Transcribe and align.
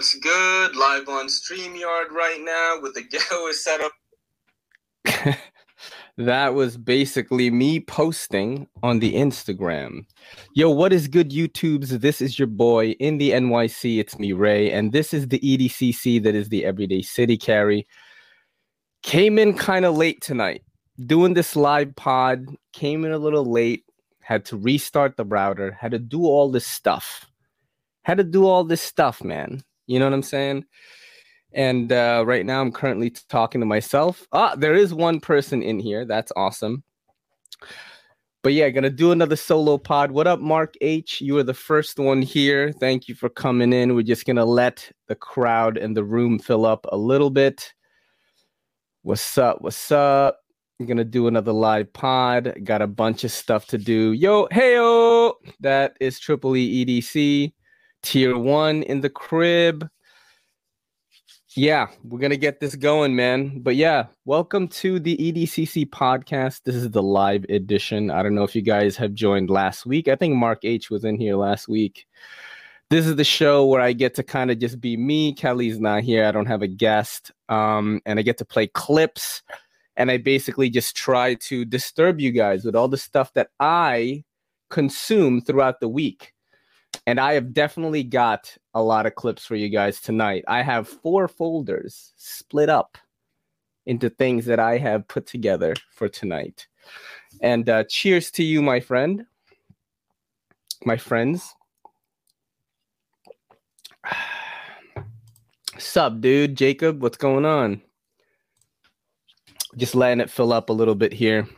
What's 0.00 0.14
good? 0.14 0.76
Live 0.76 1.10
on 1.10 1.26
StreamYard 1.26 2.10
right 2.10 2.40
now 2.40 2.78
with 2.80 2.94
the 2.94 3.02
ghetto 3.10 3.52
setup. 3.52 3.92
that 6.16 6.54
was 6.54 6.78
basically 6.78 7.50
me 7.50 7.80
posting 7.80 8.66
on 8.82 9.00
the 9.00 9.12
Instagram. 9.12 10.06
Yo, 10.54 10.70
what 10.70 10.94
is 10.94 11.06
good, 11.06 11.32
YouTubes? 11.32 12.00
This 12.00 12.22
is 12.22 12.38
your 12.38 12.48
boy 12.48 12.92
in 12.92 13.18
the 13.18 13.32
NYC. 13.32 14.00
It's 14.00 14.18
me, 14.18 14.32
Ray, 14.32 14.72
and 14.72 14.92
this 14.92 15.12
is 15.12 15.28
the 15.28 15.38
EDCC 15.38 16.22
that 16.22 16.34
is 16.34 16.48
the 16.48 16.64
Everyday 16.64 17.02
City 17.02 17.36
Carry. 17.36 17.86
Came 19.02 19.38
in 19.38 19.52
kind 19.52 19.84
of 19.84 19.98
late 19.98 20.22
tonight, 20.22 20.62
doing 21.04 21.34
this 21.34 21.54
live 21.54 21.94
pod. 21.94 22.46
Came 22.72 23.04
in 23.04 23.12
a 23.12 23.18
little 23.18 23.44
late, 23.44 23.84
had 24.20 24.46
to 24.46 24.56
restart 24.56 25.18
the 25.18 25.26
router, 25.26 25.72
had 25.72 25.90
to 25.90 25.98
do 25.98 26.24
all 26.24 26.50
this 26.50 26.66
stuff. 26.66 27.26
Had 28.04 28.16
to 28.16 28.24
do 28.24 28.46
all 28.46 28.64
this 28.64 28.80
stuff, 28.80 29.22
man. 29.22 29.62
You 29.90 29.98
know 29.98 30.06
what 30.06 30.14
I'm 30.14 30.22
saying? 30.22 30.66
And 31.52 31.90
uh, 31.90 32.22
right 32.24 32.46
now, 32.46 32.60
I'm 32.60 32.70
currently 32.70 33.10
talking 33.10 33.60
to 33.60 33.66
myself. 33.66 34.24
Ah, 34.30 34.54
there 34.54 34.76
is 34.76 34.94
one 34.94 35.18
person 35.18 35.64
in 35.64 35.80
here. 35.80 36.04
That's 36.04 36.30
awesome. 36.36 36.84
But 38.44 38.52
yeah, 38.52 38.70
gonna 38.70 38.88
do 38.88 39.10
another 39.10 39.34
solo 39.34 39.78
pod. 39.78 40.12
What 40.12 40.28
up, 40.28 40.38
Mark 40.38 40.74
H? 40.80 41.20
You 41.20 41.38
are 41.38 41.42
the 41.42 41.54
first 41.54 41.98
one 41.98 42.22
here. 42.22 42.70
Thank 42.70 43.08
you 43.08 43.16
for 43.16 43.28
coming 43.28 43.72
in. 43.72 43.96
We're 43.96 44.02
just 44.04 44.26
gonna 44.26 44.44
let 44.44 44.88
the 45.08 45.16
crowd 45.16 45.76
and 45.76 45.96
the 45.96 46.04
room 46.04 46.38
fill 46.38 46.66
up 46.66 46.86
a 46.92 46.96
little 46.96 47.30
bit. 47.30 47.74
What's 49.02 49.38
up? 49.38 49.60
What's 49.60 49.90
up? 49.90 50.38
I'm 50.78 50.86
gonna 50.86 51.04
do 51.04 51.26
another 51.26 51.52
live 51.52 51.92
pod. 51.92 52.54
Got 52.62 52.80
a 52.80 52.86
bunch 52.86 53.24
of 53.24 53.32
stuff 53.32 53.66
to 53.66 53.76
do. 53.76 54.12
Yo, 54.12 54.46
hey 54.52 54.74
heyo! 54.74 55.32
That 55.58 55.96
is 56.00 56.20
Triple 56.20 56.56
E 56.56 56.86
EDC 56.86 57.52
tier 58.02 58.36
one 58.36 58.82
in 58.84 59.00
the 59.00 59.10
crib. 59.10 59.88
Yeah, 61.56 61.88
we're 62.04 62.20
gonna 62.20 62.36
get 62.36 62.60
this 62.60 62.76
going, 62.76 63.16
man. 63.16 63.60
But 63.60 63.76
yeah, 63.76 64.06
welcome 64.24 64.68
to 64.68 65.00
the 65.00 65.16
EDCC 65.16 65.90
podcast. 65.90 66.62
This 66.64 66.76
is 66.76 66.90
the 66.90 67.02
live 67.02 67.44
edition. 67.48 68.10
I 68.10 68.22
don't 68.22 68.34
know 68.34 68.44
if 68.44 68.54
you 68.54 68.62
guys 68.62 68.96
have 68.96 69.14
joined 69.14 69.50
last 69.50 69.84
week. 69.84 70.06
I 70.06 70.14
think 70.14 70.36
Mark 70.36 70.60
H 70.64 70.90
was 70.90 71.04
in 71.04 71.18
here 71.18 71.36
last 71.36 71.66
week. 71.68 72.06
This 72.88 73.06
is 73.06 73.16
the 73.16 73.24
show 73.24 73.66
where 73.66 73.80
I 73.80 73.92
get 73.92 74.14
to 74.14 74.22
kind 74.22 74.50
of 74.50 74.58
just 74.58 74.80
be 74.80 74.96
me. 74.96 75.32
Kelly's 75.32 75.78
not 75.78 76.02
here. 76.02 76.24
I 76.24 76.32
don't 76.32 76.46
have 76.46 76.62
a 76.62 76.68
guest. 76.68 77.30
Um, 77.48 78.00
and 78.04 78.18
I 78.18 78.22
get 78.22 78.38
to 78.38 78.44
play 78.44 78.66
clips. 78.66 79.42
And 79.96 80.10
I 80.10 80.16
basically 80.16 80.70
just 80.70 80.96
try 80.96 81.34
to 81.34 81.64
disturb 81.64 82.20
you 82.20 82.32
guys 82.32 82.64
with 82.64 82.74
all 82.74 82.88
the 82.88 82.96
stuff 82.96 83.32
that 83.34 83.50
I 83.60 84.24
consume 84.70 85.40
throughout 85.40 85.78
the 85.80 85.88
week. 85.88 86.32
And 87.06 87.18
I 87.18 87.32
have 87.34 87.52
definitely 87.52 88.02
got 88.02 88.56
a 88.74 88.82
lot 88.82 89.06
of 89.06 89.14
clips 89.14 89.44
for 89.44 89.56
you 89.56 89.68
guys 89.68 90.00
tonight. 90.00 90.44
I 90.46 90.62
have 90.62 90.88
four 90.88 91.28
folders 91.28 92.12
split 92.16 92.68
up 92.68 92.98
into 93.86 94.10
things 94.10 94.44
that 94.46 94.60
I 94.60 94.78
have 94.78 95.08
put 95.08 95.26
together 95.26 95.74
for 95.92 96.08
tonight. 96.08 96.66
And 97.40 97.68
uh, 97.68 97.84
cheers 97.84 98.30
to 98.32 98.42
you, 98.42 98.62
my 98.62 98.80
friend, 98.80 99.24
my 100.84 100.96
friends. 100.96 101.54
Sup, 105.78 106.20
dude? 106.20 106.56
Jacob, 106.56 107.02
what's 107.02 107.16
going 107.16 107.46
on? 107.46 107.80
Just 109.76 109.94
letting 109.94 110.20
it 110.20 110.30
fill 110.30 110.52
up 110.52 110.68
a 110.68 110.74
little 110.74 110.94
bit 110.94 111.12
here. 111.12 111.48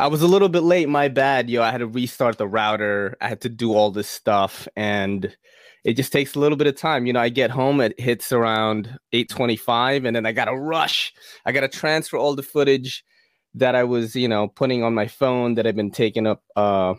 I 0.00 0.06
was 0.06 0.22
a 0.22 0.26
little 0.26 0.48
bit 0.48 0.62
late. 0.62 0.88
My 0.88 1.08
bad, 1.08 1.50
yo. 1.50 1.60
I 1.62 1.70
had 1.70 1.80
to 1.80 1.86
restart 1.86 2.38
the 2.38 2.48
router. 2.48 3.18
I 3.20 3.28
had 3.28 3.42
to 3.42 3.50
do 3.50 3.74
all 3.74 3.90
this 3.90 4.08
stuff, 4.08 4.66
and 4.74 5.36
it 5.84 5.92
just 5.92 6.10
takes 6.10 6.34
a 6.34 6.38
little 6.38 6.56
bit 6.56 6.66
of 6.66 6.74
time. 6.74 7.04
You 7.04 7.12
know, 7.12 7.20
I 7.20 7.28
get 7.28 7.50
home, 7.50 7.82
it 7.82 8.00
hits 8.00 8.32
around 8.32 8.98
eight 9.12 9.28
twenty-five, 9.28 10.06
and 10.06 10.16
then 10.16 10.24
I 10.24 10.32
gotta 10.32 10.56
rush. 10.56 11.12
I 11.44 11.52
gotta 11.52 11.68
transfer 11.68 12.16
all 12.16 12.34
the 12.34 12.42
footage 12.42 13.04
that 13.52 13.74
I 13.74 13.84
was, 13.84 14.16
you 14.16 14.26
know, 14.26 14.48
putting 14.48 14.82
on 14.82 14.94
my 14.94 15.06
phone 15.06 15.56
that 15.56 15.66
I've 15.66 15.76
been 15.76 15.90
taking 15.90 16.26
up. 16.26 16.42
Uh, 16.56 16.94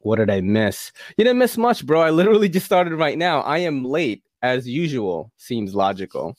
what 0.00 0.16
did 0.16 0.28
I 0.28 0.40
miss? 0.40 0.90
You 1.16 1.24
didn't 1.24 1.38
miss 1.38 1.56
much, 1.56 1.86
bro. 1.86 2.00
I 2.00 2.10
literally 2.10 2.48
just 2.48 2.66
started 2.66 2.96
right 2.96 3.16
now. 3.16 3.42
I 3.42 3.58
am 3.58 3.84
late 3.84 4.24
as 4.42 4.66
usual. 4.66 5.30
Seems 5.36 5.76
logical. 5.76 6.34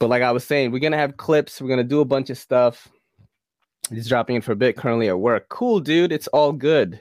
But 0.00 0.08
like 0.08 0.22
I 0.22 0.32
was 0.32 0.44
saying, 0.44 0.72
we're 0.72 0.78
gonna 0.78 0.96
have 0.96 1.18
clips. 1.18 1.60
We're 1.60 1.68
gonna 1.68 1.84
do 1.84 2.00
a 2.00 2.06
bunch 2.06 2.30
of 2.30 2.38
stuff. 2.38 2.88
He's 3.90 4.08
dropping 4.08 4.36
in 4.36 4.42
for 4.42 4.52
a 4.52 4.56
bit 4.56 4.76
currently 4.76 5.08
at 5.08 5.18
work. 5.18 5.48
Cool, 5.48 5.80
dude. 5.80 6.12
It's 6.12 6.28
all 6.28 6.52
good. 6.52 7.00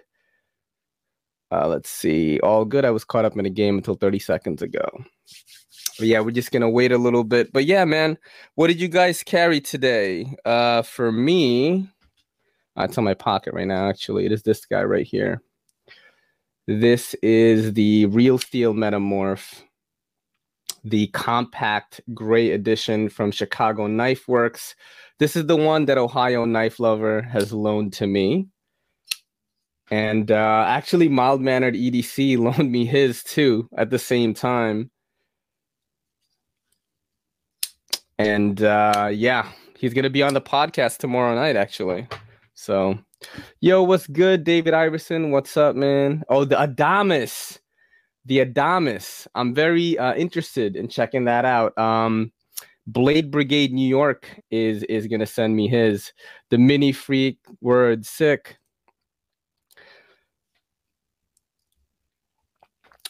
Uh, 1.51 1.67
let's 1.67 1.89
see. 1.89 2.39
All 2.39 2.65
good. 2.65 2.85
I 2.85 2.91
was 2.91 3.03
caught 3.03 3.25
up 3.25 3.37
in 3.37 3.45
a 3.45 3.49
game 3.49 3.77
until 3.77 3.95
30 3.95 4.19
seconds 4.19 4.61
ago. 4.61 4.85
But 5.97 6.07
yeah, 6.07 6.19
we're 6.21 6.31
just 6.31 6.51
gonna 6.51 6.69
wait 6.69 6.91
a 6.91 6.97
little 6.97 7.23
bit. 7.23 7.53
But 7.53 7.65
yeah, 7.65 7.85
man, 7.85 8.17
what 8.55 8.67
did 8.67 8.81
you 8.81 8.87
guys 8.87 9.21
carry 9.21 9.61
today? 9.61 10.35
Uh, 10.43 10.81
for 10.81 11.11
me, 11.11 11.87
uh, 12.75 12.83
it's 12.83 12.97
on 12.97 13.03
my 13.03 13.13
pocket 13.13 13.53
right 13.53 13.67
now. 13.67 13.87
Actually, 13.87 14.25
it 14.25 14.31
is 14.31 14.41
this 14.41 14.65
guy 14.65 14.83
right 14.83 15.05
here. 15.05 15.43
This 16.65 17.13
is 17.15 17.73
the 17.73 18.07
Real 18.07 18.37
Steel 18.37 18.73
Metamorph, 18.73 19.61
the 20.83 21.07
compact 21.07 22.01
gray 22.13 22.51
edition 22.51 23.09
from 23.09 23.31
Chicago 23.31 23.87
Knife 23.87 24.27
Works. 24.27 24.75
This 25.19 25.35
is 25.35 25.45
the 25.45 25.55
one 25.55 25.85
that 25.85 25.97
Ohio 25.97 26.45
Knife 26.45 26.79
Lover 26.79 27.21
has 27.21 27.53
loaned 27.53 27.93
to 27.93 28.07
me. 28.07 28.47
And 29.91 30.31
uh, 30.31 30.65
actually, 30.67 31.07
Mild 31.07 31.41
Mannered 31.41 31.75
EDC 31.75 32.37
loaned 32.57 32.71
me 32.71 32.85
his 32.85 33.23
too 33.23 33.69
at 33.77 33.89
the 33.89 33.99
same 33.99 34.33
time. 34.33 34.91
And 38.17 38.61
uh, 38.61 39.09
yeah, 39.11 39.49
he's 39.77 39.93
going 39.93 40.03
to 40.03 40.09
be 40.09 40.23
on 40.23 40.33
the 40.33 40.41
podcast 40.41 40.97
tomorrow 40.97 41.35
night, 41.35 41.55
actually. 41.55 42.07
So, 42.53 42.99
yo, 43.59 43.83
what's 43.83 44.07
good, 44.07 44.43
David 44.43 44.73
Iverson? 44.73 45.31
What's 45.31 45.57
up, 45.57 45.75
man? 45.75 46.23
Oh, 46.29 46.45
the 46.45 46.55
Adamas. 46.55 47.59
The 48.25 48.45
Adamas. 48.45 49.27
I'm 49.35 49.53
very 49.53 49.97
uh, 49.97 50.15
interested 50.15 50.75
in 50.75 50.87
checking 50.87 51.25
that 51.25 51.45
out. 51.45 51.77
Um, 51.77 52.31
Blade 52.87 53.31
Brigade 53.31 53.71
New 53.71 53.87
York 53.87 54.27
is 54.51 54.83
is 54.83 55.07
gonna 55.07 55.25
send 55.25 55.55
me 55.55 55.67
his. 55.67 56.11
The 56.49 56.57
Mini 56.57 56.91
Freek 56.91 57.37
word 57.61 58.05
sick. 58.05 58.57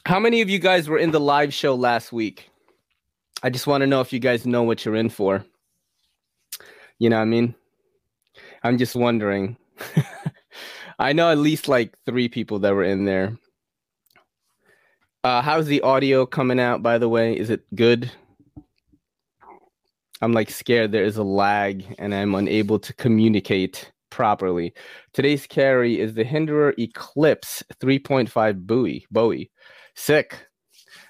How 0.06 0.20
many 0.20 0.42
of 0.42 0.50
you 0.50 0.60
guys 0.60 0.90
were 0.90 0.98
in 0.98 1.12
the 1.12 1.20
live 1.20 1.54
show 1.54 1.76
last 1.76 2.12
week? 2.12 2.50
I 3.42 3.50
just 3.50 3.68
want 3.68 3.82
to 3.82 3.88
know 3.88 4.02
if 4.02 4.12
you 4.12 4.20
guys 4.20 4.46
know 4.46 4.64
what 4.64 4.84
you're 4.84 4.96
in 4.96 5.10
for. 5.10 5.46
You 7.00 7.10
know 7.10 7.18
what 7.18 7.24
I 7.24 7.26
mean? 7.26 7.56
I'm 8.64 8.78
just 8.78 8.96
wondering. 8.96 9.58
I 11.00 11.14
know 11.14 11.32
at 11.32 11.38
least 11.38 11.68
like 11.68 11.96
three 12.06 12.30
people 12.30 12.60
that 12.60 12.74
were 12.74 12.84
in 12.84 13.06
there. 13.06 13.38
Uh, 15.24 15.42
how's 15.42 15.68
the 15.68 15.80
audio 15.82 16.26
coming 16.26 16.60
out, 16.60 16.84
by 16.84 16.98
the 16.98 17.08
way? 17.08 17.38
Is 17.38 17.50
it 17.50 17.64
good? 17.76 18.12
I'm 20.22 20.34
like 20.34 20.50
scared 20.50 20.92
there 20.92 21.06
is 21.06 21.16
a 21.16 21.24
lag 21.24 21.96
and 21.98 22.14
I'm 22.14 22.36
unable 22.36 22.78
to 22.80 22.94
communicate 22.94 23.90
properly. 24.10 24.74
Today's 25.14 25.48
carry 25.48 25.98
is 25.98 26.14
the 26.14 26.26
Hinderer 26.26 26.74
Eclipse 26.78 27.64
3.5 27.80 28.68
Bowie. 28.68 29.06
Bowie. 29.12 29.50
Sick. 29.96 30.46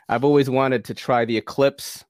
I've 0.07 0.24
always 0.24 0.47
wanted 0.47 0.85
to 0.85 0.94
try 0.94 1.25
the 1.25 1.38
Eclipse. 1.38 2.06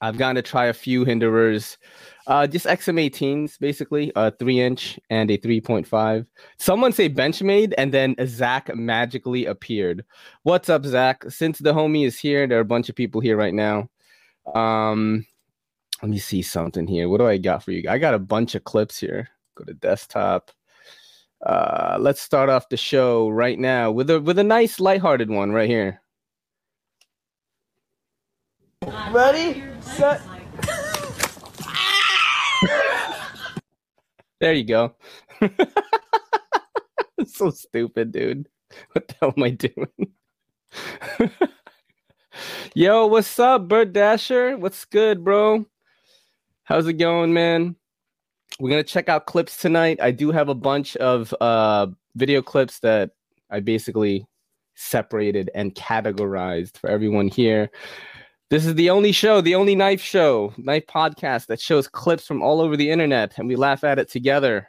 I've 0.00 0.18
gotten 0.18 0.34
to 0.34 0.42
try 0.42 0.66
a 0.66 0.72
few 0.72 1.04
Hinderers. 1.04 1.78
Uh, 2.26 2.46
just 2.46 2.64
XM18s, 2.66 3.58
basically, 3.58 4.10
a 4.16 4.30
three 4.30 4.60
inch 4.60 4.98
and 5.10 5.30
a 5.30 5.36
3.5. 5.36 6.26
Someone 6.58 6.92
say 6.92 7.08
Benchmade, 7.08 7.74
and 7.76 7.92
then 7.92 8.14
Zach 8.26 8.74
magically 8.74 9.44
appeared. 9.44 10.04
What's 10.42 10.70
up, 10.70 10.86
Zach? 10.86 11.24
Since 11.28 11.58
the 11.58 11.74
homie 11.74 12.06
is 12.06 12.18
here, 12.18 12.46
there 12.46 12.58
are 12.58 12.62
a 12.62 12.64
bunch 12.64 12.88
of 12.88 12.96
people 12.96 13.20
here 13.20 13.36
right 13.36 13.52
now. 13.52 13.90
Um, 14.54 15.26
let 16.00 16.10
me 16.10 16.18
see 16.18 16.40
something 16.40 16.86
here. 16.86 17.08
What 17.08 17.18
do 17.18 17.26
I 17.26 17.36
got 17.36 17.62
for 17.62 17.72
you? 17.72 17.88
I 17.88 17.98
got 17.98 18.14
a 18.14 18.18
bunch 18.18 18.54
of 18.54 18.64
clips 18.64 18.98
here. 18.98 19.28
Go 19.54 19.64
to 19.64 19.74
desktop. 19.74 20.50
Uh, 21.44 21.98
let's 22.00 22.22
start 22.22 22.48
off 22.48 22.70
the 22.70 22.76
show 22.76 23.28
right 23.28 23.58
now 23.58 23.90
with 23.90 24.08
a 24.08 24.18
with 24.18 24.38
a 24.38 24.44
nice 24.44 24.80
lighthearted 24.80 25.28
one 25.28 25.52
right 25.52 25.68
here. 25.68 26.00
Ready, 29.10 29.62
set. 29.80 30.22
There 34.44 34.52
you 34.52 34.64
go. 34.64 34.94
so 37.26 37.48
stupid, 37.48 38.12
dude. 38.12 38.46
What 38.92 39.08
the 39.08 39.14
hell 39.18 39.32
am 39.34 39.42
I 39.42 39.48
doing? 39.48 39.88
Yo, 42.74 43.06
what's 43.06 43.38
up, 43.38 43.68
Bird 43.68 43.94
Dasher? 43.94 44.58
What's 44.58 44.84
good, 44.84 45.24
bro? 45.24 45.64
How's 46.64 46.86
it 46.86 46.94
going, 46.94 47.32
man? 47.32 47.76
We're 48.60 48.68
gonna 48.68 48.82
check 48.82 49.08
out 49.08 49.24
clips 49.24 49.56
tonight. 49.56 49.98
I 50.02 50.10
do 50.10 50.30
have 50.30 50.50
a 50.50 50.54
bunch 50.54 50.94
of 50.96 51.32
uh 51.40 51.86
video 52.14 52.42
clips 52.42 52.80
that 52.80 53.12
I 53.48 53.60
basically 53.60 54.26
separated 54.74 55.48
and 55.54 55.74
categorized 55.74 56.76
for 56.76 56.90
everyone 56.90 57.28
here. 57.28 57.70
This 58.54 58.66
is 58.66 58.76
the 58.76 58.90
only 58.90 59.10
show, 59.10 59.40
the 59.40 59.56
only 59.56 59.74
knife 59.74 60.00
show, 60.00 60.54
knife 60.56 60.86
podcast 60.86 61.46
that 61.46 61.60
shows 61.60 61.88
clips 61.88 62.24
from 62.24 62.40
all 62.40 62.60
over 62.60 62.76
the 62.76 62.88
internet 62.88 63.36
and 63.36 63.48
we 63.48 63.56
laugh 63.56 63.82
at 63.82 63.98
it 63.98 64.08
together. 64.08 64.68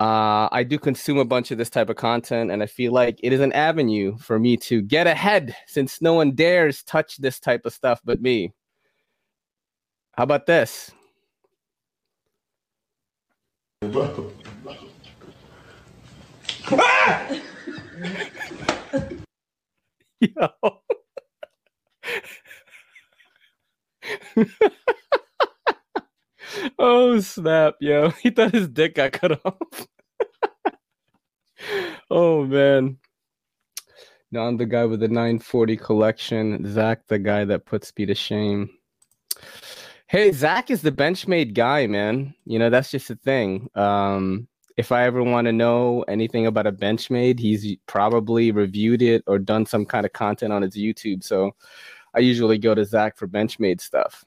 Uh, 0.00 0.48
I 0.50 0.64
do 0.66 0.78
consume 0.78 1.18
a 1.18 1.24
bunch 1.26 1.50
of 1.50 1.58
this 1.58 1.68
type 1.68 1.90
of 1.90 1.96
content, 1.96 2.50
and 2.50 2.62
I 2.62 2.66
feel 2.66 2.94
like 2.94 3.20
it 3.22 3.34
is 3.34 3.40
an 3.40 3.52
avenue 3.52 4.16
for 4.16 4.38
me 4.38 4.56
to 4.56 4.80
get 4.80 5.06
ahead 5.06 5.54
since 5.66 6.00
no 6.00 6.14
one 6.14 6.34
dares 6.34 6.82
touch 6.82 7.18
this 7.18 7.38
type 7.38 7.66
of 7.66 7.74
stuff 7.74 8.00
but 8.06 8.22
me. 8.22 8.54
How 10.12 10.22
about 10.22 10.46
this? 10.46 10.92
Ah! 16.70 17.28
Yo. 20.20 20.48
oh 26.78 27.20
snap, 27.20 27.74
yo. 27.80 28.10
He 28.22 28.30
thought 28.30 28.52
his 28.52 28.68
dick 28.68 28.96
got 28.96 29.12
cut 29.12 29.40
off. 29.44 29.86
oh 32.10 32.44
man. 32.44 32.98
Now 34.30 34.46
I'm 34.46 34.56
the 34.56 34.66
guy 34.66 34.86
with 34.86 35.00
the 35.00 35.08
940 35.08 35.76
collection. 35.76 36.72
Zach, 36.72 37.06
the 37.06 37.18
guy 37.18 37.44
that 37.44 37.66
puts 37.66 37.92
me 37.96 38.06
to 38.06 38.14
shame. 38.14 38.70
Hey, 40.06 40.32
Zach 40.32 40.70
is 40.70 40.82
the 40.82 40.92
Benchmade 40.92 41.54
guy, 41.54 41.86
man. 41.86 42.34
You 42.44 42.58
know, 42.58 42.70
that's 42.70 42.90
just 42.90 43.10
a 43.10 43.16
thing. 43.16 43.68
Um, 43.74 44.48
if 44.76 44.92
I 44.92 45.04
ever 45.04 45.22
want 45.22 45.46
to 45.46 45.52
know 45.52 46.02
anything 46.08 46.46
about 46.46 46.66
a 46.66 46.72
Benchmade, 46.72 47.38
he's 47.38 47.76
probably 47.86 48.52
reviewed 48.52 49.02
it 49.02 49.22
or 49.26 49.38
done 49.38 49.66
some 49.66 49.84
kind 49.84 50.06
of 50.06 50.12
content 50.12 50.52
on 50.52 50.62
his 50.62 50.76
YouTube. 50.76 51.22
So 51.22 51.52
I 52.14 52.20
usually 52.20 52.58
go 52.58 52.74
to 52.74 52.84
Zach 52.84 53.16
for 53.16 53.26
Benchmade 53.26 53.80
stuff. 53.80 54.24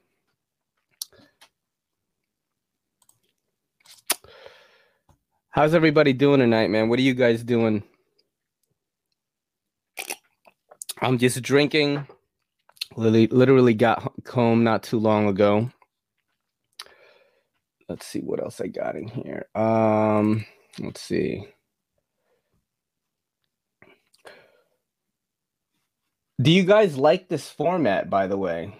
How's 5.50 5.74
everybody 5.74 6.12
doing 6.12 6.40
tonight, 6.40 6.68
man? 6.70 6.88
What 6.88 6.98
are 6.98 7.02
you 7.02 7.14
guys 7.14 7.42
doing? 7.42 7.82
I'm 11.00 11.18
just 11.18 11.40
drinking. 11.42 12.06
Literally, 12.96 13.26
literally 13.28 13.74
got 13.74 14.12
home 14.28 14.64
not 14.64 14.82
too 14.82 14.98
long 14.98 15.28
ago. 15.28 15.70
Let's 17.88 18.06
see 18.06 18.20
what 18.20 18.40
else 18.42 18.60
I 18.60 18.66
got 18.66 18.96
in 18.96 19.08
here. 19.08 19.46
Um, 19.54 20.44
let's 20.80 21.00
see. 21.00 21.46
Do 26.40 26.50
you 26.50 26.64
guys 26.64 26.98
like 26.98 27.28
this 27.28 27.48
format, 27.48 28.10
by 28.10 28.26
the 28.26 28.36
way? 28.36 28.74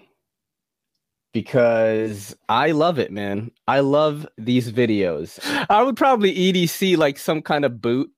Because 1.33 2.35
I 2.49 2.71
love 2.71 2.99
it, 2.99 3.11
man. 3.11 3.51
I 3.67 3.79
love 3.79 4.27
these 4.37 4.71
videos. 4.71 5.39
I 5.69 5.81
would 5.81 5.97
probably 5.97 6.33
EDC 6.33 6.97
like 6.97 7.17
some 7.17 7.41
kind 7.41 7.65
of 7.65 7.81
boot 7.81 8.11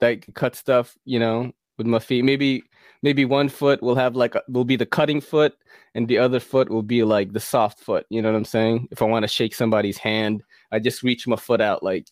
that 0.00 0.34
cut 0.34 0.56
stuff, 0.56 0.96
you 1.04 1.18
know, 1.18 1.52
with 1.78 1.86
my 1.86 1.98
feet. 1.98 2.24
Maybe 2.24 2.64
maybe 3.02 3.24
one 3.24 3.48
foot 3.48 3.82
will 3.82 3.94
have 3.94 4.16
like 4.16 4.34
a, 4.34 4.42
will 4.48 4.64
be 4.64 4.76
the 4.76 4.86
cutting 4.86 5.20
foot 5.20 5.54
and 5.94 6.08
the 6.08 6.18
other 6.18 6.40
foot 6.40 6.70
will 6.70 6.82
be 6.82 7.02
like 7.02 7.32
the 7.32 7.40
soft 7.40 7.80
foot 7.80 8.06
you 8.10 8.20
know 8.20 8.30
what 8.30 8.36
i'm 8.36 8.44
saying 8.44 8.86
if 8.90 9.02
i 9.02 9.04
want 9.04 9.22
to 9.22 9.28
shake 9.28 9.54
somebody's 9.54 9.98
hand 9.98 10.42
i 10.72 10.78
just 10.78 11.02
reach 11.02 11.26
my 11.26 11.36
foot 11.36 11.60
out 11.60 11.82
like 11.82 12.06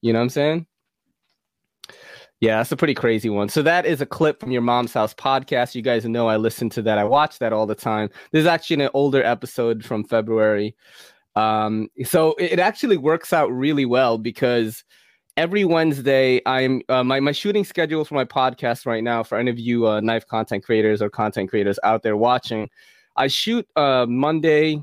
you 0.00 0.12
know 0.12 0.18
what 0.18 0.24
i'm 0.24 0.28
saying 0.28 0.66
yeah 2.42 2.58
that's 2.58 2.72
a 2.72 2.76
pretty 2.76 2.92
crazy 2.94 3.30
one. 3.30 3.48
So 3.48 3.62
that 3.62 3.86
is 3.86 4.02
a 4.02 4.06
clip 4.06 4.40
from 4.40 4.50
your 4.50 4.60
mom's 4.60 4.92
house 4.92 5.14
podcast. 5.14 5.74
You 5.74 5.80
guys 5.80 6.04
know 6.04 6.28
i 6.28 6.36
listen 6.36 6.68
to 6.70 6.82
that. 6.82 6.98
I 6.98 7.04
watch 7.04 7.38
that 7.38 7.54
all 7.54 7.66
the 7.66 7.74
time. 7.74 8.10
This 8.32 8.40
is 8.40 8.46
actually 8.46 8.84
an 8.84 8.90
older 8.92 9.24
episode 9.24 9.82
from 9.82 10.04
february. 10.04 10.76
Um 11.34 11.88
so 12.04 12.34
it 12.38 12.58
actually 12.58 12.98
works 12.98 13.32
out 13.32 13.50
really 13.50 13.86
well 13.86 14.18
because 14.18 14.84
every 15.36 15.64
Wednesday, 15.64 16.40
I'm 16.46 16.82
uh, 16.88 17.04
my 17.04 17.20
my 17.20 17.32
shooting 17.32 17.64
schedule 17.64 18.04
for 18.04 18.14
my 18.14 18.24
podcast 18.24 18.86
right 18.86 19.02
now. 19.02 19.22
For 19.22 19.38
any 19.38 19.50
of 19.50 19.58
you 19.58 19.86
uh, 19.86 20.00
knife 20.00 20.26
content 20.26 20.64
creators 20.64 21.00
or 21.00 21.10
content 21.10 21.50
creators 21.50 21.78
out 21.84 22.02
there 22.02 22.16
watching, 22.16 22.68
I 23.16 23.28
shoot 23.28 23.66
uh, 23.76 24.06
Monday 24.08 24.82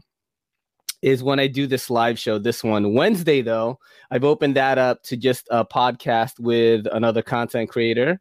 is 1.01 1.23
when 1.23 1.39
I 1.39 1.47
do 1.47 1.67
this 1.67 1.89
live 1.89 2.19
show. 2.19 2.37
This 2.37 2.63
one 2.63 2.93
Wednesday 2.93 3.41
though, 3.41 3.79
I've 4.11 4.23
opened 4.23 4.55
that 4.55 4.77
up 4.77 5.03
to 5.03 5.17
just 5.17 5.47
a 5.49 5.65
podcast 5.65 6.39
with 6.39 6.87
another 6.91 7.21
content 7.21 7.69
creator. 7.69 8.19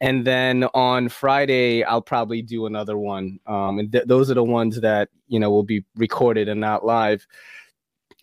And 0.00 0.26
then 0.26 0.64
on 0.74 1.08
Friday, 1.08 1.82
I'll 1.82 2.02
probably 2.02 2.42
do 2.42 2.66
another 2.66 2.98
one. 2.98 3.38
Um, 3.46 3.78
and 3.78 3.92
th- 3.92 4.04
those 4.06 4.30
are 4.30 4.34
the 4.34 4.44
ones 4.44 4.80
that 4.80 5.08
you 5.28 5.38
know 5.38 5.50
will 5.50 5.62
be 5.62 5.84
recorded 5.96 6.48
and 6.48 6.60
not 6.60 6.84
live. 6.84 7.26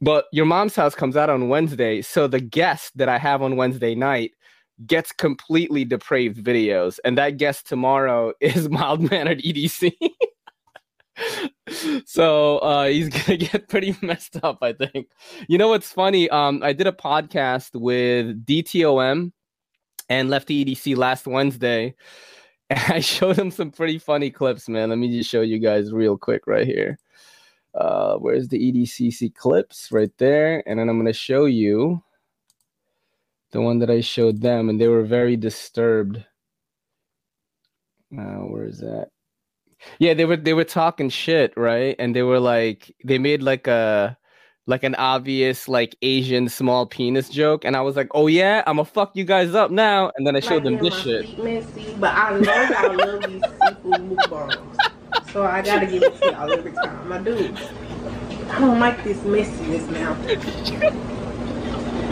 But 0.01 0.25
your 0.31 0.46
mom's 0.46 0.75
house 0.75 0.96
comes 0.96 1.16
out 1.16 1.30
on 1.30 1.50
Wednesday, 1.50 2.01
so 2.01 2.28
the 2.28 2.42
guest 2.42 2.98
that 2.98 3.10
I 3.10 3.18
have 3.18 3.42
on 3.42 3.56
Wednesday 3.56 3.96
night 3.96 4.31
gets 4.86 5.12
completely 5.12 5.86
depraved 5.86 6.44
videos, 6.44 7.00
and 7.06 7.18
that 7.18 7.38
guest 7.38 7.68
tomorrow 7.68 8.34
is 8.42 8.69
mild 8.69 9.10
mannered 9.10 9.39
EDC. 9.39 9.94
so 12.06 12.58
uh, 12.60 12.88
he's 12.88 13.10
gonna 13.25 13.38
get 13.38 13.68
pretty 13.68 13.96
messed 14.02 14.44
up, 14.44 14.60
I 14.62 14.74
think. 14.74 15.08
You 15.48 15.58
know 15.58 15.70
what's 15.70 15.92
funny? 15.92 16.30
Um, 16.30 16.62
I 16.64 16.74
did 16.74 16.88
a 16.88 16.92
podcast 16.92 17.80
with 17.80 18.46
DTOM 18.46 19.31
and 20.10 20.30
Lefty 20.30 20.66
EDC 20.66 20.96
last 20.98 21.28
Wednesday, 21.28 21.96
and 22.70 22.80
I 22.94 23.00
showed 23.00 23.38
him 23.38 23.52
some 23.52 23.72
pretty 23.72 24.00
funny 24.00 24.30
clips, 24.30 24.68
man. 24.70 24.90
Let 24.90 24.98
me 24.98 25.18
just 25.18 25.30
show 25.30 25.42
you 25.42 25.60
guys 25.60 25.92
real 25.92 26.18
quick 26.18 26.48
right 26.48 26.68
here. 26.68 27.00
Uh, 27.74 28.18
where's 28.18 28.48
the 28.48 28.60
EDCC 28.60 29.34
clips? 29.34 29.92
Right 29.92 30.12
there. 30.18 30.64
And 30.68 30.80
then 30.80 30.90
I'm 30.90 31.04
to 31.06 31.14
show 31.14 31.46
you 31.46 32.04
the 33.52 33.62
one 33.62 33.80
that 33.80 33.90
I 33.90 34.02
showed 34.02 34.42
them, 34.42 34.70
and 34.70 34.80
they 34.80 34.88
were 34.88 35.04
very 35.04 35.36
disturbed. 35.36 36.24
Uh, 38.16 38.46
where 38.46 38.66
is 38.66 38.80
that? 38.80 39.10
Yeah, 40.00 40.14
they 40.14 40.26
were 40.26 40.38
they 40.38 40.54
were 40.54 40.64
talking 40.64 41.10
shit, 41.10 41.54
right? 41.58 41.96
And 42.00 42.16
they 42.16 42.24
were 42.24 42.40
like 42.40 42.96
they 43.04 43.18
made 43.18 43.42
like 43.42 43.68
a 43.68 44.18
like 44.66 44.84
an 44.84 44.96
obvious 44.96 45.68
like 45.68 45.96
Asian 46.02 46.48
small 46.50 46.86
penis 46.86 47.30
joke, 47.30 47.66
and 47.66 47.75
I 47.75 47.82
was 47.82 47.96
like, 47.96 48.08
"Oh 48.12 48.28
yeah, 48.28 48.63
I'm 48.66 48.78
gonna 48.78 48.86
fuck 48.86 49.16
you 49.16 49.25
guys 49.25 49.56
up 49.56 49.72
now." 49.72 50.12
And 50.16 50.25
then 50.25 50.36
I 50.36 50.40
showed 50.40 50.63
them 50.63 50.78
this 50.78 50.96
shit. 51.02 51.38
Messy, 51.44 51.94
but 52.00 52.13
I 52.13 52.40
know 52.40 52.63
y'all 52.63 52.98
love 52.98 53.24
these 53.24 53.42
seafood 53.44 54.10
mukbangs. 54.10 55.32
So 55.32 55.44
I 55.44 55.62
gotta 55.62 55.86
give 55.86 56.04
it 56.04 56.22
to 56.22 56.32
y'all 56.32 56.52
every 56.52 56.72
time 56.72 57.12
I 57.12 57.18
do. 57.20 57.56
I 58.50 58.60
don't 58.60 58.80
like 58.80 59.04
this 59.04 59.18
messiness 59.20 59.90
now. 59.90 60.18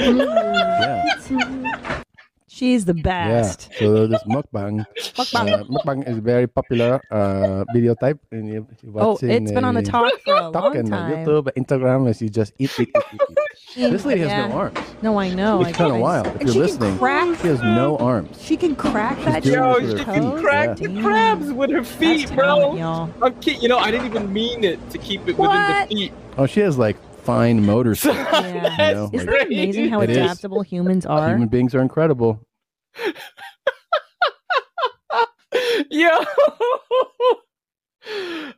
Yeah. 0.01 1.04
Mm. 1.28 2.04
She's 2.51 2.84
the 2.84 2.93
best. 2.93 3.72
Yeah. 3.72 3.79
best. 3.79 3.79
So 3.79 4.08
this 4.08 4.22
mukbang, 4.27 4.84
Mukbang. 5.15 5.48
uh, 5.55 5.63
mukbang 5.72 6.03
is 6.08 6.17
very 6.20 6.48
popular 6.48 7.00
uh, 7.10 7.63
video 7.72 7.96
type. 7.96 8.20
And 8.31 8.46
you, 8.48 8.67
you 8.84 8.91
Oh, 9.00 9.13
watching, 9.15 9.31
it's 9.31 9.51
been 9.55 9.63
on 9.63 9.74
the 9.75 9.79
uh, 9.79 9.84
talk 9.88 10.12
for 10.25 10.36
a 10.36 10.41
TikTok 10.51 10.63
long 10.63 10.75
and 10.75 10.89
time. 10.89 11.25
YouTube, 11.25 11.48
Instagram, 11.55 12.10
as 12.10 12.22
you 12.22 12.27
just 12.27 12.51
eat, 12.60 12.72
eat, 12.77 12.89
eat, 12.91 13.03
eat, 13.13 13.22
eat. 13.77 13.91
This 13.91 14.03
lady 14.03 14.20
has 14.22 14.29
Yeah. 14.31 14.48
no 14.48 14.53
arms. 14.67 14.79
No, 15.01 15.17
I 15.17 15.29
know. 15.34 15.62
It's 15.63 15.72
kind 15.77 15.93
of 15.96 16.01
wild. 16.01 16.27
If 16.27 16.34
And 16.36 16.41
you're 16.43 16.53
she 16.53 16.60
listening, 16.60 16.89
can 16.91 17.00
crack. 17.00 17.39
she 17.39 17.48
has 17.48 17.62
no 17.63 17.98
arms. 17.98 18.36
She 18.43 18.58
can 18.58 18.75
crack 18.75 19.17
that. 19.24 19.46
Yo, 19.46 19.79
she 19.79 19.86
her 19.98 20.03
can 20.03 20.31
feet, 20.36 20.41
crack 20.43 20.67
yeah. 20.81 20.88
the 20.88 21.01
crabs 21.01 21.51
with 21.53 21.72
her 21.72 21.84
feet, 21.86 22.27
That's 22.27 22.31
bro. 22.36 22.46
talent, 22.46 22.79
y'all. 22.79 23.10
I'm 23.24 23.34
kidding. 23.39 23.62
You 23.62 23.70
know, 23.70 23.77
I 23.79 23.91
didn't 23.91 24.08
even 24.08 24.31
mean 24.34 24.65
it 24.65 24.77
to 24.91 24.98
keep 24.98 25.25
it 25.29 25.38
What? 25.38 25.51
within 25.55 25.88
the 25.88 25.96
feet. 25.96 26.13
Oh, 26.38 26.46
she 26.46 26.60
has 26.60 26.77
like 26.77 26.98
fine 27.22 27.66
motor 27.66 27.96
skills. 28.01 28.16
Yeah. 28.18 28.75
That's 28.78 28.96
know, 28.96 29.10
Isn't 29.13 29.28
like- 29.30 29.42
it 29.42 29.48
amazing 29.48 29.90
how 29.90 30.01
It 30.01 30.10
is. 30.10 30.18
adaptable 30.18 30.62
humans 30.62 31.06
are? 31.06 31.30
Human 31.30 31.48
beings 31.48 31.74
are 31.75 31.82
incredible. 31.82 32.40
Yo. 35.90 36.10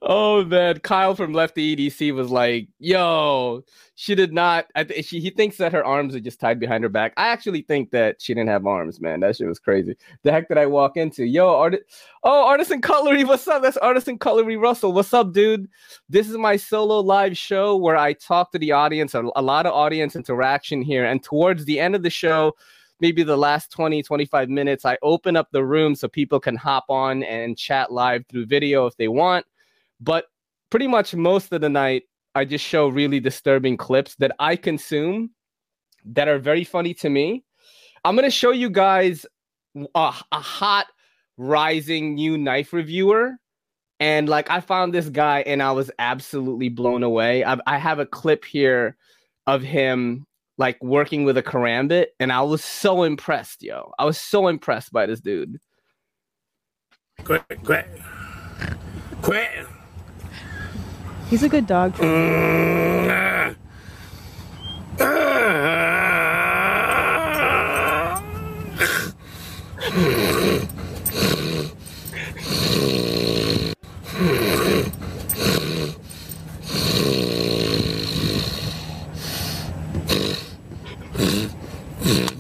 Oh 0.01 0.43
man, 0.45 0.79
Kyle 0.79 1.15
from 1.15 1.33
Lefty 1.33 1.75
EDC 1.75 2.13
was 2.13 2.29
like, 2.29 2.67
"Yo, 2.79 3.63
she 3.95 4.15
did 4.15 4.33
not. 4.33 4.67
I 4.75 4.83
th- 4.83 5.05
she, 5.05 5.19
he 5.19 5.29
thinks 5.29 5.57
that 5.57 5.73
her 5.73 5.85
arms 5.85 6.15
are 6.15 6.19
just 6.19 6.39
tied 6.39 6.59
behind 6.59 6.83
her 6.83 6.89
back. 6.89 7.13
I 7.17 7.27
actually 7.27 7.61
think 7.61 7.91
that 7.91 8.21
she 8.21 8.33
didn't 8.33 8.49
have 8.49 8.65
arms, 8.65 8.99
man. 9.01 9.19
That 9.19 9.35
shit 9.35 9.47
was 9.47 9.59
crazy. 9.59 9.95
The 10.23 10.31
heck 10.31 10.47
did 10.47 10.57
I 10.57 10.65
walk 10.65 10.97
into? 10.97 11.25
Yo, 11.25 11.47
art- 11.47 11.85
oh, 12.23 12.47
Artisan 12.47 12.81
Cutlery, 12.81 13.23
what's 13.23 13.47
up? 13.47 13.61
That's 13.61 13.77
Artisan 13.77 14.17
Cutlery 14.17 14.57
Russell. 14.57 14.93
What's 14.93 15.13
up, 15.13 15.33
dude? 15.33 15.67
This 16.09 16.29
is 16.29 16.37
my 16.37 16.55
solo 16.55 16.99
live 16.99 17.37
show 17.37 17.75
where 17.75 17.97
I 17.97 18.13
talk 18.13 18.51
to 18.51 18.59
the 18.59 18.71
audience, 18.71 19.13
a, 19.13 19.23
a 19.35 19.41
lot 19.41 19.65
of 19.65 19.73
audience 19.73 20.15
interaction 20.15 20.81
here. 20.81 21.05
And 21.05 21.21
towards 21.21 21.65
the 21.65 21.79
end 21.79 21.95
of 21.95 22.03
the 22.03 22.09
show, 22.09 22.55
maybe 23.03 23.21
the 23.21 23.37
last 23.37 23.69
20, 23.69 24.01
25 24.01 24.47
minutes, 24.47 24.85
I 24.85 24.97
open 25.01 25.35
up 25.35 25.49
the 25.51 25.65
room 25.65 25.93
so 25.93 26.07
people 26.07 26.39
can 26.39 26.55
hop 26.55 26.85
on 26.87 27.21
and 27.23 27.57
chat 27.57 27.91
live 27.91 28.23
through 28.29 28.45
video 28.45 28.87
if 28.87 28.95
they 28.95 29.09
want. 29.09 29.45
But 29.99 30.27
pretty 30.69 30.87
much 30.87 31.13
most 31.13 31.51
of 31.51 31.59
the 31.59 31.67
night, 31.67 32.03
I 32.33 32.45
just 32.45 32.63
show 32.63 32.87
really 32.87 33.19
disturbing 33.19 33.75
clips 33.75 34.15
that 34.19 34.31
I 34.39 34.55
consume 34.55 35.31
that 36.05 36.29
are 36.29 36.39
very 36.39 36.63
funny 36.63 36.93
to 36.95 37.09
me. 37.09 37.43
I'm 38.05 38.15
going 38.15 38.23
to 38.23 38.31
show 38.31 38.51
you 38.51 38.69
guys 38.69 39.25
a, 39.75 40.13
a 40.31 40.39
hot 40.39 40.87
rising 41.35 42.15
new 42.15 42.37
knife 42.37 42.71
reviewer. 42.71 43.33
And 43.99 44.29
like 44.29 44.49
I 44.49 44.61
found 44.61 44.93
this 44.93 45.09
guy 45.09 45.41
and 45.41 45.61
I 45.61 45.73
was 45.73 45.91
absolutely 45.99 46.69
blown 46.69 47.03
away. 47.03 47.43
I, 47.43 47.57
I 47.67 47.77
have 47.79 47.99
a 47.99 48.05
clip 48.05 48.45
here 48.45 48.95
of 49.45 49.61
him 49.61 50.25
like 50.57 50.81
working 50.83 51.23
with 51.23 51.37
a 51.37 51.43
karambit, 51.43 52.07
and 52.19 52.31
I 52.31 52.41
was 52.41 52.63
so 52.63 53.03
impressed, 53.03 53.63
yo. 53.63 53.91
I 53.97 54.05
was 54.05 54.19
so 54.19 54.47
impressed 54.47 54.91
by 54.91 55.05
this 55.05 55.19
dude. 55.19 55.59
Quit, 57.23 57.43
quit, 57.63 57.87
quit. 59.21 59.49
He's 61.29 61.43
a 61.43 61.49
good 61.49 61.67
dog. 61.67 61.93
Mm, 61.95 63.55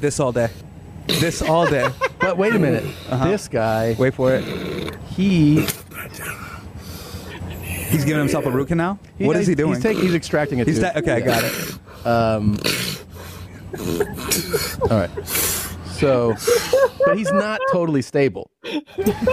This 0.03 0.19
all 0.19 0.33
day. 0.33 0.49
This 1.07 1.41
all 1.41 1.65
day. 1.65 1.89
But 2.19 2.37
wait 2.37 2.53
a 2.53 2.59
minute. 2.59 2.83
Uh-huh. 3.09 3.25
This 3.29 3.47
guy, 3.47 3.95
Wait 3.97 4.13
for 4.13 4.35
it. 4.35 4.43
he, 5.11 5.61
He's 7.89 8.03
giving 8.03 8.19
himself 8.19 8.45
a 8.45 8.51
root 8.51 8.67
canal. 8.67 8.99
he 9.17 9.25
what 9.25 9.37
is 9.37 9.47
he 9.47 9.55
doing? 9.55 9.75
He's, 9.75 9.81
taking, 9.83 10.01
he's 10.03 10.13
extracting 10.13 10.59
it. 10.59 10.67
He's 10.67 10.79
too. 10.79 10.81
ta- 10.81 10.99
okay, 10.99 11.13
I 11.13 11.19
got 11.21 11.41
it. 11.45 12.05
Um, 12.05 12.59
all 14.91 14.97
right. 14.99 15.25
So, 15.25 16.35
but 17.05 17.17
he's 17.17 17.31
not 17.31 17.61
totally 17.71 18.01
stable. 18.01 18.51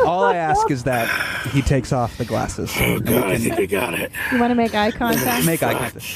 All 0.06 0.22
I 0.22 0.36
ask 0.36 0.70
is 0.70 0.84
that 0.84 1.08
he 1.50 1.62
takes 1.62 1.92
off 1.92 2.16
the 2.16 2.24
glasses. 2.24 2.72
oh 2.78 3.00
God, 3.00 3.24
I 3.24 3.38
think 3.38 3.58
I 3.58 3.66
got 3.66 3.94
it. 3.94 4.12
You 4.30 4.38
want 4.38 4.52
to 4.52 4.54
make 4.54 4.72
eye 4.76 4.92
contact? 4.92 5.44
Make 5.46 5.64
eye 5.64 5.74
contact. 5.74 6.06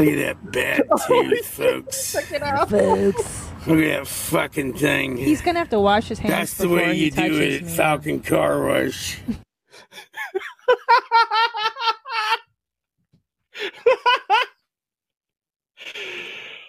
Look 0.00 0.08
at 0.08 0.16
that 0.42 0.52
bad 0.52 0.82
tooth, 1.06 1.46
folks. 1.46 2.14
Folks. 2.14 3.50
Look 3.66 3.80
at 3.80 3.98
that 3.98 4.06
fucking 4.06 4.72
thing. 4.78 5.18
He's 5.18 5.42
gonna 5.42 5.58
have 5.58 5.68
to 5.68 5.78
wash 5.78 6.08
his 6.08 6.18
hands 6.18 6.32
That's 6.32 6.54
the 6.54 6.70
way 6.70 6.94
you 6.94 7.10
do 7.10 7.16
touches 7.16 7.56
it, 7.56 7.62
me. 7.64 7.68
Falcon 7.68 8.20
Car 8.20 8.66
Wash. 8.66 9.20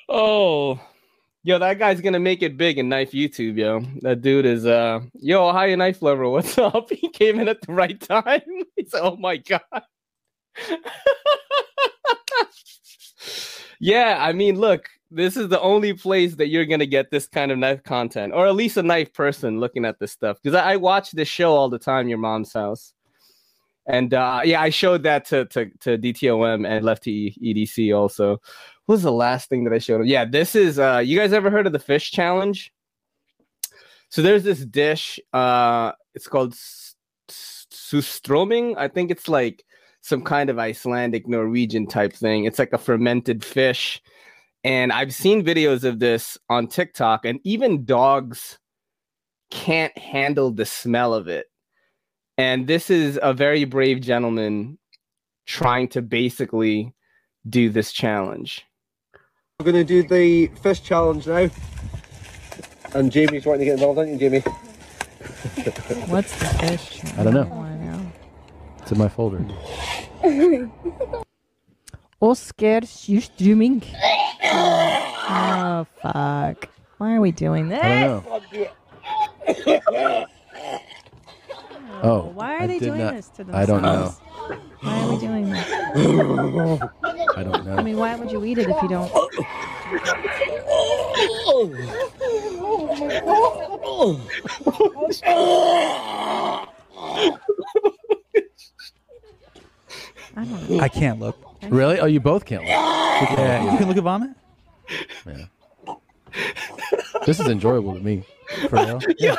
oh, 0.10 0.78
yo, 1.44 1.58
that 1.58 1.80
guy's 1.80 2.02
gonna 2.02 2.20
make 2.20 2.42
it 2.42 2.58
big 2.58 2.80
in 2.80 2.90
knife 2.90 3.14
YouTube, 3.14 3.56
yo. 3.56 3.80
That 4.02 4.22
dude 4.22 4.46
is 4.46 4.66
uh, 4.66 5.00
yo, 5.14 5.54
hi 5.54 5.74
knife 5.76 6.02
lover, 6.02 6.28
what's 6.28 6.58
up? 6.58 6.90
He 6.90 7.08
came 7.08 7.40
in 7.40 7.48
at 7.48 7.62
the 7.62 7.72
right 7.72 7.98
time. 7.98 8.42
He's 8.76 8.94
oh 8.94 9.16
my 9.16 9.38
god. 9.38 9.62
Yeah, 13.84 14.18
I 14.20 14.32
mean, 14.32 14.60
look, 14.60 14.90
this 15.10 15.36
is 15.36 15.50
the 15.50 15.60
only 15.60 15.94
place 15.94 16.36
that 16.36 16.50
you're 16.50 16.68
gonna 16.68 16.86
get 16.86 17.10
this 17.10 17.26
kind 17.28 17.52
of 17.52 17.58
knife 17.58 17.82
content, 17.82 18.32
or 18.32 18.46
at 18.46 18.56
least 18.56 18.78
a 18.78 18.84
knife 18.84 19.12
person 19.12 19.60
looking 19.60 19.86
at 19.86 19.98
this 19.98 20.12
stuff. 20.12 20.38
Because 20.42 20.56
I, 20.56 20.74
I 20.74 20.76
watch 20.78 21.12
this 21.12 21.28
show 21.28 21.54
all 21.56 21.68
the 21.68 21.80
time, 21.80 22.08
Your 22.08 22.20
Mom's 22.20 22.54
House. 22.54 22.94
And 23.88 24.14
uh, 24.14 24.42
yeah, 24.44 24.62
I 24.62 24.70
showed 24.70 25.02
that 25.04 25.26
to, 25.26 25.46
to 25.46 25.66
to 25.80 25.98
DTOM 25.98 26.68
and 26.68 26.86
Lefty 26.86 27.36
EDC 27.44 27.98
also. 27.98 28.34
What 28.86 28.96
was 28.96 29.02
the 29.02 29.12
last 29.12 29.50
thing 29.50 29.64
that 29.64 29.74
I 29.74 29.80
showed? 29.80 30.06
Yeah, 30.06 30.26
this 30.26 30.54
is 30.54 30.78
uh 30.78 31.00
you 31.00 31.18
guys 31.18 31.34
ever 31.34 31.50
heard 31.50 31.66
of 31.66 31.74
the 31.74 31.80
fish 31.80 32.12
challenge? 32.12 32.72
So 34.10 34.22
there's 34.22 34.44
this 34.44 34.64
dish, 34.64 35.20
uh 35.34 35.94
it's 36.14 36.28
called 36.28 36.54
surströmming. 37.28 38.76
I 38.78 38.90
think 38.90 39.10
it's 39.10 39.28
like 39.28 39.66
some 40.02 40.24
kind 40.24 40.50
of 40.50 40.60
Icelandic 40.60 41.28
Norwegian 41.28 41.88
type 41.88 42.14
thing. 42.14 42.46
It's 42.46 42.60
like 42.60 42.74
a 42.74 42.78
fermented 42.78 43.46
fish. 43.46 44.02
And 44.64 44.92
I've 44.92 45.14
seen 45.14 45.44
videos 45.44 45.84
of 45.84 46.00
this 46.00 46.38
on 46.50 46.68
TikTok, 46.68 47.26
and 47.26 47.40
even 47.44 47.86
dogs 47.86 48.60
can't 49.50 49.96
handle 49.98 50.52
the 50.52 50.66
smell 50.66 51.14
of 51.14 51.28
it. 51.28 51.48
And 52.38 52.68
this 52.68 52.90
is 52.90 53.20
a 53.22 53.34
very 53.34 53.66
brave 53.66 54.02
gentleman 54.02 54.78
trying 55.46 55.88
to 55.90 56.02
basically 56.02 56.94
do 57.50 57.70
this 57.70 57.92
challenge. 57.92 58.66
We're 59.60 59.72
going 59.72 59.86
to 59.86 60.02
do 60.02 60.08
the 60.08 60.48
fish 60.62 60.82
challenge 60.82 61.28
now. 61.28 61.50
And 62.94 63.12
Jamie's 63.12 63.46
wanting 63.46 63.60
to 63.60 63.66
get 63.66 63.74
involved, 63.74 64.00
aren't 64.00 64.12
you, 64.12 64.18
Jamie? 64.18 64.40
What's 66.08 66.38
the 66.38 66.46
fish? 66.46 67.02
I 67.18 67.24
don't 67.24 67.34
know. 67.34 67.44
know. 67.44 67.61
It's 68.92 68.98
in 68.98 69.04
my 69.06 69.08
folder. 69.08 69.40
Oscar 72.20 72.82
streaming. 72.86 73.82
Oh 74.44 75.88
fuck! 76.02 76.68
Why 76.98 77.16
are 77.16 77.22
we 77.22 77.32
doing 77.32 77.70
this? 77.70 77.82
I 77.82 78.00
don't 78.02 78.26
know. 79.94 80.26
Oh, 82.04 82.32
Why 82.34 82.56
are 82.56 82.64
I 82.64 82.68
they 82.68 82.80
did 82.80 82.86
doing 82.88 83.00
not- 83.00 83.14
this 83.14 83.30
to 83.30 83.46
I 83.54 83.66
don't 83.66 83.82
know. 83.82 84.14
Why 84.82 85.04
are 85.04 85.10
we 85.10 85.18
doing 85.20 85.50
this? 85.50 85.72
I 87.38 87.44
don't 87.44 87.66
know. 87.66 87.76
I 87.78 87.82
mean, 87.84 87.96
why 87.96 88.14
would 88.16 88.30
you 88.30 88.44
eat 88.44 88.58
it 88.58 88.68
if 88.68 88.82
you 88.82 88.90
don't? 88.90 89.10
I 100.36 100.44
don't 100.46 100.70
know. 100.70 100.80
I 100.80 100.88
can't 100.90 101.20
look. 101.20 101.38
really? 101.70 102.00
Oh, 102.00 102.06
you 102.06 102.20
both 102.20 102.46
can't. 102.46 102.62
Look. 102.64 102.70
Yeah, 102.72 103.72
you 103.72 103.78
can 103.78 103.88
look 103.88 103.98
at 103.98 104.04
vomit. 104.04 104.32
Yeah. 105.26 105.46
this 107.26 107.40
is 107.40 107.48
enjoyable 107.48 107.94
to 107.94 108.00
me. 108.00 108.24
For 108.70 108.76
real? 108.78 109.00
Yeah. 109.20 109.36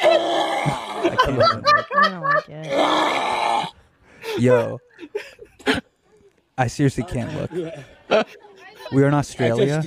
I 0.00 1.16
can't 1.24 1.38
look. 1.38 1.64
I 1.96 2.08
don't 2.08 2.22
like 2.22 2.44
it. 2.48 4.40
Yo, 4.42 4.78
I 6.56 6.66
seriously 6.66 7.04
can't 7.04 7.34
look. 7.34 7.50
We 8.92 9.02
are 9.02 9.08
in 9.08 9.14
Australia. 9.14 9.82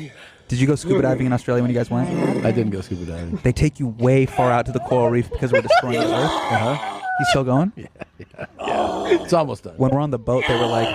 Did 0.48 0.60
you 0.60 0.68
go 0.68 0.76
scuba 0.76 1.02
diving 1.02 1.26
in 1.28 1.34
Australia 1.34 1.64
when 1.64 1.72
you 1.72 1.78
guys 1.78 1.90
went? 1.90 2.10
I 2.46 2.52
didn't 2.52 2.72
go 2.72 2.82
scuba 2.82 3.06
diving. 3.06 3.38
They 3.38 3.52
take 3.54 3.80
you 3.80 3.88
way 3.88 4.26
far 4.26 4.52
out 4.52 4.66
to 4.68 4.72
the 4.72 4.80
coral 4.82 5.10
reef 5.10 5.30
because 5.32 5.52
we're 5.52 5.62
destroying 5.62 6.00
the 6.00 6.06
earth. 6.06 6.32
Uh 6.32 6.76
huh. 6.76 7.01
He's 7.22 7.30
still 7.30 7.44
going? 7.44 7.72
Yeah 8.60 8.92
it's 9.12 9.34
almost 9.34 9.64
done. 9.64 9.76
When 9.78 9.92
we're 9.92 10.00
on 10.00 10.12
the 10.12 10.20
boat, 10.20 10.44
they 10.48 10.56
were 10.56 10.66
like, 10.66 10.88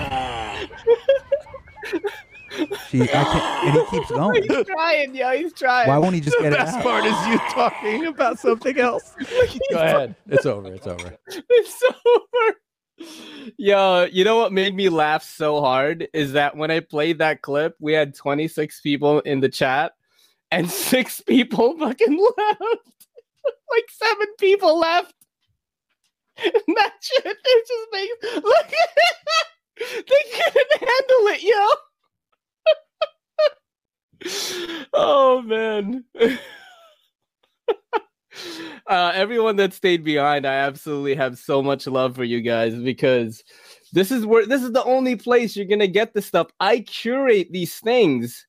"She, 2.89 3.03
I 3.03 3.07
can't," 3.07 3.65
and 3.65 3.75
he 3.75 3.99
keeps 3.99 4.11
going. 4.11 4.43
He's 4.43 4.67
trying, 4.67 5.15
yo, 5.15 5.31
he's 5.33 5.53
trying. 5.53 5.89
Why 5.89 5.99
won't 5.99 6.15
he 6.15 6.21
just 6.21 6.37
get 6.39 6.47
it 6.47 6.51
The 6.51 6.57
Best 6.57 6.81
part 6.81 7.05
is 7.05 7.27
you 7.27 7.39
talking 7.51 8.07
about 8.07 8.39
something 8.39 8.79
else. 8.79 9.15
Go 9.71 9.79
ahead. 9.79 10.17
It's 10.29 10.47
over. 10.47 10.73
It's 10.73 10.87
over. 10.87 11.17
it's 11.29 11.83
over. 12.07 12.55
Yo, 13.59 14.05
you 14.11 14.25
know 14.25 14.39
what 14.39 14.53
made 14.53 14.75
me 14.75 14.89
laugh 14.89 15.23
so 15.23 15.61
hard 15.61 16.09
is 16.15 16.33
that 16.33 16.57
when 16.57 16.71
I 16.71 16.81
played 16.81 17.19
that 17.19 17.43
clip, 17.43 17.77
we 17.79 17.93
had 17.93 18.15
26 18.15 18.81
people 18.81 19.21
in 19.21 19.41
the 19.41 19.51
chat 19.51 19.93
and 20.51 20.71
six 20.71 21.21
people 21.21 21.79
fucking 21.79 22.19
left. 22.39 23.07
like 23.71 23.85
seven 23.91 24.27
people 24.39 24.79
left. 24.79 25.15
That 26.77 26.93
shit, 27.01 27.25
it 27.25 27.67
just 27.67 27.89
makes 27.93 28.45
look 28.45 28.67
they 29.79 30.23
couldn't 30.35 30.81
handle 30.81 31.27
it, 31.33 31.43
yo. 31.43 31.69
oh 34.95 35.43
man. 35.43 36.05
uh, 38.87 39.13
everyone 39.15 39.57
that 39.57 39.73
stayed 39.73 40.05
behind, 40.05 40.47
I 40.47 40.55
absolutely 40.55 41.15
have 41.15 41.39
so 41.39 41.63
much 41.63 41.87
love 41.87 42.17
for 42.17 42.25
you 42.25 42.41
guys 42.41 42.75
because 42.75 43.43
this 43.93 44.11
is 44.11 44.27
where 44.27 44.47
this 44.47 44.63
is 44.63 44.73
the 44.73 44.85
only 44.85 45.17
place 45.17 45.57
you're 45.57 45.67
gonna 45.67 45.87
get 45.87 46.15
this 46.15 46.27
stuff. 46.27 46.49
I 46.61 46.81
curate 46.81 47.49
these 47.51 47.75
things 47.77 48.47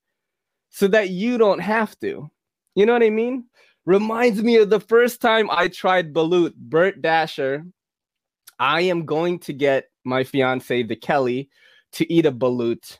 so 0.69 0.87
that 0.89 1.09
you 1.09 1.37
don't 1.37 1.59
have 1.59 1.97
to. 1.99 2.29
You 2.75 2.85
know 2.85 2.93
what 2.93 3.03
I 3.03 3.09
mean? 3.09 3.45
Reminds 3.85 4.43
me 4.43 4.57
of 4.57 4.69
the 4.69 4.79
first 4.79 5.21
time 5.21 5.49
I 5.49 5.69
tried 5.69 6.13
balut, 6.13 6.53
Bert 6.55 7.01
Dasher. 7.01 7.63
I 8.59 8.81
am 8.81 9.05
going 9.05 9.39
to 9.39 9.53
get 9.53 9.89
my 10.03 10.23
fiance, 10.23 10.83
the 10.83 10.95
Kelly, 10.95 11.49
to 11.93 12.11
eat 12.11 12.25
a 12.25 12.31
balut 12.31 12.97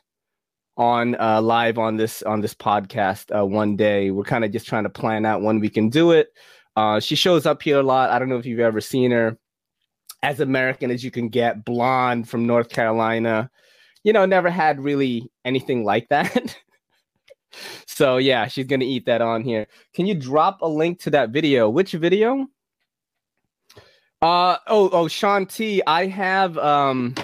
on 0.76 1.16
uh, 1.20 1.42
live 1.42 1.76
on 1.76 1.96
this 1.96 2.22
on 2.22 2.40
this 2.40 2.54
podcast 2.54 3.36
uh, 3.36 3.44
one 3.44 3.76
day. 3.76 4.10
We're 4.10 4.22
kind 4.22 4.44
of 4.44 4.52
just 4.52 4.66
trying 4.66 4.84
to 4.84 4.90
plan 4.90 5.26
out 5.26 5.42
when 5.42 5.58
we 5.58 5.68
can 5.68 5.88
do 5.90 6.12
it. 6.12 6.28
Uh, 6.76 7.00
she 7.00 7.16
shows 7.16 7.44
up 7.44 7.60
here 7.60 7.80
a 7.80 7.82
lot. 7.82 8.10
I 8.10 8.18
don't 8.18 8.28
know 8.28 8.38
if 8.38 8.46
you've 8.46 8.60
ever 8.60 8.80
seen 8.80 9.10
her. 9.10 9.36
As 10.22 10.40
American 10.40 10.90
as 10.90 11.04
you 11.04 11.10
can 11.10 11.28
get, 11.28 11.64
blonde 11.64 12.28
from 12.28 12.46
North 12.46 12.70
Carolina. 12.70 13.50
You 14.04 14.12
know, 14.12 14.26
never 14.26 14.50
had 14.50 14.80
really 14.80 15.30
anything 15.44 15.84
like 15.84 16.08
that. 16.08 16.56
so 17.86 18.16
yeah, 18.16 18.46
she's 18.46 18.66
gonna 18.66 18.84
eat 18.84 19.06
that 19.06 19.20
on 19.20 19.42
here. 19.42 19.66
Can 19.94 20.06
you 20.06 20.14
drop 20.14 20.62
a 20.62 20.68
link 20.68 21.00
to 21.00 21.10
that 21.10 21.30
video? 21.30 21.68
Which 21.68 21.92
video? 21.92 22.46
Uh 24.20 24.56
oh 24.66 24.90
oh 24.90 25.06
Sean 25.06 25.46
T. 25.46 25.80
I 25.86 26.06
have 26.06 26.58
um 26.58 27.14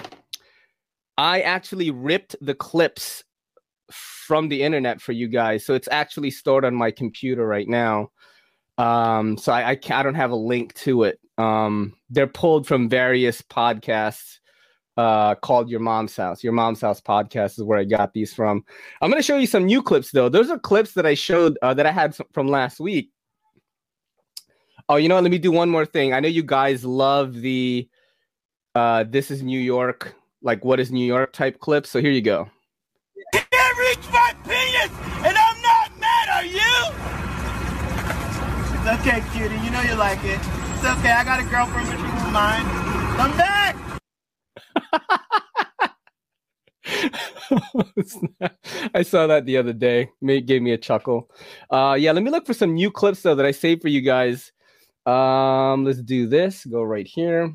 I 1.17 1.41
actually 1.41 1.91
ripped 1.91 2.35
the 2.39 2.55
clips 2.55 3.23
from 3.91 4.47
the 4.47 4.63
internet 4.63 5.01
for 5.01 5.11
you 5.11 5.27
guys. 5.27 5.65
So 5.65 5.73
it's 5.73 5.89
actually 5.91 6.31
stored 6.31 6.63
on 6.63 6.73
my 6.73 6.91
computer 6.91 7.45
right 7.45 7.67
now. 7.67 8.11
Um 8.77 9.37
so 9.37 9.51
I 9.51 9.71
I, 9.71 9.79
I 9.91 10.03
don't 10.03 10.15
have 10.15 10.31
a 10.31 10.37
link 10.37 10.73
to 10.75 11.03
it. 11.03 11.19
Um 11.37 11.93
they're 12.09 12.27
pulled 12.27 12.65
from 12.65 12.87
various 12.87 13.41
podcasts 13.41 14.39
uh 14.95 15.35
called 15.35 15.69
Your 15.69 15.81
Mom's 15.81 16.15
House. 16.15 16.45
Your 16.45 16.53
Mom's 16.53 16.79
House 16.79 17.01
podcast 17.01 17.59
is 17.59 17.63
where 17.63 17.79
I 17.79 17.83
got 17.83 18.13
these 18.13 18.33
from. 18.33 18.63
I'm 19.01 19.11
going 19.11 19.21
to 19.21 19.27
show 19.27 19.37
you 19.37 19.47
some 19.47 19.65
new 19.65 19.83
clips 19.83 20.11
though. 20.11 20.29
Those 20.29 20.49
are 20.49 20.57
clips 20.57 20.93
that 20.93 21.05
I 21.05 21.15
showed 21.15 21.57
uh, 21.61 21.73
that 21.73 21.85
I 21.85 21.91
had 21.91 22.15
from 22.31 22.47
last 22.47 22.79
week. 22.79 23.11
Oh, 24.87 24.97
you 24.97 25.09
know 25.09 25.15
what? 25.15 25.23
Let 25.23 25.31
me 25.31 25.39
do 25.39 25.51
one 25.51 25.69
more 25.69 25.85
thing. 25.85 26.13
I 26.13 26.19
know 26.19 26.27
you 26.27 26.43
guys 26.43 26.85
love 26.85 27.33
the 27.33 27.89
uh 28.75 29.03
this 29.09 29.31
is 29.31 29.41
New 29.41 29.59
York, 29.59 30.13
like 30.43 30.63
what 30.63 30.79
is 30.79 30.91
New 30.91 31.05
York 31.05 31.33
type 31.33 31.59
clips. 31.59 31.89
So 31.89 31.99
here 31.99 32.11
you 32.11 32.21
go. 32.21 32.47
can't 33.33 33.77
reach 33.79 34.07
my 34.11 34.35
penis, 34.43 34.91
and 35.25 35.35
I'm 35.35 35.61
not 35.63 35.97
mad, 35.99 36.29
are 36.29 36.45
you? 36.45 36.91
It's 38.77 38.87
okay, 39.01 39.23
cutie. 39.33 39.57
You 39.65 39.71
know 39.71 39.81
you 39.81 39.95
like 39.95 40.23
it. 40.23 40.39
It's 40.75 40.85
okay. 40.85 41.13
I 41.13 41.23
got 41.23 41.39
a 41.39 41.43
girlfriend, 41.43 41.87
but 41.87 41.97
she 41.97 42.03
won't 42.03 42.31
mind. 42.31 42.67
Come 43.17 43.35
back. 43.37 43.75
I 48.93 49.01
saw 49.01 49.25
that 49.25 49.47
the 49.47 49.57
other 49.57 49.73
day. 49.73 50.11
It 50.21 50.45
gave 50.45 50.61
me 50.61 50.73
a 50.73 50.77
chuckle. 50.77 51.31
Uh 51.71 51.97
yeah, 51.99 52.11
let 52.11 52.21
me 52.21 52.29
look 52.29 52.45
for 52.45 52.53
some 52.53 52.75
new 52.75 52.91
clips 52.91 53.23
though 53.23 53.33
that 53.33 53.47
I 53.47 53.51
saved 53.51 53.81
for 53.81 53.87
you 53.87 54.01
guys. 54.01 54.51
Um 55.05 55.85
let's 55.85 56.01
do 56.01 56.27
this. 56.27 56.65
Go 56.65 56.83
right 56.83 57.07
here. 57.07 57.53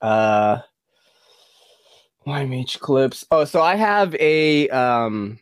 Uh 0.00 0.58
YMH 2.26 2.80
clips. 2.80 3.24
Oh, 3.30 3.44
so 3.44 3.62
I 3.62 3.76
have 3.76 4.14
a 4.16 4.68
um 4.68 5.38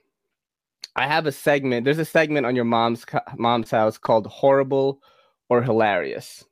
I 0.97 1.07
have 1.07 1.27
a 1.27 1.33
segment. 1.33 1.85
There's 1.85 1.99
a 1.99 2.05
segment 2.05 2.47
on 2.47 2.57
your 2.57 2.65
mom's 2.65 3.05
mom's 3.37 3.71
house 3.71 3.99
called 3.99 4.27
horrible 4.27 5.01
or 5.49 5.63
hilarious. 5.63 6.45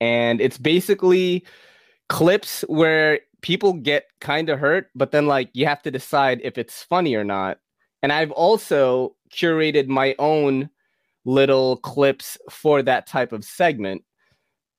And 0.00 0.40
it's 0.40 0.58
basically 0.58 1.44
clips 2.08 2.64
where 2.68 3.20
people 3.42 3.72
get 3.72 4.06
kind 4.20 4.48
of 4.48 4.58
hurt, 4.58 4.88
but 4.94 5.10
then 5.10 5.26
like 5.26 5.50
you 5.52 5.66
have 5.66 5.82
to 5.82 5.90
decide 5.90 6.40
if 6.42 6.58
it's 6.58 6.82
funny 6.82 7.14
or 7.14 7.24
not. 7.24 7.58
And 8.02 8.12
I've 8.12 8.30
also 8.30 9.16
curated 9.32 9.88
my 9.88 10.14
own 10.18 10.70
little 11.28 11.76
clips 11.76 12.38
for 12.50 12.82
that 12.82 13.06
type 13.06 13.32
of 13.32 13.44
segment. 13.44 14.02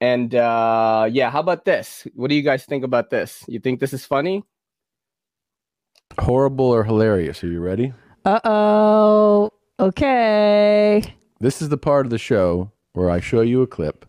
And 0.02 0.34
uh 0.34 1.08
yeah, 1.12 1.30
how 1.30 1.40
about 1.40 1.64
this? 1.64 2.08
What 2.16 2.30
do 2.30 2.36
you 2.36 2.42
guys 2.42 2.66
think 2.66 2.84
about 2.84 3.12
this? 3.12 3.44
You 3.48 3.60
think 3.60 3.80
this 3.80 3.94
is 3.94 4.06
funny? 4.06 4.44
Horrible 6.18 6.66
or 6.66 6.84
hilarious? 6.84 7.44
Are 7.44 7.48
you 7.48 7.60
ready? 7.60 7.94
Uh 8.26 8.40
oh. 8.44 9.52
Okay. 9.80 11.04
This 11.40 11.62
is 11.62 11.70
the 11.70 11.78
part 11.78 12.08
of 12.08 12.10
the 12.10 12.18
show 12.18 12.72
where 12.94 13.12
I 13.12 13.20
show 13.20 13.42
you 13.42 13.62
a 13.62 13.68
clip 13.68 14.06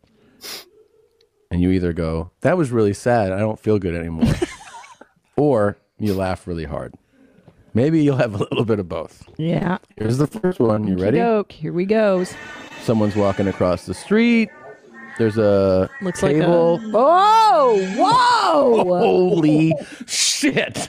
and 1.50 1.60
you 1.60 1.70
either 1.70 1.92
go, 1.92 2.30
That 2.40 2.56
was 2.56 2.70
really 2.70 2.94
sad. 2.94 3.32
I 3.32 3.38
don't 3.38 3.60
feel 3.60 3.78
good 3.78 3.94
anymore. 3.94 4.32
or 5.36 5.76
you 5.98 6.14
laugh 6.14 6.46
really 6.46 6.64
hard. 6.64 6.94
Maybe 7.74 8.02
you'll 8.02 8.16
have 8.16 8.34
a 8.34 8.38
little 8.38 8.64
bit 8.64 8.78
of 8.78 8.88
both. 8.88 9.28
Yeah. 9.36 9.78
Here's 9.96 10.18
the 10.18 10.26
first 10.26 10.58
one. 10.60 10.86
You 10.86 10.96
ready? 10.96 11.18
Doke. 11.18 11.52
Here 11.52 11.72
we 11.72 11.84
goes. 11.84 12.34
Someone's 12.82 13.16
walking 13.16 13.46
across 13.46 13.86
the 13.86 13.94
street. 13.94 14.50
There's 15.18 15.36
a 15.38 15.90
Looks 16.00 16.20
table. 16.20 16.78
like 16.78 16.82
a. 16.86 16.96
Oh! 16.96 17.94
Whoa! 17.96 18.84
Holy 18.98 19.74
shit. 20.06 20.88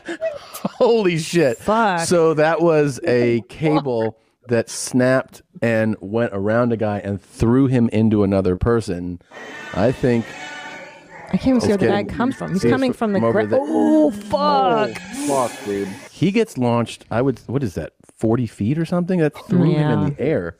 Holy 0.63 1.17
shit. 1.17 1.57
Fuck. 1.57 2.01
So 2.07 2.33
that 2.35 2.61
was 2.61 2.99
a 3.05 3.41
cable 3.49 4.17
that 4.47 4.69
snapped 4.69 5.41
and 5.61 5.95
went 5.99 6.31
around 6.33 6.71
a 6.71 6.77
guy 6.77 6.99
and 6.99 7.21
threw 7.21 7.67
him 7.67 7.89
into 7.89 8.23
another 8.23 8.55
person. 8.55 9.21
I 9.73 9.91
think 9.91 10.25
I 11.33 11.37
can't 11.37 11.47
even 11.47 11.61
see 11.61 11.67
where 11.69 11.77
the 11.77 11.87
guy 11.87 12.03
comes 12.05 12.35
from. 12.35 12.53
He's 12.53 12.63
coming 12.63 12.93
from 12.93 13.13
the. 13.13 13.19
from 13.19 13.49
there. 13.49 13.59
oh 13.61 14.11
fuck! 14.11 14.97
Fuck, 15.27 15.65
dude. 15.65 15.87
He 16.21 16.31
gets 16.31 16.55
launched. 16.55 17.03
I 17.09 17.23
would, 17.23 17.39
what 17.47 17.63
is 17.63 17.73
that, 17.73 17.93
40 18.19 18.45
feet 18.45 18.77
or 18.77 18.85
something? 18.85 19.17
That 19.17 19.33
threw 19.47 19.71
him 19.71 19.89
in 19.89 20.13
the 20.13 20.21
air. 20.21 20.55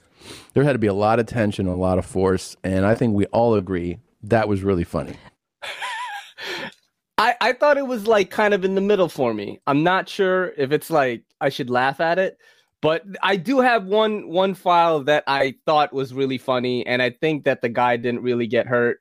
There 0.56 0.64
had 0.64 0.74
to 0.74 0.80
be 0.80 0.88
a 0.88 0.94
lot 0.94 1.20
of 1.20 1.28
tension, 1.28 1.68
a 1.68 1.76
lot 1.76 2.00
of 2.00 2.06
force. 2.06 2.58
And 2.64 2.84
I 2.84 2.96
think 2.96 3.14
we 3.14 3.28
all 3.28 3.54
agree 3.54 4.00
that 4.24 4.48
was 4.48 4.64
really 4.64 4.84
funny. 4.84 5.14
I, 7.20 7.36
I 7.40 7.54
thought 7.54 7.78
it 7.78 7.86
was 7.86 8.08
like 8.08 8.32
kind 8.32 8.56
of 8.56 8.66
in 8.66 8.74
the 8.74 8.82
middle 8.82 9.08
for 9.08 9.36
me. 9.36 9.60
I'm 9.68 9.84
not 9.84 10.10
sure 10.10 10.52
if 10.58 10.72
it's 10.72 10.90
like 10.90 11.26
I 11.40 11.50
should 11.50 11.70
laugh 11.70 12.00
at 12.00 12.18
it, 12.18 12.40
but 12.82 13.06
I 13.22 13.36
do 13.36 13.60
have 13.60 13.86
one 13.86 14.30
one 14.30 14.56
file 14.56 15.04
that 15.04 15.26
I 15.28 15.54
thought 15.68 15.94
was 15.94 16.12
really 16.12 16.40
funny, 16.40 16.84
and 16.88 17.04
I 17.04 17.12
think 17.12 17.44
that 17.44 17.62
the 17.62 17.70
guy 17.70 17.98
didn't 17.98 18.24
really 18.24 18.48
get 18.48 18.66
hurt. 18.66 19.00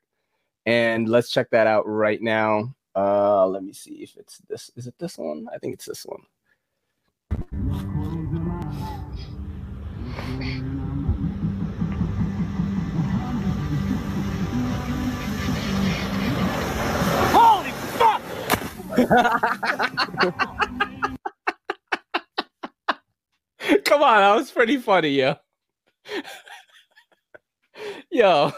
And 0.66 1.08
let's 1.08 1.30
check 1.30 1.48
that 1.52 1.66
out 1.66 1.88
right 1.88 2.20
now. 2.20 2.74
Uh, 2.94 3.46
let 3.46 3.64
me 3.64 3.72
see 3.72 4.02
if 4.02 4.18
it's 4.18 4.42
this. 4.46 4.70
Is 4.76 4.86
it 4.86 4.98
this 4.98 5.16
one? 5.16 5.48
I 5.50 5.56
think 5.56 5.72
it's 5.72 5.86
this 5.86 6.04
one. 6.04 6.20
Holy 17.32 17.70
fuck! 17.70 18.22
Come 23.84 24.02
on, 24.02 24.18
that 24.18 24.34
was 24.34 24.50
pretty 24.50 24.78
funny, 24.78 25.10
yo. 25.10 25.36
yo. 28.10 28.52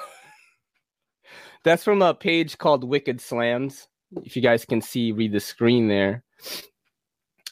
That's 1.65 1.85
from 1.85 2.01
a 2.03 2.15
page 2.15 2.57
called 2.59 2.85
Wicked 2.85 3.21
Slams. 3.21 3.87
If 4.25 4.35
you 4.37 4.43
guys 4.43 4.65
can 4.65 4.81
see, 4.81 5.13
read 5.13 5.33
the 5.33 5.41
screen 5.41 5.89
there. 5.89 6.25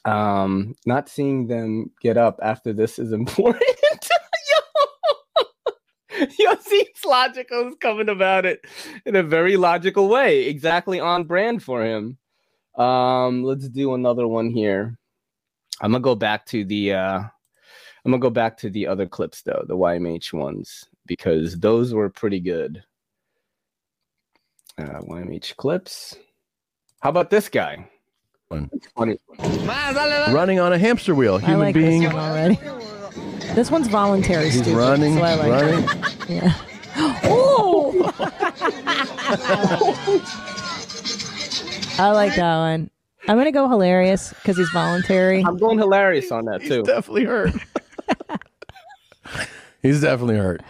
Um, 0.04 0.74
not 0.86 1.08
seeing 1.08 1.46
them 1.46 1.90
get 2.00 2.16
up 2.16 2.38
after 2.42 2.72
this 2.72 2.98
is 2.98 3.12
important. 3.20 3.62
yo, 6.16 6.24
yo, 6.38 6.54
seems 6.60 7.04
logical 7.06 7.68
is 7.68 7.74
coming 7.80 8.08
about 8.08 8.46
it 8.46 8.64
in 9.04 9.16
a 9.16 9.22
very 9.22 9.56
logical 9.56 10.08
way, 10.08 10.46
exactly 10.46 11.00
on 11.00 11.24
brand 11.24 11.62
for 11.62 11.84
him. 11.84 12.18
Um, 12.76 13.44
let's 13.44 13.68
do 13.68 13.94
another 13.94 14.26
one 14.26 14.50
here. 14.50 14.96
I'm 15.80 15.92
gonna 15.92 16.02
go 16.02 16.14
back 16.14 16.46
to 16.46 16.64
the 16.64 16.94
uh 16.94 17.22
I'm 18.04 18.10
gonna 18.10 18.18
go 18.18 18.30
back 18.30 18.56
to 18.58 18.70
the 18.70 18.86
other 18.86 19.06
clips 19.06 19.42
though, 19.42 19.64
the 19.66 19.76
YMH 19.76 20.32
ones, 20.32 20.86
because 21.06 21.58
those 21.58 21.92
were 21.92 22.08
pretty 22.08 22.40
good. 22.40 22.82
Uh, 24.78 25.00
YMH 25.02 25.56
clips. 25.56 26.16
How 27.00 27.10
about 27.10 27.28
this 27.30 27.48
guy? 27.48 27.90
One. 28.50 28.68
Funny. 28.96 29.16
Running 30.34 30.58
on 30.58 30.72
a 30.72 30.78
hamster 30.78 31.14
wheel. 31.14 31.36
I 31.36 31.40
Human 31.40 31.58
like 31.60 31.74
being. 31.74 32.02
this 32.02 32.12
one 32.12 32.22
already. 32.22 32.58
This 33.54 33.70
one's 33.70 33.86
voluntary. 33.86 34.46
He's 34.46 34.62
stupid, 34.62 34.76
running, 34.76 35.14
so 35.14 35.22
I 35.22 35.34
like 35.34 35.62
running. 35.62 35.84
it. 35.84 36.28
Yeah. 36.28 36.54
Oh! 37.24 38.12
I 41.96 42.10
like 42.10 42.34
that 42.34 42.56
one. 42.56 42.90
I'm 43.28 43.36
gonna 43.36 43.52
go 43.52 43.68
hilarious 43.68 44.30
because 44.32 44.56
he's 44.56 44.70
voluntary. 44.70 45.44
I'm 45.44 45.56
going 45.56 45.78
hilarious 45.78 46.32
on 46.32 46.46
that 46.46 46.60
too. 46.60 46.78
He's 46.78 46.86
definitely 46.88 47.26
hurt. 47.26 47.54
he's 49.82 50.00
definitely 50.00 50.38
hurt. 50.38 50.62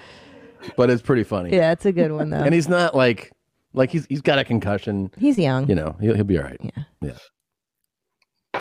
But 0.76 0.90
it's 0.90 1.00
pretty 1.00 1.24
funny. 1.24 1.50
Yeah, 1.56 1.72
it's 1.72 1.86
a 1.86 1.92
good 1.92 2.12
one 2.12 2.28
though. 2.28 2.42
And 2.42 2.52
he's 2.52 2.68
not 2.68 2.94
like 2.94 3.32
like 3.72 3.90
he's 3.90 4.04
he's 4.06 4.20
got 4.20 4.38
a 4.38 4.44
concussion. 4.44 5.10
He's 5.16 5.38
young. 5.38 5.66
You 5.66 5.76
know, 5.76 5.96
he'll 5.98 6.14
he'll 6.14 6.24
be 6.24 6.36
all 6.36 6.44
right. 6.44 6.60
Yeah. 6.62 6.82
Yeah. 7.00 7.16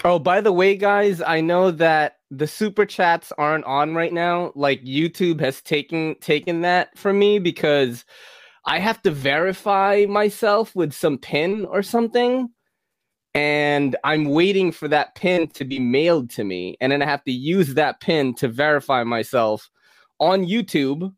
Oh, 0.04 0.20
by 0.20 0.42
the 0.42 0.52
way, 0.52 0.76
guys, 0.76 1.22
I 1.22 1.42
know 1.42 1.72
that 1.72 2.18
the 2.32 2.48
super 2.48 2.86
chats 2.86 3.32
aren't 3.38 3.66
on 3.66 3.96
right 3.96 4.14
now. 4.14 4.52
Like 4.56 4.84
YouTube 4.84 5.40
has 5.40 5.62
taken 5.62 6.16
taken 6.22 6.62
that 6.62 6.98
from 6.98 7.18
me 7.20 7.40
because 7.40 8.06
I 8.66 8.80
have 8.80 9.02
to 9.04 9.12
verify 9.12 10.06
myself 10.08 10.76
with 10.76 10.94
some 10.94 11.18
pin 11.18 11.66
or 11.66 11.82
something. 11.82 12.50
And 13.34 13.96
I'm 14.04 14.26
waiting 14.26 14.72
for 14.72 14.88
that 14.88 15.16
pin 15.16 15.48
to 15.50 15.66
be 15.66 15.80
mailed 15.80 16.30
to 16.32 16.44
me. 16.44 16.78
And 16.82 16.92
then 16.92 17.02
I 17.02 17.06
have 17.06 17.24
to 17.26 17.32
use 17.32 17.74
that 17.76 18.00
pin 18.00 18.34
to 18.36 18.48
verify 18.48 19.04
myself 19.04 19.70
on 20.20 20.46
YouTube. 20.46 21.14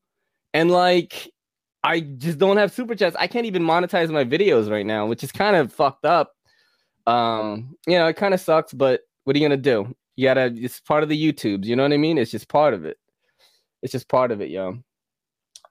And 0.53 0.71
like 0.71 1.31
I 1.83 2.01
just 2.01 2.37
don't 2.37 2.57
have 2.57 2.71
super 2.71 2.95
chats. 2.95 3.15
I 3.17 3.27
can't 3.27 3.45
even 3.45 3.63
monetize 3.63 4.09
my 4.11 4.23
videos 4.23 4.69
right 4.69 4.85
now, 4.85 5.07
which 5.07 5.23
is 5.23 5.31
kind 5.31 5.55
of 5.55 5.73
fucked 5.73 6.05
up. 6.05 6.33
Um, 7.07 7.75
you 7.87 7.97
know, 7.97 8.07
it 8.07 8.15
kind 8.15 8.33
of 8.33 8.39
sucks, 8.39 8.73
but 8.73 9.01
what 9.23 9.35
are 9.35 9.39
you 9.39 9.45
gonna 9.45 9.57
do? 9.57 9.93
You 10.15 10.27
gotta. 10.27 10.53
It's 10.55 10.79
part 10.79 11.03
of 11.03 11.09
the 11.09 11.33
YouTubes. 11.33 11.65
You 11.65 11.75
know 11.75 11.83
what 11.83 11.93
I 11.93 11.97
mean? 11.97 12.17
It's 12.17 12.31
just 12.31 12.47
part 12.47 12.73
of 12.73 12.85
it. 12.85 12.97
It's 13.81 13.91
just 13.91 14.09
part 14.09 14.31
of 14.31 14.41
it, 14.41 14.49
yo. 14.49 14.77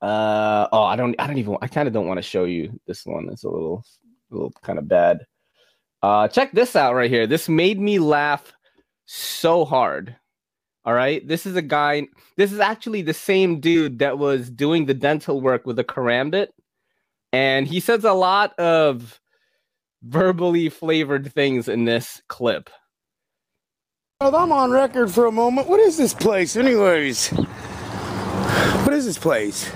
Uh 0.02 0.66
oh, 0.72 0.82
I 0.82 0.96
don't. 0.96 1.14
I 1.18 1.26
don't 1.26 1.38
even. 1.38 1.56
I 1.60 1.68
kind 1.68 1.86
of 1.86 1.94
don't 1.94 2.06
want 2.06 2.18
to 2.18 2.22
show 2.22 2.44
you 2.44 2.78
this 2.86 3.04
one. 3.04 3.28
It's 3.30 3.44
a 3.44 3.48
little 3.48 3.84
a 4.30 4.34
little 4.34 4.52
kind 4.62 4.78
of 4.78 4.88
bad. 4.88 5.26
Uh, 6.02 6.28
check 6.28 6.52
this 6.52 6.74
out 6.76 6.94
right 6.94 7.10
here. 7.10 7.26
This 7.26 7.48
made 7.48 7.78
me 7.78 7.98
laugh 7.98 8.52
so 9.04 9.64
hard. 9.64 10.16
All 10.86 10.94
right, 10.94 11.26
this 11.28 11.44
is 11.44 11.56
a 11.56 11.62
guy. 11.62 12.06
This 12.38 12.52
is 12.52 12.58
actually 12.58 13.02
the 13.02 13.12
same 13.12 13.60
dude 13.60 13.98
that 13.98 14.18
was 14.18 14.48
doing 14.48 14.86
the 14.86 14.94
dental 14.94 15.42
work 15.42 15.66
with 15.66 15.76
the 15.76 15.84
karambit, 15.84 16.48
and 17.34 17.68
he 17.68 17.80
says 17.80 18.04
a 18.04 18.14
lot 18.14 18.58
of 18.58 19.19
verbally 20.02 20.68
flavored 20.68 21.32
things 21.32 21.68
in 21.68 21.84
this 21.84 22.22
clip. 22.28 22.70
Well, 24.20 24.36
I'm 24.36 24.52
on 24.52 24.70
record 24.70 25.10
for 25.10 25.26
a 25.26 25.32
moment. 25.32 25.68
What 25.68 25.80
is 25.80 25.96
this 25.96 26.12
place, 26.12 26.56
anyways? 26.56 27.28
What 27.30 28.94
is 28.94 29.06
this 29.06 29.18
place? 29.18 29.70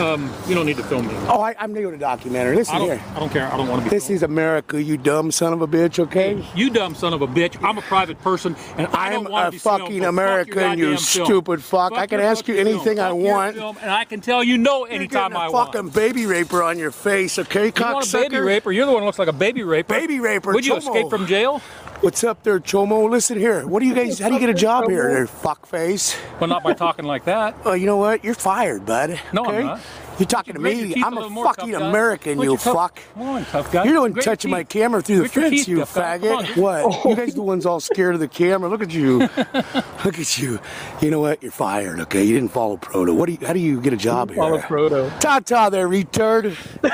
Um, 0.00 0.32
you 0.48 0.54
don't 0.56 0.66
need 0.66 0.76
to 0.78 0.82
film 0.82 1.06
me. 1.06 1.14
Oh, 1.28 1.40
I, 1.40 1.54
I'm 1.58 1.72
doing 1.72 1.94
a 1.94 1.98
documentary. 1.98 2.56
Listen 2.56 2.76
I 2.76 2.80
here. 2.80 3.02
I 3.14 3.20
don't 3.20 3.30
care. 3.30 3.46
I 3.52 3.56
don't 3.56 3.68
want 3.68 3.84
to 3.84 3.88
be. 3.88 3.94
This 3.94 4.10
is 4.10 4.24
America, 4.24 4.82
you 4.82 4.96
dumb 4.96 5.30
son 5.30 5.52
of 5.52 5.62
a 5.62 5.68
bitch, 5.68 6.00
okay? 6.00 6.44
You 6.56 6.68
dumb 6.70 6.96
son 6.96 7.12
of 7.12 7.22
a 7.22 7.28
bitch. 7.28 7.62
I'm 7.62 7.78
a 7.78 7.82
private 7.82 8.18
person, 8.20 8.56
and 8.76 8.88
I 8.88 9.14
I'm 9.14 9.26
a 9.26 9.44
to 9.44 9.50
be 9.52 9.58
filmed, 9.58 9.82
fucking 9.82 10.00
fuck 10.00 10.08
American, 10.08 10.78
you 10.78 10.96
stupid 10.96 11.62
fuck. 11.62 11.92
I 11.92 12.08
can 12.08 12.20
ask 12.20 12.48
you 12.48 12.56
anything. 12.56 12.98
I 12.98 13.12
want. 13.12 13.54
film, 13.56 13.76
and 13.80 13.90
I 13.90 14.04
can 14.04 14.20
tell 14.20 14.42
you 14.42 14.58
no 14.58 14.84
anytime 14.84 14.84
I 14.84 14.84
want. 14.84 14.92
You're 14.92 15.00
anytime 15.00 15.30
getting 15.30 15.36
a 15.36 15.38
I 15.38 15.48
want. 15.48 15.72
fucking 15.72 15.88
baby 15.90 16.26
raper 16.26 16.62
on 16.62 16.78
your 16.78 16.90
face, 16.90 17.38
okay, 17.38 17.66
You 17.66 17.72
want 17.84 18.08
a 18.08 18.12
baby 18.12 18.36
cocksucker? 18.36 18.44
raper? 18.46 18.72
You're 18.72 18.86
the 18.86 18.92
one 18.92 19.02
who 19.02 19.06
looks 19.06 19.18
like 19.20 19.28
a 19.28 19.32
baby 19.32 19.62
raper. 19.62 19.94
Baby 19.94 20.18
raper, 20.18 20.52
Would 20.52 20.66
you 20.66 20.76
escape 20.76 21.08
from 21.08 21.26
jail? 21.26 21.62
What's 22.04 22.22
up 22.22 22.42
there, 22.42 22.60
Chomo? 22.60 23.08
Listen 23.08 23.38
here. 23.38 23.66
What 23.66 23.80
do 23.80 23.86
you 23.86 23.94
guys? 23.94 24.18
How 24.18 24.28
do 24.28 24.34
you 24.34 24.40
get 24.40 24.50
a 24.50 24.54
job 24.54 24.90
here, 24.90 25.08
there, 25.08 25.26
fuckface? 25.26 26.14
Well, 26.38 26.48
not 26.48 26.62
by 26.62 26.74
talking 26.74 27.06
like 27.06 27.24
that. 27.24 27.54
Well, 27.64 27.78
you 27.78 27.86
know 27.86 27.96
what? 27.96 28.22
You're 28.22 28.34
fired, 28.34 28.84
bud. 28.84 29.18
No, 29.32 29.46
I'm 29.46 29.64
not. 29.64 29.80
You're 30.18 30.26
talking 30.26 30.52
to 30.52 30.60
Grit 30.60 30.76
your 30.76 30.88
me. 30.98 31.02
I'm 31.02 31.16
a 31.16 31.22
a 31.22 31.30
fucking. 31.44 31.74
American, 31.74 32.40
you 32.42 32.58
tough- 32.58 32.74
fuck. 32.74 33.00
Come 33.14 33.22
on, 33.22 33.44
tough 33.46 33.72
guy. 33.72 33.84
You're 33.84 33.94
the 33.94 34.00
one 34.02 34.14
touching 34.14 34.50
my 34.50 34.64
camera 34.64 35.00
through 35.00 35.22
the 35.22 35.28
fence, 35.30 35.50
teeth, 35.50 35.68
you 35.68 35.80
on, 35.80 35.86
faggot. 35.86 36.56
What? 36.58 36.84
Oh. 36.84 37.08
You 37.10 37.16
guys 37.16 37.34
the 37.34 37.42
ones 37.42 37.64
all 37.64 37.80
scared 37.80 38.12
of 38.14 38.20
the 38.20 38.28
camera. 38.28 38.68
Look 38.68 38.82
at 38.82 38.92
you. 38.92 39.20
Look 40.04 40.18
at 40.18 40.38
you. 40.38 40.60
You 41.00 41.10
know 41.10 41.20
what? 41.20 41.42
You're 41.42 41.52
fired, 41.52 42.00
okay? 42.00 42.22
You 42.22 42.34
didn't 42.34 42.52
follow 42.52 42.76
Proto. 42.76 43.14
What 43.14 43.26
do 43.26 43.32
you, 43.32 43.46
how 43.46 43.54
do 43.54 43.60
you 43.60 43.80
get 43.80 43.94
a 43.94 43.96
job 43.96 44.28
here? 44.28 44.36
Follow 44.36 44.60
Proto. 44.60 45.10
Ta-ta 45.20 45.70
there, 45.70 45.88
retard. 45.88 46.54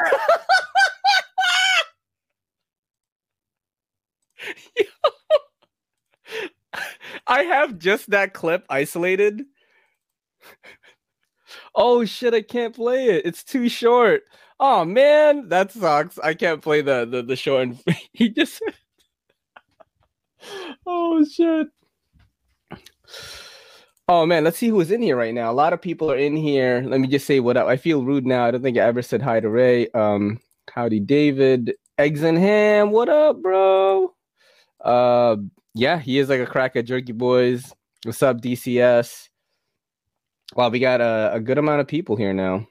I 7.26 7.42
have 7.42 7.78
just 7.78 8.10
that 8.10 8.34
clip 8.34 8.64
isolated. 8.68 9.42
oh 11.74 12.04
shit, 12.04 12.34
I 12.34 12.42
can't 12.42 12.74
play 12.74 13.06
it. 13.06 13.26
It's 13.26 13.44
too 13.44 13.68
short. 13.68 14.22
Oh 14.58 14.84
man, 14.84 15.48
that 15.48 15.72
sucks. 15.72 16.18
I 16.18 16.34
can't 16.34 16.62
play 16.62 16.82
the 16.82 17.06
the, 17.06 17.22
the 17.22 17.36
short 17.36 17.62
and 17.62 17.82
he 18.12 18.28
just 18.28 18.62
Oh 20.86 21.24
shit. 21.24 21.68
Oh 24.08 24.26
man, 24.26 24.44
let's 24.44 24.58
see 24.58 24.68
who's 24.68 24.90
in 24.90 25.02
here 25.02 25.16
right 25.16 25.34
now. 25.34 25.50
A 25.50 25.54
lot 25.54 25.72
of 25.72 25.80
people 25.80 26.10
are 26.10 26.16
in 26.16 26.36
here. 26.36 26.82
Let 26.84 27.00
me 27.00 27.08
just 27.08 27.26
say 27.26 27.40
what 27.40 27.56
up. 27.56 27.68
I 27.68 27.76
feel 27.76 28.04
rude 28.04 28.26
now. 28.26 28.44
I 28.44 28.50
don't 28.50 28.62
think 28.62 28.76
I 28.76 28.82
ever 28.82 29.02
said 29.02 29.22
hi 29.22 29.40
to 29.40 29.48
Ray. 29.48 29.88
Um, 29.90 30.40
howdy, 30.74 31.00
David. 31.00 31.74
Eggs 31.98 32.22
and 32.22 32.38
ham. 32.38 32.90
What 32.90 33.08
up, 33.08 33.40
bro? 33.40 34.12
Uh, 34.80 35.36
yeah, 35.74 35.98
he 35.98 36.18
is 36.18 36.28
like 36.28 36.40
a 36.40 36.46
crack 36.46 36.76
at 36.76 36.86
Jerky 36.86 37.12
Boys. 37.12 37.72
What's 38.04 38.22
up, 38.22 38.40
DCS? 38.40 39.28
Wow, 40.54 40.70
we 40.70 40.78
got 40.78 41.00
a, 41.00 41.30
a 41.34 41.40
good 41.40 41.58
amount 41.58 41.80
of 41.80 41.86
people 41.86 42.16
here 42.16 42.32
now. 42.32 42.66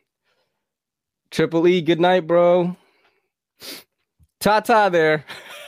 Triple 1.32 1.68
E, 1.68 1.82
good 1.82 2.00
night, 2.00 2.28
bro. 2.28 2.76
Ta 4.40 4.60
ta 4.62 4.90
there. 4.90 5.26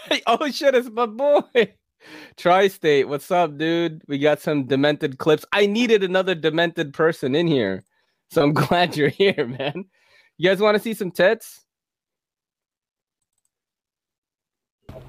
oh 0.27 0.49
shit, 0.49 0.75
it's 0.75 0.89
my 0.89 1.05
boy. 1.05 1.43
Tri 2.35 2.67
State, 2.67 3.07
what's 3.07 3.29
up, 3.29 3.57
dude? 3.57 4.01
We 4.07 4.17
got 4.17 4.41
some 4.41 4.65
demented 4.65 5.19
clips. 5.19 5.45
I 5.53 5.67
needed 5.67 6.03
another 6.03 6.33
demented 6.33 6.93
person 6.93 7.35
in 7.35 7.47
here. 7.47 7.83
So 8.31 8.41
I'm 8.41 8.53
glad 8.53 8.97
you're 8.97 9.09
here, 9.09 9.45
man. 9.47 9.85
You 10.37 10.49
guys 10.49 10.59
want 10.59 10.75
to 10.75 10.81
see 10.81 10.93
some 10.93 11.11
tits? 11.11 11.63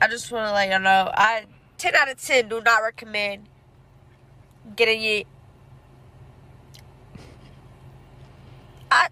I 0.01 0.09
just 0.09 0.33
want 0.33 0.49
to 0.49 0.53
let 0.53 0.69
y'all 0.71 0.81
know, 0.81 1.11
I 1.15 1.45
10 1.79 1.95
out 1.95 2.11
of 2.11 2.21
10 2.21 2.49
do 2.49 2.61
not 2.61 2.83
recommend 2.83 3.47
getting 4.77 5.03
it. 5.03 5.27
I 8.91 9.09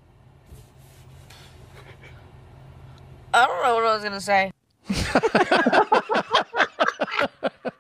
I 3.33 3.47
don't 3.47 3.63
know 3.63 3.75
what 3.77 3.85
I 3.85 3.95
was 3.95 4.03
gonna 4.05 4.21
say. 4.21 4.53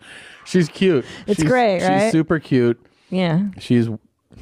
She's 0.45 0.69
cute. 0.69 1.05
It's 1.27 1.41
She's- 1.41 1.49
great, 1.49 1.81
right? 1.83 2.03
She's 2.05 2.13
super 2.13 2.39
cute. 2.41 2.81
Yeah. 3.11 3.43
She's 3.59 3.89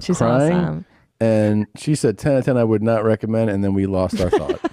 She's 0.01 0.19
crying, 0.19 0.53
awesome. 0.53 0.85
and 1.21 1.67
she 1.77 1.95
said 1.95 2.19
ten 2.19 2.33
out 2.33 2.39
of 2.39 2.45
ten. 2.45 2.57
I 2.57 2.65
would 2.65 2.83
not 2.83 3.05
recommend, 3.05 3.51
and 3.51 3.63
then 3.65 3.75
we 3.75 3.87
lost 3.87 4.21
our 4.21 4.31
thought. 4.31 4.68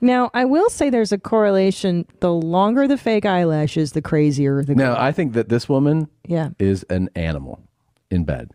Now, 0.00 0.30
I 0.34 0.44
will 0.44 0.70
say 0.70 0.88
there's 0.90 1.12
a 1.12 1.18
correlation. 1.18 2.06
The 2.20 2.32
longer 2.32 2.88
the 2.88 2.96
fake 2.96 3.26
eyelashes, 3.26 3.92
the 3.92 4.02
crazier 4.02 4.62
the 4.64 4.74
now, 4.74 4.96
I 4.98 5.12
think 5.12 5.34
that 5.34 5.48
this 5.48 5.68
woman, 5.68 6.08
Yeah. 6.26 6.50
is 6.58 6.84
an 6.90 7.10
animal 7.14 7.60
in 8.10 8.24
bed. 8.24 8.50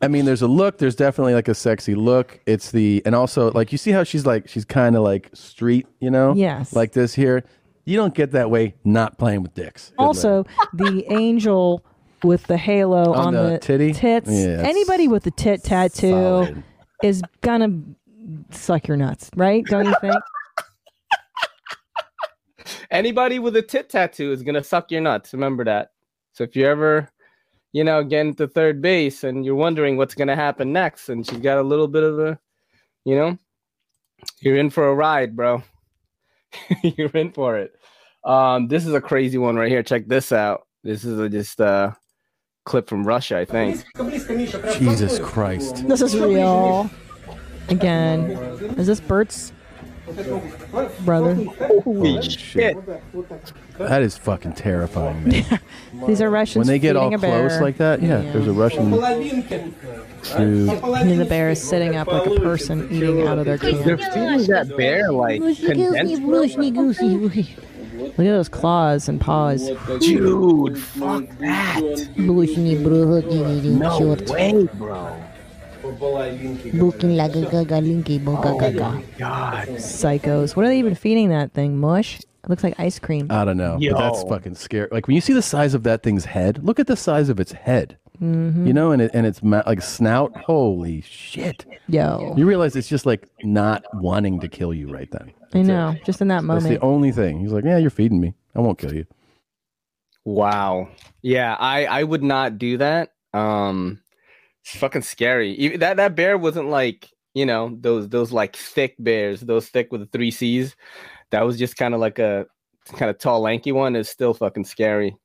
I 0.00 0.08
mean, 0.08 0.24
there's 0.24 0.40
a 0.40 0.46
look. 0.46 0.78
There's 0.78 0.94
definitely 0.96 1.34
like 1.34 1.46
a 1.48 1.54
sexy 1.54 1.94
look. 1.94 2.40
It's 2.46 2.70
the 2.70 3.02
and 3.04 3.14
also 3.14 3.50
like 3.52 3.70
you 3.70 3.76
see 3.76 3.90
how 3.90 4.02
she's 4.02 4.24
like 4.24 4.48
she's 4.48 4.64
kind 4.64 4.96
of 4.96 5.02
like 5.02 5.28
street, 5.34 5.86
you 6.00 6.10
know? 6.10 6.34
Yes. 6.34 6.74
Like 6.74 6.92
this 6.92 7.12
here. 7.14 7.44
You 7.84 7.98
don't 7.98 8.14
get 8.14 8.30
that 8.32 8.48
way 8.50 8.74
not 8.84 9.18
playing 9.18 9.42
with 9.42 9.52
dicks. 9.54 9.92
Also, 9.98 10.46
the 10.72 11.04
angel 11.12 11.84
with 12.24 12.44
the 12.46 12.56
halo 12.56 13.12
On 13.12 13.26
on, 13.26 13.34
the 13.34 13.42
the, 13.50 13.58
titty? 13.58 13.92
tits. 13.92 14.30
Yeah, 14.30 14.62
Anybody 14.64 15.06
with 15.08 15.26
a 15.26 15.30
tit 15.32 15.62
tattoo 15.64 16.10
solid. 16.10 16.62
is 17.02 17.20
gonna 17.42 17.82
suck 18.50 18.88
your 18.88 18.96
nuts, 18.96 19.30
right? 19.36 19.64
Don't 19.66 19.86
you 19.86 19.94
think? 20.00 20.14
Anybody 22.90 23.38
with 23.38 23.56
a 23.56 23.62
tit 23.62 23.88
tattoo 23.88 24.32
is 24.32 24.42
gonna 24.42 24.62
suck 24.62 24.90
your 24.90 25.00
nuts. 25.00 25.32
Remember 25.32 25.64
that. 25.64 25.92
So 26.32 26.44
if 26.44 26.56
you're 26.56 26.70
ever, 26.70 27.08
you 27.72 27.84
know, 27.84 28.04
get 28.04 28.26
into 28.26 28.46
third 28.46 28.82
base 28.82 29.24
and 29.24 29.44
you're 29.44 29.54
wondering 29.54 29.96
what's 29.96 30.14
gonna 30.14 30.36
happen 30.36 30.72
next, 30.72 31.08
and 31.08 31.26
she's 31.26 31.38
got 31.38 31.58
a 31.58 31.62
little 31.62 31.88
bit 31.88 32.02
of 32.02 32.18
a, 32.18 32.38
you 33.04 33.16
know, 33.16 33.38
you're 34.40 34.56
in 34.56 34.70
for 34.70 34.88
a 34.88 34.94
ride, 34.94 35.36
bro. 35.36 35.62
you're 36.82 37.10
in 37.10 37.32
for 37.32 37.58
it. 37.58 37.72
Um, 38.24 38.68
this 38.68 38.86
is 38.86 38.94
a 38.94 39.00
crazy 39.00 39.38
one 39.38 39.56
right 39.56 39.70
here. 39.70 39.82
Check 39.82 40.06
this 40.06 40.32
out. 40.32 40.66
This 40.84 41.04
is 41.04 41.18
a, 41.18 41.28
just 41.28 41.60
a 41.60 41.96
clip 42.64 42.88
from 42.88 43.04
Russia, 43.04 43.38
I 43.38 43.44
think. 43.44 43.84
Jesus 44.78 45.18
Christ. 45.18 45.88
This 45.88 46.00
is 46.00 46.16
real. 46.16 46.90
Again, 47.68 48.30
is 48.76 48.86
this 48.86 49.00
Bert's 49.00 49.52
brother? 51.00 51.34
Holy 51.84 52.22
shit. 52.22 52.76
That 53.78 54.02
is 54.02 54.16
fucking 54.18 54.54
terrifying, 54.54 55.28
man. 55.28 55.60
These 56.06 56.20
are 56.20 56.30
Russians. 56.30 56.58
when 56.58 56.66
they 56.66 56.78
get 56.78 56.96
all 56.96 57.10
feeding 57.10 57.14
a 57.14 57.18
bear. 57.18 57.48
close 57.48 57.60
like 57.60 57.78
that, 57.78 58.02
yeah, 58.02 58.20
there's 58.20 58.46
a 58.46 58.52
Russian 58.52 58.90
dude. 58.90 59.74
And 60.30 61.20
the 61.20 61.26
bear 61.28 61.50
is 61.50 61.62
sitting 61.62 61.96
up 61.96 62.08
like 62.08 62.26
a 62.26 62.40
person 62.40 62.88
eating 62.90 63.26
out 63.26 63.38
of 63.38 63.44
their 63.44 63.58
can. 63.58 63.82
They're 63.84 63.98
feeding 63.98 64.46
that 64.48 64.74
bear 64.76 65.12
like 65.12 65.40
condensed. 65.40 66.22
Look 66.22 68.18
at 68.18 68.32
those 68.32 68.48
claws 68.48 69.08
and 69.08 69.20
paws. 69.20 69.70
Dude, 70.00 70.78
fuck 70.78 71.24
that. 71.38 72.08
No 73.64 74.16
way, 74.30 74.68
bro. 74.74 75.22
Looking 75.82 77.16
like 77.16 77.34
a 77.34 77.42
gaga 77.42 79.02
God. 79.18 79.68
Psychos. 79.68 80.54
What 80.56 80.64
are 80.64 80.68
they 80.68 80.78
even 80.78 80.94
feeding 80.94 81.30
that 81.30 81.52
thing? 81.52 81.78
Mush? 81.78 82.20
It 82.20 82.48
looks 82.48 82.64
like 82.64 82.78
ice 82.78 82.98
cream. 82.98 83.28
I 83.30 83.44
don't 83.44 83.56
know. 83.56 83.78
But 83.80 83.98
that's 83.98 84.22
fucking 84.24 84.54
scary. 84.56 84.88
Like 84.90 85.06
when 85.06 85.14
you 85.14 85.20
see 85.20 85.32
the 85.32 85.42
size 85.42 85.74
of 85.74 85.82
that 85.84 86.02
thing's 86.02 86.24
head, 86.24 86.64
look 86.64 86.78
at 86.80 86.86
the 86.86 86.96
size 86.96 87.28
of 87.28 87.38
its 87.40 87.52
head. 87.52 87.98
Mhm. 88.20 88.66
You 88.66 88.72
know, 88.72 88.92
and 88.92 89.02
it, 89.02 89.10
and 89.14 89.26
its 89.26 89.42
ma- 89.42 89.62
like 89.66 89.82
snout. 89.82 90.36
Holy 90.36 91.00
shit! 91.00 91.66
Yo. 91.88 92.34
You 92.36 92.46
realize 92.46 92.76
it's 92.76 92.88
just 92.88 93.04
like 93.06 93.28
not 93.42 93.84
wanting 93.94 94.38
to 94.40 94.48
kill 94.48 94.72
you 94.72 94.92
right 94.92 95.10
then. 95.10 95.32
I 95.54 95.62
know. 95.62 95.96
Just 96.04 96.20
in 96.20 96.28
that 96.28 96.44
moment. 96.44 96.62
That's 96.62 96.64
moment. 96.64 96.80
the 96.80 96.86
only 96.86 97.12
thing. 97.12 97.40
He's 97.40 97.52
like, 97.52 97.64
yeah, 97.64 97.78
you're 97.78 97.90
feeding 97.90 98.20
me. 98.20 98.34
I 98.54 98.60
won't 98.60 98.78
kill 98.78 98.94
you. 98.94 99.06
Wow. 100.24 100.88
Yeah, 101.22 101.56
I 101.58 101.86
I 101.86 102.04
would 102.04 102.22
not 102.22 102.58
do 102.58 102.76
that. 102.78 103.12
Um 103.34 104.01
it's 104.64 104.76
fucking 104.76 105.02
scary. 105.02 105.52
Even 105.54 105.80
that 105.80 105.96
that 105.96 106.14
bear 106.14 106.38
wasn't 106.38 106.68
like, 106.68 107.10
you 107.34 107.46
know, 107.46 107.76
those 107.80 108.08
those 108.08 108.32
like 108.32 108.56
thick 108.56 108.94
bears, 108.98 109.40
those 109.40 109.68
thick 109.68 109.90
with 109.90 110.00
the 110.00 110.06
3 110.06 110.30
Cs. 110.30 110.76
That 111.30 111.42
was 111.42 111.58
just 111.58 111.76
kind 111.76 111.94
of 111.94 112.00
like 112.00 112.18
a 112.18 112.46
kind 112.86 113.10
of 113.10 113.18
tall 113.18 113.40
lanky 113.40 113.72
one 113.72 113.96
is 113.96 114.08
still 114.08 114.34
fucking 114.34 114.64
scary. 114.64 115.16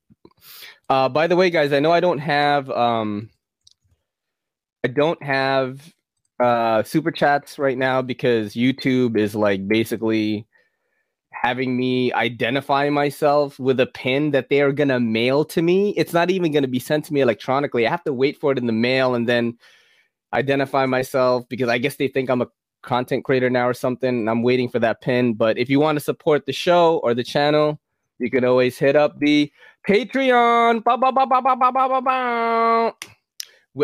Uh 0.89 1.09
by 1.09 1.27
the 1.27 1.35
way, 1.35 1.49
guys, 1.49 1.73
I 1.73 1.79
know 1.79 1.91
I 1.91 1.99
don't 1.99 2.19
have 2.19 2.69
um 2.71 3.29
I 4.83 4.87
don't 4.87 5.21
have 5.21 5.93
uh 6.39 6.83
super 6.83 7.11
chats 7.11 7.59
right 7.59 7.77
now 7.77 8.01
because 8.01 8.53
YouTube 8.53 9.17
is 9.17 9.35
like 9.35 9.67
basically 9.67 10.46
having 11.41 11.77
me 11.77 12.11
identify 12.13 12.89
myself 12.89 13.59
with 13.59 13.79
a 13.79 13.85
pin 13.85 14.31
that 14.31 14.49
they 14.49 14.61
are 14.61 14.71
gonna 14.71 14.99
mail 14.99 15.45
to 15.45 15.61
me. 15.61 15.91
It's 15.91 16.13
not 16.13 16.29
even 16.29 16.51
gonna 16.51 16.67
be 16.67 16.79
sent 16.79 17.05
to 17.05 17.13
me 17.13 17.21
electronically. 17.21 17.85
I 17.85 17.89
have 17.89 18.03
to 18.05 18.13
wait 18.13 18.39
for 18.39 18.51
it 18.51 18.57
in 18.57 18.65
the 18.67 18.73
mail 18.73 19.15
and 19.15 19.27
then 19.27 19.57
identify 20.33 20.85
myself 20.85 21.47
because 21.49 21.69
I 21.69 21.77
guess 21.77 21.95
they 21.95 22.07
think 22.07 22.29
I'm 22.29 22.41
a 22.41 22.47
content 22.83 23.23
creator 23.25 23.49
now 23.49 23.67
or 23.67 23.73
something. 23.73 24.09
And 24.09 24.29
I'm 24.29 24.43
waiting 24.43 24.69
for 24.69 24.79
that 24.79 25.01
pin. 25.01 25.33
But 25.33 25.57
if 25.57 25.69
you 25.69 25.79
want 25.79 25.97
to 25.97 26.03
support 26.03 26.45
the 26.45 26.53
show 26.53 26.97
or 27.03 27.13
the 27.13 27.23
channel, 27.23 27.79
you 28.19 28.31
can 28.31 28.43
always 28.43 28.77
hit 28.77 28.95
up 28.95 29.19
the 29.19 29.51
Patreon. 29.87 30.83
Ba, 30.83 30.97
ba, 30.97 31.11
ba, 31.11 32.93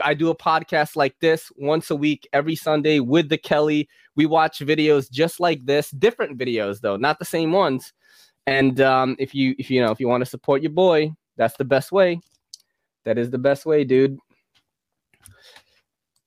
I 0.04 0.14
do 0.14 0.30
a 0.30 0.36
podcast 0.36 0.96
like 0.96 1.16
this 1.20 1.52
once 1.58 1.92
a 1.92 1.96
week, 1.96 2.28
every 2.34 2.56
Sunday 2.56 3.00
with 3.00 3.30
the 3.30 3.38
Kelly. 3.38 3.88
We 4.16 4.26
watch 4.26 4.60
videos 4.60 5.12
just 5.12 5.40
like 5.40 5.66
this, 5.66 5.92
different 5.92 6.38
videos 6.38 6.82
though, 6.82 6.98
not 6.98 7.20
the 7.20 7.26
same 7.26 7.52
ones. 7.52 7.94
And 8.48 8.82
um, 8.82 9.16
if 9.20 9.34
you 9.34 9.56
if 9.58 9.70
you 9.70 9.82
know 9.82 9.92
if 9.92 10.00
you 10.00 10.08
want 10.08 10.22
to 10.22 10.30
support 10.30 10.62
your 10.62 10.72
boy, 10.72 11.12
that's 11.38 11.56
the 11.58 11.66
best 11.66 11.92
way. 11.92 12.20
That 13.06 13.18
is 13.18 13.30
the 13.30 13.38
best 13.38 13.66
way, 13.66 13.84
dude. 13.84 14.18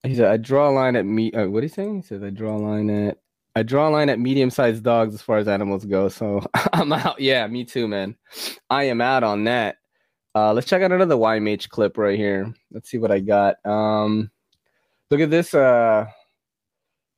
He 0.02 0.14
said, 0.14 0.30
"I 0.30 0.36
draw 0.36 0.70
a 0.70 0.72
line 0.72 0.96
at 0.96 1.04
me." 1.04 1.32
Uh, 1.32 1.48
what 1.48 1.60
are 1.60 1.66
you 1.66 1.68
saying? 1.68 1.96
He 1.96 2.02
says, 2.02 2.22
"I 2.22 2.30
draw 2.30 2.56
a 2.56 2.58
line 2.58 2.90
at." 2.90 3.18
I 3.54 3.62
draw 3.62 3.88
a 3.88 3.90
line 3.90 4.10
at 4.10 4.20
medium-sized 4.20 4.84
dogs 4.84 5.14
as 5.14 5.22
far 5.22 5.38
as 5.38 5.48
animals 5.48 5.86
go. 5.86 6.10
So 6.10 6.42
I'm 6.74 6.92
out. 6.92 7.18
Yeah, 7.18 7.46
me 7.46 7.64
too, 7.64 7.88
man. 7.88 8.14
I 8.68 8.84
am 8.84 9.00
out 9.00 9.24
on 9.24 9.44
that. 9.44 9.76
Uh, 10.36 10.52
let's 10.52 10.66
check 10.66 10.82
out 10.82 10.92
another 10.92 11.14
YMH 11.14 11.70
clip 11.70 11.96
right 11.96 12.18
here. 12.18 12.52
Let's 12.70 12.90
see 12.90 12.98
what 12.98 13.10
I 13.10 13.20
got. 13.20 13.56
Um, 13.64 14.30
look 15.10 15.20
at 15.20 15.30
this. 15.30 15.54
Uh, 15.54 16.04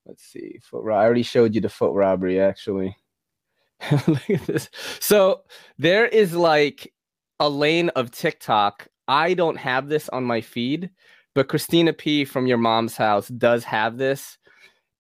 let's 0.07 0.23
see. 0.23 0.61
Foot 0.63 0.85
ro- 0.85 0.97
I 0.97 1.03
already 1.05 1.25
showed 1.25 1.53
you 1.53 1.61
the 1.61 1.69
foot 1.69 1.93
robbery, 1.95 2.41
actually. 2.41 2.97
look 4.07 4.31
at 4.31 4.47
this. 4.47 4.71
So 5.01 5.41
there 5.79 6.07
is 6.07 6.33
like 6.33 6.95
a 7.41 7.49
lane 7.49 7.89
of 7.91 8.13
TikTok. 8.13 8.87
I 9.09 9.35
don't 9.35 9.59
have 9.59 9.89
this 9.89 10.09
on 10.11 10.23
my 10.23 10.41
feed, 10.41 10.89
but 11.35 11.49
Christina 11.49 11.93
P 11.93 12.25
from 12.25 12.47
your 12.47 12.59
mom's 12.59 12.97
house 12.97 13.27
does 13.27 13.65
have 13.65 13.99
this. 13.99 14.39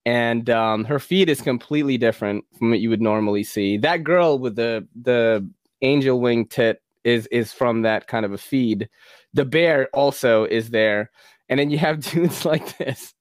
And 0.07 0.51
um, 0.51 0.85
her 0.87 0.99
feed 0.99 1.29
is 1.29 1.41
completely 1.41 1.99
different 1.99 2.45
from 2.59 2.71
what 2.71 2.81
you 2.81 2.91
would 2.91 3.03
normally 3.03 3.45
see. 3.45 3.77
That 3.77 4.03
girl 4.03 4.41
with 4.41 4.57
the 4.57 4.89
the 5.01 5.49
angel 5.83 6.21
wing 6.21 6.47
tit 6.47 6.83
is 7.09 7.27
is 7.29 7.53
from 7.53 7.83
that 7.83 8.07
kind 8.07 8.25
of 8.25 8.33
a 8.33 8.39
feed. 8.39 8.89
The 9.33 9.45
bear 9.45 9.89
also 9.93 10.45
is 10.45 10.71
there, 10.71 11.11
and 11.49 11.59
then 11.59 11.71
you 11.71 11.79
have 11.79 12.01
dudes 12.11 12.45
like 12.45 12.77
this. 12.79 13.15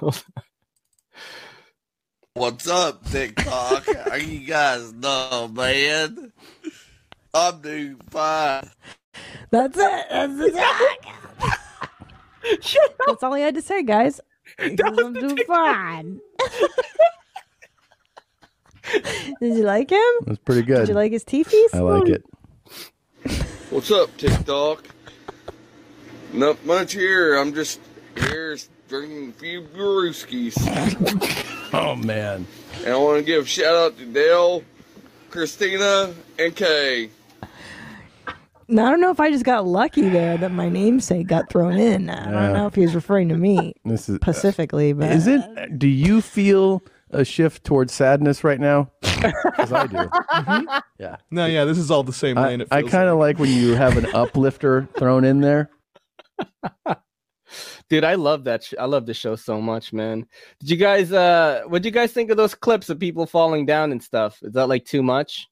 What's 2.34 2.68
up, 2.68 3.04
TikTok? 3.10 3.84
How 4.08 4.14
you 4.14 4.46
guys 4.46 4.92
know, 4.92 5.50
man? 5.52 6.32
I'm 7.34 7.60
doing 7.60 8.00
fine. 8.10 8.70
That's 9.50 9.76
it. 9.76 10.06
That's 10.10 10.36
the 10.36 10.50
tag. 10.54 10.98
That's 13.06 13.22
all 13.22 13.34
he 13.34 13.42
had 13.42 13.56
to 13.56 13.62
say, 13.62 13.82
guys. 13.82 14.20
Because 14.56 14.98
I'm 14.98 15.14
doing 15.14 15.38
fine. 15.46 16.20
Did 19.40 19.56
you 19.56 19.64
like 19.64 19.90
him? 19.90 20.12
That's 20.26 20.38
pretty 20.38 20.62
good. 20.62 20.80
Did 20.80 20.88
you 20.88 20.94
like 20.94 21.12
his 21.12 21.24
teepees? 21.24 21.74
I 21.74 21.80
like 21.80 22.08
it. 22.08 22.24
What's 23.70 23.90
up, 23.90 24.16
TikTok? 24.16 24.84
Not 26.32 26.64
much 26.64 26.92
here. 26.92 27.36
I'm 27.36 27.54
just 27.54 27.80
here 28.16 28.56
drinking 28.88 29.30
a 29.30 29.32
few 29.32 29.62
brewskis. 29.62 30.54
oh 31.72 31.96
man! 31.96 32.46
And 32.84 32.92
I 32.92 32.96
want 32.96 33.18
to 33.18 33.24
give 33.24 33.44
a 33.44 33.46
shout 33.46 33.74
out 33.74 33.98
to 33.98 34.04
Dale, 34.06 34.62
Christina, 35.30 36.14
and 36.38 36.54
Kay. 36.54 37.10
Now, 38.70 38.86
I 38.86 38.90
don't 38.90 39.00
know 39.00 39.10
if 39.10 39.18
I 39.20 39.30
just 39.30 39.44
got 39.46 39.66
lucky 39.66 40.10
there 40.10 40.36
that 40.36 40.52
my 40.52 40.68
namesake 40.68 41.26
got 41.26 41.48
thrown 41.48 41.78
in. 41.78 42.10
I 42.10 42.24
Yeah. 42.26 42.30
don't 42.30 42.52
know 42.52 42.66
if 42.66 42.74
he 42.74 42.82
was 42.82 42.94
referring 42.94 43.30
to 43.30 43.34
me 43.38 43.72
This 43.86 44.10
is 44.10 44.16
uh, 44.16 44.18
specifically, 44.20 44.92
but 44.92 45.10
Is 45.10 45.26
it? 45.26 45.78
Do 45.78 45.88
you 45.88 46.20
feel 46.20 46.82
a 47.10 47.24
shift 47.24 47.64
towards 47.64 47.92
sadness 47.92 48.44
right 48.44 48.60
now? 48.60 48.90
Because 49.18 49.72
I 49.72 49.86
do. 49.88 50.08
Yeah. 51.00 51.16
No, 51.32 51.46
yeah, 51.46 51.64
this 51.64 51.76
is 51.76 51.90
all 51.90 52.04
the 52.04 52.12
same 52.12 52.38
I, 52.38 52.46
lane. 52.48 52.60
It 52.60 52.68
I 52.70 52.82
kind 52.82 53.08
of 53.08 53.18
like 53.18 53.38
when 53.40 53.50
you 53.50 53.74
have 53.74 53.96
an 53.96 54.06
uplifter 54.14 54.88
thrown 54.96 55.24
in 55.24 55.40
there. 55.40 55.70
Dude, 57.88 58.04
I 58.04 58.14
love 58.14 58.44
that. 58.44 58.62
Sh- 58.62 58.74
I 58.78 58.84
love 58.84 59.06
the 59.06 59.14
show 59.14 59.34
so 59.34 59.60
much, 59.60 59.92
man. 59.92 60.26
Did 60.60 60.70
you 60.70 60.76
guys? 60.76 61.10
uh 61.12 61.62
What 61.66 61.82
do 61.82 61.88
you 61.88 61.92
guys 61.92 62.12
think 62.12 62.30
of 62.30 62.36
those 62.36 62.54
clips 62.54 62.90
of 62.90 63.00
people 63.00 63.26
falling 63.26 63.66
down 63.66 63.90
and 63.90 64.00
stuff? 64.02 64.38
Is 64.42 64.52
that 64.52 64.68
like 64.68 64.84
too 64.84 65.02
much? 65.02 65.48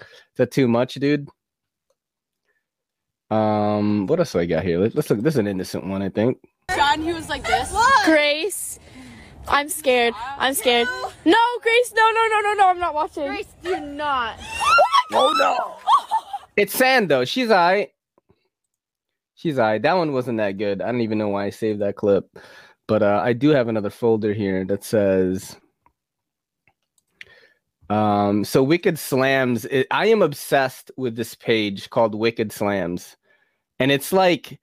Is 0.00 0.06
that 0.36 0.50
too 0.50 0.68
much, 0.68 0.94
dude? 0.94 1.28
Um, 3.30 4.06
what 4.06 4.18
else 4.18 4.32
do 4.32 4.40
I 4.40 4.46
got 4.46 4.64
here? 4.64 4.78
Let, 4.78 4.94
let's 4.94 5.08
look. 5.08 5.20
This 5.22 5.34
is 5.34 5.38
an 5.38 5.46
innocent 5.46 5.86
one, 5.86 6.02
I 6.02 6.08
think. 6.08 6.38
John, 6.74 7.02
he 7.02 7.12
was 7.12 7.28
like 7.28 7.44
this. 7.46 7.72
Grace, 8.04 8.78
I'm 9.48 9.68
scared. 9.68 10.14
I'm 10.38 10.54
scared. 10.54 10.88
No, 11.24 11.38
Grace, 11.62 11.92
no, 11.94 12.10
no, 12.10 12.26
no, 12.28 12.40
no, 12.40 12.54
no, 12.54 12.68
I'm 12.68 12.78
not 12.78 12.94
watching. 12.94 13.26
Grace, 13.26 13.46
you're 13.62 13.80
not. 13.80 14.38
Oh 15.12 15.34
no! 15.38 15.76
It's 16.56 16.74
Sand 16.74 17.08
though. 17.08 17.24
She's 17.24 17.50
alright. 17.50 17.90
She's 19.34 19.58
alright. 19.58 19.82
That 19.82 19.94
one 19.94 20.12
wasn't 20.12 20.38
that 20.38 20.58
good. 20.58 20.80
I 20.80 20.86
don't 20.86 21.02
even 21.02 21.18
know 21.18 21.28
why 21.28 21.46
I 21.46 21.50
saved 21.50 21.80
that 21.80 21.96
clip, 21.96 22.26
but 22.88 23.02
uh, 23.02 23.20
I 23.22 23.32
do 23.32 23.50
have 23.50 23.68
another 23.68 23.90
folder 23.90 24.32
here 24.32 24.64
that 24.64 24.84
says. 24.84 25.56
Um, 27.90 28.44
so 28.44 28.62
Wicked 28.62 28.98
Slams. 28.98 29.66
It, 29.66 29.86
I 29.90 30.06
am 30.06 30.22
obsessed 30.22 30.90
with 30.96 31.16
this 31.16 31.34
page 31.34 31.90
called 31.90 32.14
Wicked 32.14 32.50
Slams, 32.50 33.16
and 33.78 33.92
it's 33.92 34.12
like 34.12 34.58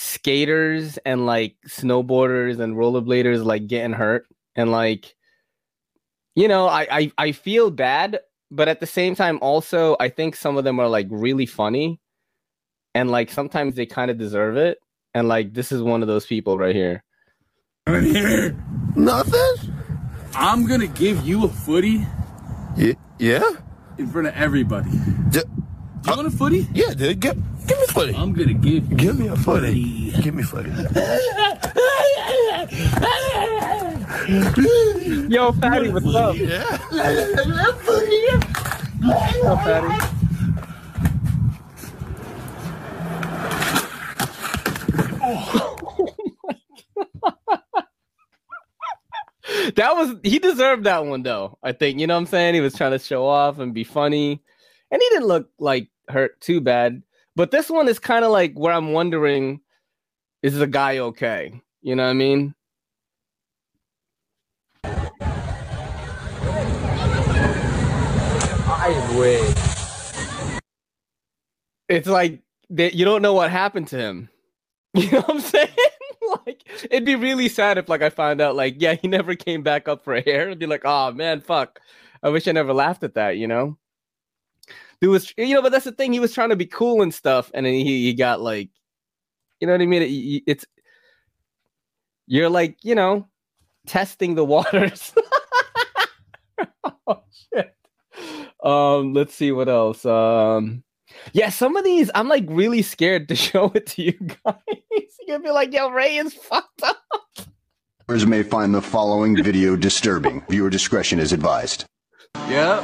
skaters 0.00 0.96
and 0.98 1.26
like 1.26 1.56
snowboarders 1.66 2.60
and 2.60 2.76
rollerbladers 2.76 3.44
like 3.44 3.66
getting 3.66 3.92
hurt 3.92 4.26
and 4.54 4.70
like 4.70 5.16
you 6.36 6.46
know 6.46 6.68
I, 6.68 6.86
I 6.90 7.12
i 7.18 7.32
feel 7.32 7.70
bad 7.72 8.20
but 8.48 8.68
at 8.68 8.78
the 8.78 8.86
same 8.86 9.16
time 9.16 9.40
also 9.42 9.96
i 9.98 10.08
think 10.08 10.36
some 10.36 10.56
of 10.56 10.62
them 10.62 10.78
are 10.78 10.86
like 10.86 11.08
really 11.10 11.46
funny 11.46 11.98
and 12.94 13.10
like 13.10 13.28
sometimes 13.28 13.74
they 13.74 13.86
kind 13.86 14.08
of 14.08 14.18
deserve 14.18 14.56
it 14.56 14.78
and 15.14 15.26
like 15.26 15.52
this 15.52 15.72
is 15.72 15.82
one 15.82 16.00
of 16.02 16.06
those 16.06 16.26
people 16.26 16.56
right 16.56 16.76
here 16.76 17.02
Right 17.88 18.02
here. 18.16 18.54
Nothing? 18.96 19.74
I'm 20.34 20.66
gonna 20.66 20.86
give 20.86 21.26
you 21.26 21.44
a 21.44 21.48
footy. 21.48 22.06
Yeah? 22.76 22.92
Yeah? 23.18 23.50
In 23.96 24.06
front 24.08 24.28
of 24.28 24.34
everybody. 24.34 24.90
D- 25.30 25.40
you 26.06 26.12
want 26.16 26.26
a 26.28 26.30
footy? 26.30 26.68
Yeah, 26.74 26.92
dude. 26.92 27.20
Give, 27.20 27.57
give 27.68 27.78
me 27.78 27.84
a 27.84 27.92
footy. 27.92 28.14
I'm 28.16 28.32
gonna 28.32 28.54
give 28.54 28.90
you 28.90 28.96
Give 28.96 29.18
me 29.18 29.28
a 29.28 29.36
footy. 29.36 30.10
Give 30.22 30.34
me 30.34 30.42
a 30.42 30.46
footy. 30.46 30.70
Yo, 35.28 35.52
Fatty, 35.52 35.90
what's 35.90 36.14
up? 36.14 36.36
Yeah. 36.36 36.78
What's 39.00 39.44
up, 39.44 39.62
Fatty? 39.64 40.14
that 49.76 49.96
was 49.96 50.16
he 50.22 50.38
deserved 50.38 50.84
that 50.84 51.04
one 51.04 51.22
though. 51.22 51.58
I 51.62 51.72
think 51.72 51.98
you 52.00 52.06
know 52.06 52.14
what 52.14 52.20
I'm 52.20 52.26
saying. 52.26 52.54
He 52.54 52.60
was 52.60 52.74
trying 52.74 52.92
to 52.92 52.98
show 52.98 53.26
off 53.26 53.58
and 53.58 53.74
be 53.74 53.84
funny, 53.84 54.42
and 54.90 55.02
he 55.02 55.08
didn't 55.10 55.28
look 55.28 55.50
like 55.58 55.88
hurt 56.08 56.40
too 56.40 56.60
bad. 56.60 57.02
But 57.38 57.52
this 57.52 57.70
one 57.70 57.86
is 57.86 58.00
kind 58.00 58.24
of 58.24 58.32
like 58.32 58.54
where 58.54 58.72
I'm 58.72 58.90
wondering, 58.90 59.60
is 60.42 60.58
the 60.58 60.66
guy 60.66 60.98
okay? 60.98 61.62
You 61.82 61.94
know 61.94 62.02
what 62.02 62.10
I 62.10 62.14
mean? 62.14 62.52
I 68.66 69.16
wait. 69.16 69.54
It's 71.88 72.08
like 72.08 72.42
that 72.70 72.94
you 72.94 73.04
don't 73.04 73.22
know 73.22 73.34
what 73.34 73.52
happened 73.52 73.86
to 73.88 73.96
him. 73.96 74.28
You 74.94 75.08
know 75.12 75.20
what 75.20 75.30
I'm 75.30 75.40
saying? 75.40 75.68
like 76.46 76.64
it'd 76.90 77.04
be 77.04 77.14
really 77.14 77.48
sad 77.48 77.78
if 77.78 77.88
like 77.88 78.02
I 78.02 78.10
found 78.10 78.40
out 78.40 78.56
like 78.56 78.76
yeah 78.78 78.94
he 78.94 79.06
never 79.06 79.36
came 79.36 79.62
back 79.62 79.86
up 79.86 80.02
for 80.02 80.20
air. 80.26 80.50
I'd 80.50 80.58
be 80.58 80.66
like 80.66 80.82
oh 80.84 81.12
man 81.12 81.40
fuck. 81.40 81.78
I 82.20 82.30
wish 82.30 82.48
I 82.48 82.52
never 82.52 82.72
laughed 82.72 83.04
at 83.04 83.14
that. 83.14 83.36
You 83.36 83.46
know. 83.46 83.78
Dude 85.00 85.10
was 85.10 85.32
you 85.36 85.54
know 85.54 85.62
but 85.62 85.70
that's 85.72 85.84
the 85.84 85.92
thing 85.92 86.12
he 86.12 86.20
was 86.20 86.32
trying 86.34 86.48
to 86.50 86.56
be 86.56 86.66
cool 86.66 87.02
and 87.02 87.14
stuff 87.14 87.50
and 87.54 87.64
then 87.64 87.72
he 87.74 87.84
he 88.04 88.14
got 88.14 88.40
like 88.40 88.68
you 89.60 89.66
know 89.66 89.72
what 89.74 89.80
I 89.82 89.86
mean 89.86 90.02
It- 90.02 90.42
it's 90.50 90.64
you're 92.26 92.50
like 92.50 92.76
you 92.84 92.94
know 92.94 93.28
testing 93.86 94.34
the 94.34 94.44
waters. 94.54 95.14
oh 97.06 97.22
shit. 97.54 97.74
Um, 98.62 99.14
let's 99.14 99.34
see 99.34 99.52
what 99.52 99.68
else. 99.68 100.04
Um, 100.04 100.82
yeah, 101.32 101.48
some 101.50 101.76
of 101.76 101.84
these 101.84 102.10
I'm 102.14 102.28
like 102.28 102.44
really 102.48 102.82
scared 102.82 103.28
to 103.28 103.36
show 103.48 103.70
it 103.74 103.86
to 103.86 104.02
you 104.02 104.12
guys. 104.12 104.54
You're 105.26 105.38
gonna 105.38 105.44
be 105.44 105.50
like, 105.50 105.72
yo, 105.72 105.90
Ray 105.90 106.16
is 106.16 106.34
fucked 106.34 106.82
up. 106.82 106.98
Viewers 108.08 108.26
may 108.26 108.42
find 108.42 108.74
the 108.74 108.82
following 108.82 109.42
video 109.42 109.76
disturbing. 109.76 110.42
Viewer 110.48 110.70
discretion 110.70 111.18
is 111.18 111.32
advised. 111.32 111.84
Yep. 112.48 112.82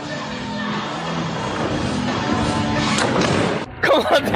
Funny. 4.02 4.30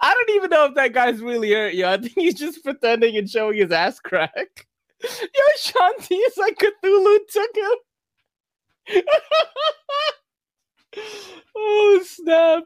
I 0.00 0.14
don't 0.14 0.30
even 0.30 0.50
know 0.50 0.66
if 0.66 0.74
that 0.74 0.92
guy's 0.92 1.20
really 1.20 1.52
hurt, 1.52 1.74
yo. 1.74 1.90
I 1.90 1.96
think 1.98 2.14
he's 2.14 2.34
just 2.34 2.64
pretending 2.64 3.16
and 3.16 3.28
showing 3.28 3.58
his 3.58 3.70
ass 3.70 4.00
crack. 4.00 4.66
Yo, 5.02 5.08
Shanti 5.58 6.18
is 6.26 6.36
like 6.36 6.58
Cthulhu 6.58 7.18
took 7.28 7.56
him. 7.56 9.02
oh 11.56 12.04
snap. 12.04 12.64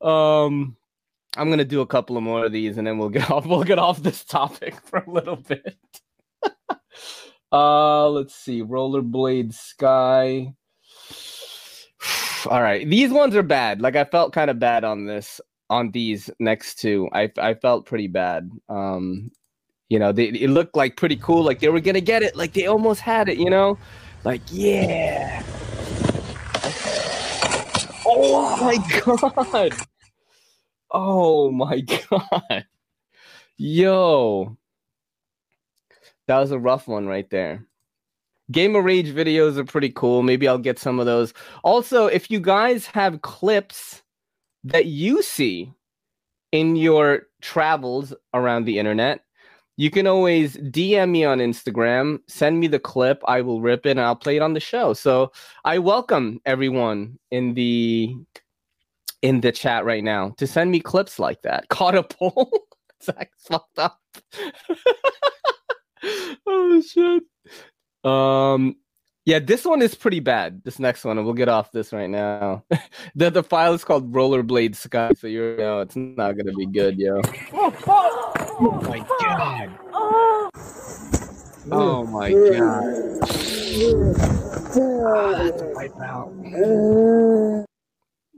Um 0.00 0.76
I'm 1.36 1.50
gonna 1.50 1.64
do 1.64 1.80
a 1.80 1.86
couple 1.86 2.16
of 2.16 2.22
more 2.22 2.46
of 2.46 2.52
these 2.52 2.78
and 2.78 2.86
then 2.86 2.98
we'll 2.98 3.08
get 3.08 3.30
off 3.32 3.46
we'll 3.46 3.64
get 3.64 3.78
off 3.78 4.02
this 4.02 4.24
topic 4.24 4.74
for 4.84 5.00
a 5.00 5.10
little 5.10 5.36
bit. 5.36 5.76
uh 7.50 8.08
let's 8.10 8.34
see, 8.34 8.62
rollerblade 8.62 9.52
sky. 9.54 10.54
All 12.46 12.62
right, 12.62 12.88
these 12.88 13.10
ones 13.10 13.34
are 13.36 13.42
bad. 13.42 13.80
Like 13.80 13.96
I 13.96 14.04
felt 14.04 14.32
kind 14.32 14.50
of 14.50 14.58
bad 14.58 14.84
on 14.84 15.06
this 15.06 15.40
on 15.70 15.90
these 15.90 16.30
next 16.38 16.76
two. 16.80 17.08
I 17.12 17.30
I 17.38 17.54
felt 17.54 17.86
pretty 17.86 18.08
bad. 18.08 18.50
Um 18.68 19.30
you 19.88 19.98
know, 19.98 20.12
they 20.12 20.26
it 20.28 20.50
looked 20.50 20.76
like 20.76 20.96
pretty 20.96 21.16
cool, 21.16 21.42
like 21.42 21.60
they 21.60 21.68
were 21.68 21.80
gonna 21.80 22.00
get 22.00 22.22
it, 22.22 22.36
like 22.36 22.52
they 22.52 22.66
almost 22.66 23.00
had 23.00 23.28
it, 23.28 23.38
you 23.38 23.50
know? 23.50 23.78
Like, 24.24 24.42
yeah. 24.50 25.42
Oh 28.06 28.56
my 28.60 28.76
god. 29.04 29.72
Oh 30.90 31.50
my 31.50 31.80
god. 31.80 32.66
Yo. 33.56 34.56
That 36.26 36.38
was 36.38 36.50
a 36.50 36.58
rough 36.58 36.88
one 36.88 37.06
right 37.06 37.28
there. 37.30 37.67
Gamer 38.50 38.80
Rage 38.80 39.08
videos 39.08 39.56
are 39.56 39.64
pretty 39.64 39.90
cool. 39.90 40.22
Maybe 40.22 40.48
I'll 40.48 40.58
get 40.58 40.78
some 40.78 40.98
of 40.98 41.06
those. 41.06 41.34
Also, 41.64 42.06
if 42.06 42.30
you 42.30 42.40
guys 42.40 42.86
have 42.86 43.22
clips 43.22 44.02
that 44.64 44.86
you 44.86 45.22
see 45.22 45.72
in 46.52 46.76
your 46.76 47.22
travels 47.42 48.14
around 48.32 48.64
the 48.64 48.78
internet, 48.78 49.24
you 49.78 49.90
can 49.90 50.08
always 50.08 50.56
DM 50.56 51.10
me 51.10 51.24
on 51.24 51.38
Instagram, 51.38 52.18
send 52.26 52.58
me 52.58 52.66
the 52.66 52.80
clip, 52.80 53.22
I 53.28 53.42
will 53.42 53.60
rip 53.60 53.86
it 53.86 53.92
and 53.92 54.00
I'll 54.00 54.16
play 54.16 54.36
it 54.36 54.42
on 54.42 54.54
the 54.54 54.60
show. 54.60 54.92
So 54.92 55.30
I 55.64 55.78
welcome 55.78 56.40
everyone 56.44 57.18
in 57.30 57.54
the 57.54 58.16
in 59.22 59.40
the 59.40 59.52
chat 59.52 59.84
right 59.84 60.02
now 60.02 60.30
to 60.38 60.46
send 60.46 60.72
me 60.72 60.80
clips 60.80 61.18
like 61.20 61.42
that. 61.42 61.68
Caught 61.70 61.94
a 61.94 62.02
pole. 62.02 62.50
Zach's 63.02 63.44
fucked 63.44 63.78
up. 63.78 64.00
oh 66.46 66.82
shit. 66.82 67.22
Um 68.04 68.76
yeah, 69.28 69.40
this 69.40 69.66
one 69.66 69.82
is 69.82 69.94
pretty 69.94 70.20
bad. 70.20 70.62
This 70.64 70.78
next 70.78 71.04
one, 71.04 71.18
and 71.18 71.26
we'll 71.26 71.34
get 71.34 71.50
off 71.50 71.70
this 71.70 71.92
right 71.92 72.08
now. 72.08 72.64
the 73.14 73.28
the 73.28 73.42
file 73.42 73.74
is 73.74 73.84
called 73.84 74.10
Rollerblade 74.10 74.74
Sky, 74.74 75.12
so 75.18 75.26
you 75.26 75.54
know 75.58 75.80
it's 75.80 75.96
not 75.96 76.38
gonna 76.38 76.54
be 76.54 76.64
good, 76.64 76.98
yo. 76.98 77.20
Oh 77.52 78.80
my 78.88 79.04
god. 79.20 79.78
Oh 81.70 82.04
my 82.04 82.32
god. 82.32 83.20
That's 85.50 85.60
a 85.60 85.72
wipe 85.74 86.00
out. 86.00 86.32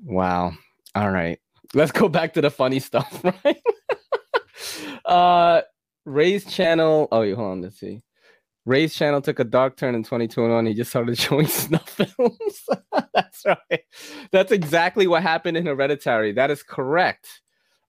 Wow. 0.03 0.53
All 0.97 1.11
right. 1.13 1.39
Let's 1.73 1.93
go 1.93 2.09
back 2.09 2.35
to 2.35 2.41
the 2.41 2.51
funny 2.51 2.81
stuff, 2.81 3.23
right? 3.45 3.63
uh 5.05 5.63
Ray's 6.05 6.45
channel. 6.45 7.07
Oh, 7.13 7.23
you 7.23 7.37
hold 7.37 7.53
on. 7.53 7.61
Let's 7.61 7.79
see. 7.79 8.03
Ray's 8.67 8.95
channel 8.95 9.23
took 9.23 9.39
a 9.39 9.45
dark 9.45 9.77
turn 9.77 9.95
in 9.95 10.03
2021. 10.03 10.67
He 10.67 10.75
just 10.75 10.91
started 10.91 11.19
showing 11.19 11.47
snuff 11.47 11.89
films. 11.89 12.67
That's 13.15 13.45
right. 13.45 13.85
That's 14.31 14.53
exactly 14.53 15.07
what 15.07 15.23
happened 15.23 15.57
in 15.57 15.67
Hereditary. 15.67 16.33
That 16.33 16.51
is 16.51 16.63
correct. 16.63 17.41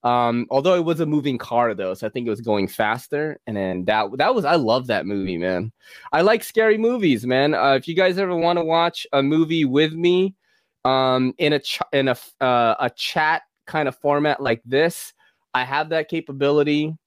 Um, 0.04 0.48
although 0.50 0.74
it 0.76 0.84
was 0.84 1.00
a 1.00 1.06
moving 1.06 1.38
car 1.38 1.76
though, 1.76 1.94
so 1.94 2.08
I 2.08 2.10
think 2.10 2.26
it 2.26 2.32
was 2.32 2.42
going 2.42 2.68
faster. 2.68 3.40
And 3.46 3.56
then 3.56 3.86
that 3.86 4.08
that 4.18 4.34
was 4.34 4.46
I 4.46 4.56
love 4.56 4.88
that 4.88 5.06
movie, 5.06 5.38
man. 5.38 5.72
I 6.12 6.22
like 6.22 6.44
scary 6.44 6.78
movies, 6.78 7.26
man. 7.28 7.54
Uh, 7.54 7.74
if 7.74 7.88
you 7.88 7.94
guys 7.94 8.18
ever 8.18 8.36
want 8.36 8.58
to 8.58 8.66
watch 8.66 9.06
a 9.14 9.22
movie 9.22 9.66
with 9.66 9.94
me, 9.94 10.34
um, 10.86 11.34
in 11.38 11.54
a 11.54 11.60
ch- 11.60 11.82
in 11.94 12.08
a 12.08 12.18
uh, 12.40 12.76
a 12.80 12.90
chat 12.96 13.44
kind 13.68 13.88
of 13.88 13.96
format 13.96 14.42
like 14.42 14.62
this, 14.66 15.14
I 15.54 15.66
have 15.66 15.90
that 15.90 16.10
capability. 16.10 16.98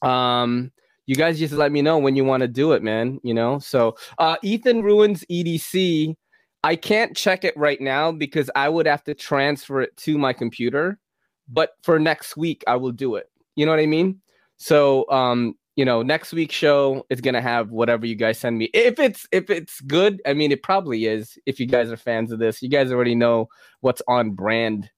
Um, 0.00 0.72
you 1.06 1.14
guys 1.14 1.38
just 1.38 1.52
let 1.52 1.72
me 1.72 1.82
know 1.82 1.98
when 1.98 2.16
you 2.16 2.24
want 2.24 2.40
to 2.40 2.48
do 2.48 2.72
it, 2.72 2.82
man. 2.82 3.20
You 3.22 3.34
know, 3.34 3.58
so 3.58 3.96
uh, 4.18 4.36
Ethan 4.42 4.82
ruins 4.82 5.24
EDC. 5.30 6.14
I 6.62 6.76
can't 6.76 7.14
check 7.14 7.44
it 7.44 7.54
right 7.56 7.80
now 7.80 8.10
because 8.10 8.50
I 8.56 8.70
would 8.70 8.86
have 8.86 9.04
to 9.04 9.14
transfer 9.14 9.82
it 9.82 9.94
to 9.98 10.16
my 10.16 10.32
computer. 10.32 10.98
But 11.46 11.72
for 11.82 11.98
next 11.98 12.38
week, 12.38 12.64
I 12.66 12.76
will 12.76 12.92
do 12.92 13.16
it. 13.16 13.28
You 13.54 13.66
know 13.66 13.72
what 13.72 13.80
I 13.80 13.86
mean? 13.86 14.22
So, 14.56 15.08
um, 15.10 15.56
you 15.76 15.84
know, 15.84 16.02
next 16.02 16.32
week's 16.32 16.54
show 16.54 17.04
is 17.10 17.20
gonna 17.20 17.42
have 17.42 17.70
whatever 17.70 18.06
you 18.06 18.14
guys 18.14 18.38
send 18.38 18.56
me. 18.56 18.70
If 18.72 18.98
it's 18.98 19.26
if 19.32 19.50
it's 19.50 19.80
good, 19.82 20.22
I 20.24 20.32
mean, 20.32 20.52
it 20.52 20.62
probably 20.62 21.06
is. 21.06 21.36
If 21.44 21.60
you 21.60 21.66
guys 21.66 21.90
are 21.90 21.96
fans 21.96 22.32
of 22.32 22.38
this, 22.38 22.62
you 22.62 22.68
guys 22.68 22.92
already 22.92 23.14
know 23.14 23.48
what's 23.80 24.00
on 24.08 24.30
brand. 24.30 24.88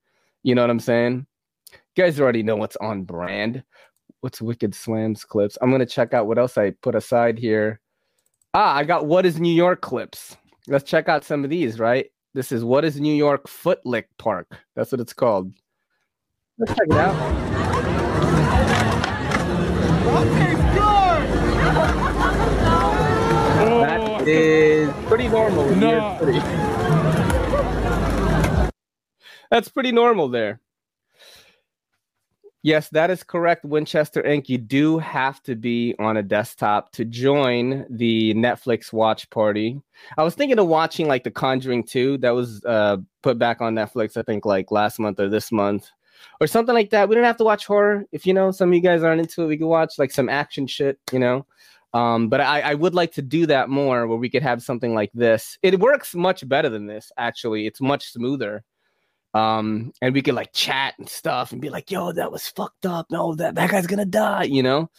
You 0.42 0.54
know 0.54 0.62
what 0.62 0.70
I'm 0.70 0.80
saying? 0.80 1.26
You 1.72 2.04
guys 2.04 2.20
already 2.20 2.42
know 2.42 2.56
what's 2.56 2.76
on 2.76 3.02
brand 3.02 3.64
what's 4.26 4.42
Wicked 4.42 4.74
Slams 4.74 5.24
clips? 5.24 5.56
I'm 5.62 5.70
gonna 5.70 5.86
check 5.86 6.12
out 6.12 6.26
what 6.26 6.36
else 6.36 6.58
I 6.58 6.72
put 6.82 6.96
aside 6.96 7.38
here. 7.38 7.80
Ah, 8.54 8.74
I 8.74 8.82
got 8.82 9.06
what 9.06 9.24
is 9.24 9.38
New 9.38 9.54
York 9.54 9.82
clips. 9.82 10.36
Let's 10.66 10.82
check 10.82 11.08
out 11.08 11.22
some 11.22 11.44
of 11.44 11.50
these, 11.50 11.78
right? 11.78 12.06
This 12.34 12.50
is 12.50 12.64
what 12.64 12.84
is 12.84 13.00
New 13.00 13.14
York 13.14 13.46
Footlick 13.46 14.06
Park. 14.18 14.48
That's 14.74 14.90
what 14.90 15.00
it's 15.00 15.12
called. 15.12 15.52
Let's 16.58 16.74
check 16.74 16.88
it 16.90 16.96
out. 16.96 17.14
That 23.86 24.26
is 24.26 24.90
pretty 25.06 25.28
normal. 25.28 25.68
in 25.68 25.78
New 25.78 25.88
York 25.88 26.18
City. 26.18 26.40
That's 29.52 29.68
pretty 29.68 29.92
normal 29.92 30.26
there. 30.26 30.58
Yes, 32.62 32.88
that 32.88 33.10
is 33.10 33.22
correct, 33.22 33.64
Winchester 33.64 34.22
Inc. 34.22 34.48
You 34.48 34.58
do 34.58 34.98
have 34.98 35.40
to 35.44 35.54
be 35.54 35.94
on 35.98 36.16
a 36.16 36.22
desktop 36.22 36.90
to 36.92 37.04
join 37.04 37.86
the 37.88 38.34
Netflix 38.34 38.92
watch 38.92 39.30
party. 39.30 39.80
I 40.18 40.24
was 40.24 40.34
thinking 40.34 40.58
of 40.58 40.66
watching 40.66 41.06
like 41.06 41.22
The 41.22 41.30
Conjuring 41.30 41.84
2 41.84 42.18
that 42.18 42.30
was 42.30 42.64
uh, 42.64 42.96
put 43.22 43.38
back 43.38 43.60
on 43.60 43.74
Netflix, 43.74 44.16
I 44.16 44.22
think 44.22 44.44
like 44.44 44.72
last 44.72 44.98
month 44.98 45.20
or 45.20 45.28
this 45.28 45.52
month 45.52 45.88
or 46.40 46.46
something 46.46 46.74
like 46.74 46.90
that. 46.90 47.08
We 47.08 47.14
don't 47.14 47.24
have 47.24 47.36
to 47.36 47.44
watch 47.44 47.66
horror. 47.66 48.04
If 48.10 48.26
you 48.26 48.34
know, 48.34 48.50
some 48.50 48.70
of 48.70 48.74
you 48.74 48.80
guys 48.80 49.02
aren't 49.02 49.20
into 49.20 49.42
it, 49.42 49.46
we 49.46 49.58
could 49.58 49.68
watch 49.68 49.94
like 49.98 50.10
some 50.10 50.28
action 50.28 50.66
shit, 50.66 50.98
you 51.12 51.18
know. 51.18 51.46
Um, 51.94 52.28
but 52.28 52.40
I, 52.40 52.60
I 52.60 52.74
would 52.74 52.94
like 52.94 53.12
to 53.12 53.22
do 53.22 53.46
that 53.46 53.70
more 53.70 54.06
where 54.06 54.18
we 54.18 54.28
could 54.28 54.42
have 54.42 54.62
something 54.62 54.92
like 54.92 55.10
this. 55.14 55.56
It 55.62 55.78
works 55.80 56.14
much 56.14 56.46
better 56.48 56.68
than 56.68 56.86
this, 56.86 57.12
actually. 57.16 57.66
It's 57.66 57.80
much 57.80 58.12
smoother 58.12 58.64
um 59.36 59.92
and 60.00 60.14
we 60.14 60.22
could 60.22 60.34
like 60.34 60.52
chat 60.52 60.94
and 60.98 61.08
stuff 61.08 61.52
and 61.52 61.60
be 61.60 61.68
like 61.68 61.90
yo 61.90 62.12
that 62.12 62.32
was 62.32 62.46
fucked 62.48 62.86
up. 62.86 63.06
No 63.10 63.34
that 63.34 63.54
that 63.54 63.70
guy's 63.70 63.86
gonna 63.86 64.06
die 64.06 64.44
you 64.44 64.62
know? 64.62 64.90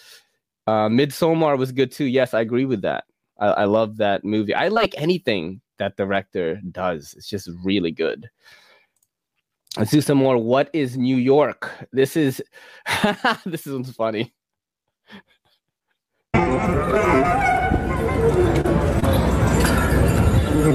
Uh 0.68 0.88
Midsommar 0.90 1.58
was 1.58 1.72
good 1.72 1.92
too. 1.92 2.06
Yes 2.06 2.34
i 2.34 2.42
agree 2.42 2.66
with 2.66 2.82
that. 2.82 3.06
I, 3.40 3.48
I 3.48 3.66
love 3.66 3.98
that 3.98 4.24
movie. 4.24 4.54
I 4.54 4.68
like 4.68 4.94
anything 4.98 5.62
that 5.80 5.98
director 5.98 6.62
does. 6.72 7.14
It's 7.18 7.30
just 7.30 7.50
really 7.64 7.92
good. 7.92 8.30
Let's 9.78 9.92
do 9.92 10.02
some 10.02 10.18
more. 10.18 10.38
What 10.38 10.70
is 10.74 10.98
new 10.98 11.18
york? 11.18 11.72
This 11.92 12.16
is 12.16 12.42
this 13.46 13.66
is 13.66 13.92
funny 13.92 14.34
Yo, 20.68 20.74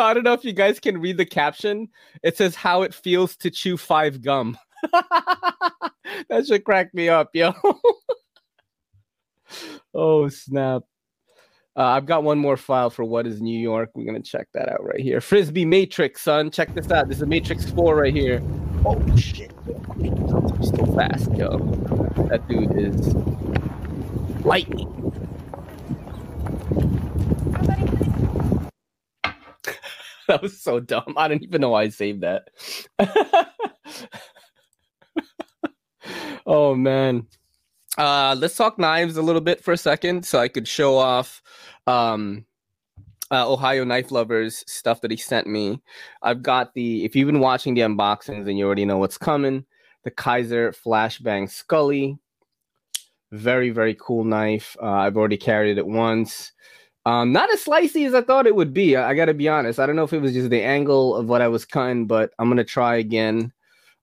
I 0.00 0.14
don't 0.14 0.24
know 0.24 0.32
if 0.32 0.44
you 0.44 0.52
guys 0.52 0.80
can 0.80 1.00
read 1.00 1.16
the 1.16 1.24
caption. 1.24 1.88
It 2.24 2.36
says 2.36 2.56
how 2.56 2.82
it 2.82 2.92
feels 2.92 3.36
to 3.36 3.52
chew 3.52 3.76
five 3.76 4.20
gum. 4.20 4.58
that 6.28 6.46
should 6.46 6.64
crack 6.64 6.92
me 6.94 7.08
up, 7.08 7.30
yo. 7.34 7.52
oh 9.94 10.28
snap. 10.28 10.82
Uh, 11.76 11.82
I've 11.82 12.06
got 12.06 12.24
one 12.24 12.38
more 12.38 12.56
file 12.56 12.88
for 12.88 13.04
what 13.04 13.26
is 13.26 13.42
New 13.42 13.58
York. 13.58 13.90
We're 13.94 14.06
gonna 14.06 14.22
check 14.22 14.48
that 14.54 14.70
out 14.70 14.82
right 14.82 15.00
here. 15.00 15.20
Frisbee 15.20 15.66
Matrix, 15.66 16.22
son. 16.22 16.50
Check 16.50 16.74
this 16.74 16.90
out. 16.90 17.08
This 17.08 17.18
is 17.18 17.22
a 17.22 17.26
Matrix 17.26 17.68
4 17.70 17.96
right 17.96 18.14
here. 18.14 18.42
Oh 18.84 19.16
shit. 19.16 19.52
So 20.62 20.86
fast, 20.94 21.32
yo. 21.34 21.58
That 22.30 22.48
dude 22.48 22.78
is 22.78 23.14
lightning. 24.44 24.92
that 30.28 30.40
was 30.40 30.60
so 30.60 30.80
dumb. 30.80 31.14
I 31.16 31.28
don't 31.28 31.42
even 31.42 31.60
know 31.60 31.70
why 31.70 31.82
I 31.82 31.88
saved 31.88 32.22
that. 32.22 32.48
Oh 36.46 36.74
man. 36.74 37.26
Uh 37.98 38.36
let's 38.38 38.56
talk 38.56 38.78
knives 38.78 39.16
a 39.16 39.22
little 39.22 39.40
bit 39.40 39.62
for 39.62 39.72
a 39.72 39.76
second 39.78 40.24
so 40.24 40.38
I 40.38 40.48
could 40.48 40.68
show 40.68 40.96
off 40.96 41.42
um 41.86 42.46
uh, 43.32 43.50
Ohio 43.50 43.82
Knife 43.84 44.12
Lovers 44.12 44.62
stuff 44.68 45.00
that 45.00 45.10
he 45.10 45.16
sent 45.16 45.48
me. 45.48 45.82
I've 46.22 46.42
got 46.42 46.74
the 46.74 47.04
if 47.04 47.16
you've 47.16 47.26
been 47.26 47.40
watching 47.40 47.74
the 47.74 47.80
unboxings 47.80 48.44
then 48.44 48.56
you 48.56 48.64
already 48.66 48.84
know 48.84 48.98
what's 48.98 49.18
coming. 49.18 49.64
The 50.04 50.10
Kizer 50.12 50.76
Flashbang 50.76 51.50
Scully. 51.50 52.18
Very, 53.32 53.70
very 53.70 53.96
cool 53.98 54.22
knife. 54.22 54.76
Uh, 54.80 54.86
I've 54.86 55.16
already 55.16 55.36
carried 55.36 55.78
it 55.78 55.86
once. 55.86 56.52
Um, 57.06 57.32
not 57.32 57.52
as 57.52 57.64
slicey 57.64 58.06
as 58.06 58.14
I 58.14 58.22
thought 58.22 58.46
it 58.46 58.54
would 58.54 58.72
be. 58.72 58.96
I, 58.96 59.10
I 59.10 59.14
got 59.14 59.26
to 59.26 59.34
be 59.34 59.48
honest. 59.48 59.80
I 59.80 59.86
don't 59.86 59.96
know 59.96 60.04
if 60.04 60.12
it 60.12 60.20
was 60.20 60.32
just 60.32 60.50
the 60.50 60.62
angle 60.62 61.16
of 61.16 61.28
what 61.28 61.42
I 61.42 61.48
was 61.48 61.64
cutting, 61.64 62.06
but 62.06 62.32
I'm 62.38 62.48
gonna 62.48 62.64
try 62.64 62.96
again. 62.96 63.52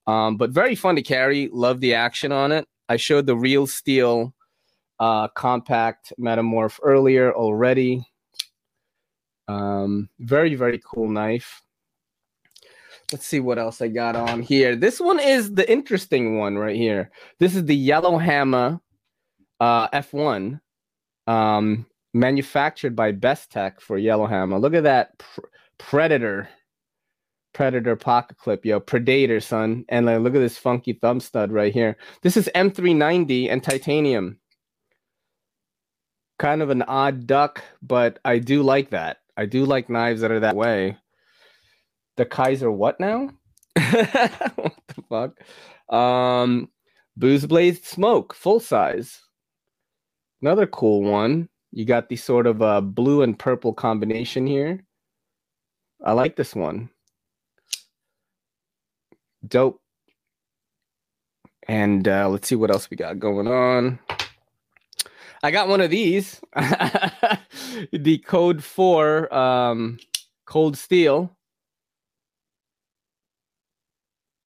Um, 0.07 0.37
but 0.37 0.49
very 0.51 0.75
fun 0.75 0.95
to 0.95 1.01
carry. 1.01 1.49
Love 1.51 1.79
the 1.79 1.93
action 1.93 2.31
on 2.31 2.51
it. 2.51 2.67
I 2.89 2.97
showed 2.97 3.25
the 3.25 3.35
real 3.35 3.67
steel 3.67 4.33
uh, 4.99 5.27
compact 5.29 6.13
metamorph 6.19 6.79
earlier 6.83 7.33
already. 7.33 8.05
Um, 9.47 10.09
very 10.19 10.55
very 10.55 10.81
cool 10.85 11.09
knife. 11.09 11.61
Let's 13.11 13.27
see 13.27 13.39
what 13.39 13.59
else 13.59 13.81
I 13.81 13.89
got 13.89 14.15
on 14.15 14.41
here. 14.41 14.75
This 14.75 14.99
one 14.99 15.19
is 15.19 15.53
the 15.53 15.69
interesting 15.71 16.37
one 16.37 16.57
right 16.57 16.75
here. 16.75 17.11
This 17.39 17.55
is 17.55 17.65
the 17.65 17.75
Yellow 17.75 18.17
Hammer 18.17 18.79
uh, 19.59 19.87
F1. 19.89 20.59
Um, 21.27 21.85
manufactured 22.13 22.95
by 22.95 23.11
Bestech 23.11 23.81
for 23.81 23.97
Yellowhammer. 23.97 24.59
Look 24.59 24.73
at 24.73 24.83
that 24.83 25.17
pr- 25.17 25.41
Predator, 25.77 26.47
Predator 27.53 27.95
pocket 27.95 28.37
clip, 28.37 28.65
yo, 28.65 28.79
Predator, 28.79 29.39
son. 29.39 29.85
And 29.89 30.05
like, 30.05 30.19
look 30.19 30.35
at 30.35 30.39
this 30.39 30.57
funky 30.57 30.93
thumb 30.93 31.19
stud 31.19 31.51
right 31.51 31.73
here. 31.73 31.97
This 32.21 32.35
is 32.37 32.49
M390 32.55 33.49
and 33.49 33.63
titanium. 33.63 34.39
Kind 36.39 36.61
of 36.61 36.69
an 36.69 36.81
odd 36.83 37.27
duck, 37.27 37.63
but 37.81 38.19
I 38.25 38.39
do 38.39 38.63
like 38.63 38.89
that. 38.89 39.17
I 39.37 39.45
do 39.45 39.65
like 39.65 39.89
knives 39.89 40.21
that 40.21 40.31
are 40.31 40.39
that 40.39 40.55
way. 40.55 40.97
The 42.17 42.25
Kizer, 42.25 42.71
what 42.71 42.99
now? 42.99 43.29
what 43.75 44.73
the 44.87 45.03
fuck? 45.09 45.95
Um, 45.95 46.69
Booze 47.17 47.45
Blazed 47.45 47.85
Smoke, 47.85 48.33
full 48.33 48.59
size. 48.59 49.21
Another 50.41 50.67
cool 50.67 51.03
one. 51.03 51.49
You 51.71 51.85
got 51.85 52.09
the 52.09 52.15
sort 52.15 52.45
of 52.45 52.61
uh, 52.61 52.81
blue 52.81 53.21
and 53.21 53.37
purple 53.37 53.73
combination 53.73 54.45
here. 54.45 54.83
I 56.03 56.13
like 56.13 56.35
this 56.35 56.53
one. 56.53 56.89
Dope. 59.47 59.79
And 61.67 62.07
uh, 62.07 62.29
let's 62.29 62.47
see 62.47 62.55
what 62.55 62.71
else 62.71 62.89
we 62.89 62.97
got 62.97 63.19
going 63.19 63.47
on. 63.47 63.99
I 65.41 65.51
got 65.51 65.67
one 65.67 65.81
of 65.81 65.89
these, 65.89 66.39
the 67.91 68.23
Code 68.25 68.63
4 68.63 69.33
um, 69.33 69.99
Cold 70.45 70.77
Steel. 70.77 71.35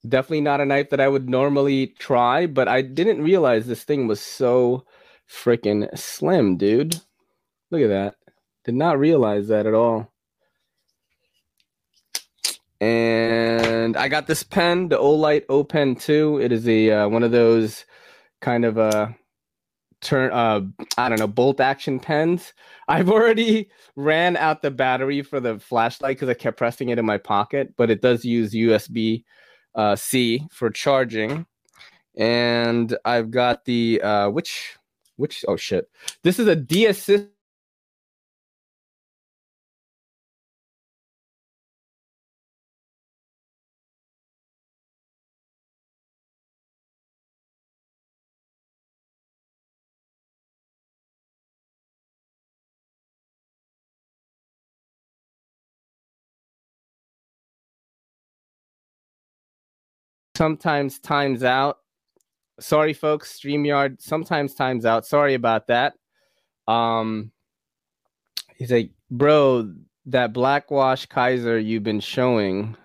Definitely 0.08 0.41
not 0.41 0.62
a 0.62 0.66
knife 0.66 0.89
that 0.89 1.00
I 1.00 1.08
would 1.08 1.30
normally 1.30 1.88
try, 2.00 2.48
but 2.48 2.68
I 2.68 2.82
didn't 2.82 3.22
realize 3.22 3.68
this 3.68 3.84
thing 3.84 4.08
was 4.08 4.22
so 4.22 4.86
freaking 5.30 5.88
slim, 5.98 6.58
dude. 6.58 6.95
Look 7.70 7.82
at 7.82 7.89
that. 7.89 8.16
Did 8.66 8.76
not 8.76 8.98
realize 8.98 9.50
that 9.50 9.68
at 9.68 9.74
all. 9.74 10.12
And 12.80 13.97
I 13.97 14.07
got 14.07 14.28
this 14.28 14.43
pen, 14.43 14.89
the 14.89 14.97
Olight 14.97 15.45
O 15.49 15.63
Pen 15.63 15.95
2. 15.95 16.39
It 16.41 16.51
is 16.51 16.67
a 16.67 16.91
uh, 16.91 17.07
one 17.09 17.23
of 17.23 17.32
those 17.32 17.86
kind 18.41 18.65
of 18.65 18.78
uh 18.78 19.07
turn 20.01 20.32
uh 20.32 20.61
I 20.97 21.09
don't 21.09 21.19
know, 21.19 21.28
bolt 21.28 21.59
action 21.59 21.99
pens. 21.99 22.53
I've 22.88 23.09
already 23.09 23.69
ran 23.95 24.38
out 24.38 24.61
the 24.61 24.71
battery 24.71 25.21
for 25.23 25.39
the 25.39 25.59
flashlight 25.59 26.17
because 26.17 26.30
I 26.30 26.36
kept 26.36 26.57
pressing 26.57 26.89
it 26.89 26.99
in 26.99 27.05
my 27.05 27.17
pocket, 27.17 27.73
but 27.78 27.89
it 27.89 28.01
does 28.01 28.23
use 28.23 28.53
USB 28.53 29.23
uh, 29.75 29.95
C 29.95 30.47
for 30.51 30.69
charging. 30.69 31.45
And 32.15 32.95
I've 33.05 33.32
got 33.32 33.65
the 33.65 34.01
uh 34.01 34.30
which 34.30 34.78
which 35.15 35.43
oh 35.47 35.57
shit. 35.57 35.89
This 36.23 36.38
is 36.38 36.47
a 36.47 36.55
D 36.55 36.86
assist 36.86 37.28
sometimes 60.38 60.99
times 60.99 61.43
out. 61.43 61.79
Sorry, 62.59 62.93
folks. 62.93 63.39
StreamYard 63.39 64.01
sometimes 64.01 64.53
times 64.53 64.85
out. 64.85 65.05
Sorry 65.05 65.33
about 65.33 65.67
that. 65.67 65.93
Um, 66.67 67.31
he's 68.55 68.71
like, 68.71 68.91
bro, 69.09 69.73
that 70.05 70.33
Blackwash 70.33 71.07
Kizer 71.07 71.63
you've 71.63 71.83
been 71.83 71.99
showing 71.99 72.77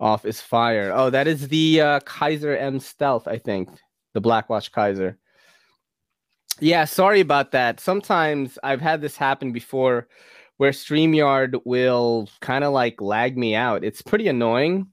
off 0.00 0.24
is 0.24 0.40
fire. 0.40 0.92
Oh, 0.94 1.08
that 1.10 1.26
is 1.26 1.48
the 1.48 1.80
uh, 1.80 2.00
Kizer 2.00 2.60
M 2.60 2.80
Stealth, 2.80 3.28
I 3.28 3.38
think. 3.38 3.70
The 4.12 4.20
Blackwash 4.20 4.70
Kizer. 4.70 5.16
Yeah, 6.60 6.84
sorry 6.84 7.20
about 7.20 7.52
that. 7.52 7.80
Sometimes 7.80 8.58
I've 8.62 8.80
had 8.80 9.00
this 9.00 9.16
happen 9.16 9.52
before 9.52 10.08
where 10.58 10.70
StreamYard 10.70 11.60
will 11.64 12.28
kind 12.40 12.62
of 12.62 12.72
like 12.72 13.00
lag 13.00 13.36
me 13.36 13.56
out. 13.56 13.82
It's 13.82 14.02
pretty 14.02 14.28
annoying. 14.28 14.86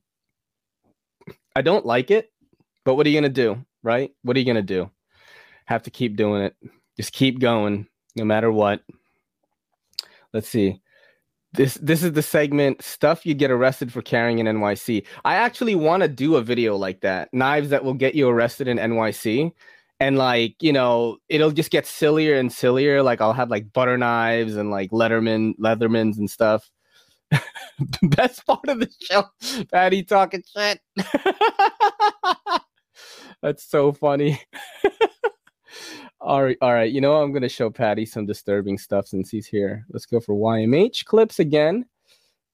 I 1.56 1.62
don't 1.62 1.86
like 1.86 2.12
it, 2.12 2.32
but 2.86 2.96
what 2.96 3.06
are 3.06 3.10
you 3.10 3.18
gonna 3.18 3.30
do, 3.30 3.64
right? 3.84 4.12
What 4.24 4.36
are 4.36 4.40
you 4.40 4.46
gonna 4.46 4.62
do? 4.62 4.90
Have 5.66 5.84
to 5.84 5.92
keep 5.92 6.16
doing 6.16 6.44
it. 6.44 6.56
Just 6.98 7.14
keep 7.14 7.40
going, 7.40 7.88
no 8.16 8.26
matter 8.26 8.52
what. 8.52 8.82
Let's 10.34 10.48
see. 10.48 10.82
This 11.54 11.76
this 11.76 12.02
is 12.04 12.14
the 12.14 12.22
segment 12.22 12.82
stuff 12.82 13.26
you 13.26 13.34
get 13.34 13.52
arrested 13.52 13.92
for 13.92 14.02
carrying 14.02 14.40
in 14.40 14.46
NYC. 14.46 15.06
I 15.26 15.36
actually 15.36 15.76
want 15.76 16.02
to 16.02 16.08
do 16.08 16.38
a 16.38 16.42
video 16.42 16.78
like 16.78 17.02
that. 17.02 17.34
Knives 17.34 17.70
that 17.70 17.84
will 17.84 17.94
get 17.94 18.16
you 18.16 18.30
arrested 18.30 18.70
in 18.70 18.78
NYC. 18.78 19.52
And 20.00 20.18
like, 20.18 20.56
you 20.62 20.74
know, 20.74 21.18
it'll 21.30 21.52
just 21.52 21.70
get 21.70 21.86
sillier 21.86 22.36
and 22.36 22.52
sillier. 22.52 23.04
Like 23.04 23.20
I'll 23.20 23.34
have 23.34 23.52
like 23.52 23.74
butter 23.74 23.98
knives 23.98 24.56
and 24.56 24.72
like 24.72 24.92
Letterman, 24.92 25.54
Leathermans 25.60 26.18
and 26.18 26.30
stuff. 26.30 26.72
The 27.32 28.08
best 28.16 28.46
part 28.46 28.68
of 28.68 28.80
the 28.80 28.90
show, 29.02 29.24
Patty 29.72 30.04
talking 30.04 30.44
shit. 30.56 30.80
That's 33.42 33.64
so 33.64 33.92
funny. 33.92 34.40
all 36.22 36.44
right, 36.44 36.58
all 36.62 36.74
right. 36.74 36.92
You 36.92 37.02
know, 37.02 37.22
I'm 37.22 37.32
gonna 37.32 37.50
show 37.50 37.70
Patty 37.72 38.06
some 38.06 38.26
disturbing 38.26 38.78
stuff 38.78 39.08
since 39.08 39.32
he's 39.32 39.48
here. 39.48 39.86
Let's 39.90 40.06
go 40.06 40.20
for 40.20 40.36
YMH 40.36 41.06
clips 41.06 41.40
again, 41.40 41.86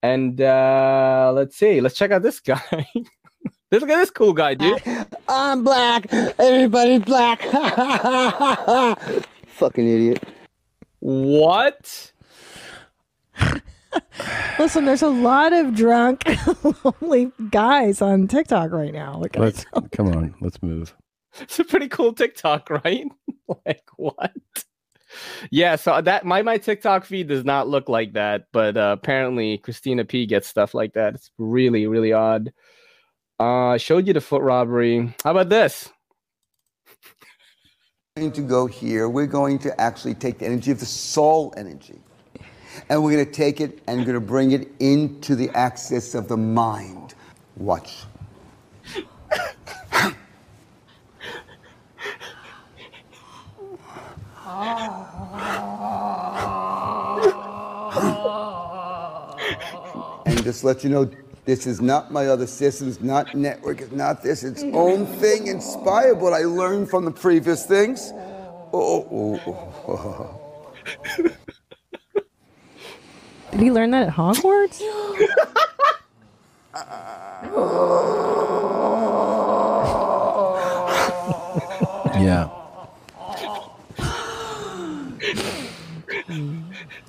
and 0.02 0.40
uh 0.40 1.32
let's 1.36 1.58
see. 1.58 1.82
Let's 1.82 1.98
check 1.98 2.12
out 2.12 2.22
this 2.22 2.40
guy. 2.40 2.88
Look 3.70 3.84
at 3.84 3.88
this 3.98 4.12
cool 4.12 4.32
guy, 4.32 4.54
dude. 4.54 4.82
I'm 5.28 5.64
black. 5.64 6.08
Everybody's 6.14 7.02
black. 7.04 7.42
Fucking 9.48 9.88
idiot. 9.88 10.24
What? 11.00 12.14
Listen, 14.60 14.86
there's 14.86 15.02
a 15.02 15.10
lot 15.10 15.54
of 15.54 15.76
drunk, 15.76 16.24
lonely 16.84 17.32
guys 17.50 18.02
on 18.02 18.28
TikTok 18.28 18.72
right 18.72 18.94
now. 18.94 19.22
Let's 19.36 19.66
come 19.92 20.08
on. 20.08 20.36
Let's 20.42 20.62
move. 20.62 20.96
It's 21.40 21.60
a 21.60 21.64
pretty 21.64 21.88
cool 21.88 22.14
TikTok, 22.14 22.70
right? 22.86 23.06
like 23.66 23.84
what? 23.96 24.34
Yeah, 25.50 25.78
so 25.78 26.02
that 26.02 26.26
my 26.26 26.42
my 26.42 26.58
TikTok 26.58 27.06
feed 27.06 27.28
does 27.28 27.46
not 27.46 27.68
look 27.68 27.90
like 27.90 28.14
that, 28.14 28.48
but 28.52 28.78
uh, 28.78 28.96
apparently 29.00 29.58
Christina 29.58 30.06
P 30.06 30.26
gets 30.26 30.48
stuff 30.48 30.74
like 30.74 30.94
that. 30.94 31.16
It's 31.16 31.32
really 31.38 31.88
really 31.88 32.14
odd. 32.14 32.52
Uh, 33.40 33.70
I 33.70 33.78
showed 33.78 34.08
you 34.08 34.14
the 34.14 34.22
foot 34.22 34.42
robbery. 34.42 35.14
How 35.24 35.32
about 35.32 35.50
this? 35.50 35.90
We're 38.16 38.24
going 38.24 38.32
to 38.34 38.42
go 38.42 38.66
here. 38.66 39.08
We're 39.10 39.28
going 39.28 39.60
to 39.60 39.80
actually 39.80 40.16
take 40.16 40.40
the 40.40 40.48
energy 40.48 40.72
of 40.72 40.80
the 40.80 40.88
soul 40.88 41.54
energy. 41.56 42.02
And 42.90 43.04
we're 43.04 43.14
going 43.14 43.26
to 43.26 43.32
take 43.32 43.62
it 43.62 43.82
and 43.88 44.00
we're 44.00 44.06
going 44.06 44.20
to 44.20 44.26
bring 44.26 44.52
it 44.52 44.70
into 44.80 45.36
the 45.36 45.50
axis 45.52 46.16
of 46.16 46.28
the 46.28 46.38
mind. 46.38 47.14
Watch. 47.56 48.04
And 60.26 60.44
just 60.44 60.64
let 60.64 60.84
you 60.84 60.90
know, 60.90 61.10
this 61.46 61.66
is 61.68 61.82
not 61.82 62.12
my 62.12 62.28
other 62.28 62.48
systems, 62.48 63.02
not 63.02 63.34
network, 63.36 63.82
it's 63.82 63.92
not 63.92 64.22
this, 64.22 64.44
its 64.44 64.64
own 64.74 65.06
thing, 65.06 65.48
inspired 65.48 66.20
what 66.20 66.34
I 66.34 66.44
learned 66.46 66.90
from 66.90 67.06
the 67.06 67.12
previous 67.12 67.66
things. 67.66 68.12
Oh, 68.74 69.08
oh, 69.12 69.42
oh, 69.46 69.74
oh. 69.88 69.94
oh, 69.94 70.42
oh. 71.20 71.54
Did 73.58 73.64
he 73.64 73.72
learn 73.72 73.90
that 73.90 74.10
at 74.10 74.14
Hogwarts? 74.14 74.80
Yeah. 82.18 82.50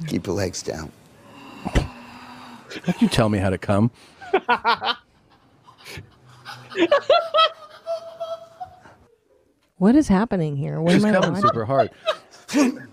Keep 0.06 0.26
your 0.26 0.36
legs 0.36 0.62
down. 0.62 0.92
Don't 2.84 3.02
you 3.02 3.08
tell 3.08 3.28
me 3.28 3.38
how 3.38 3.50
to 3.50 3.58
come. 3.58 3.90
What 9.78 9.94
is 9.94 10.08
happening 10.08 10.56
here? 10.56 10.80
What 10.80 10.94
She's 10.94 11.04
am 11.04 11.10
I 11.10 11.14
coming 11.14 11.32
watching? 11.34 11.48
super 11.48 11.64
hard. 11.64 11.90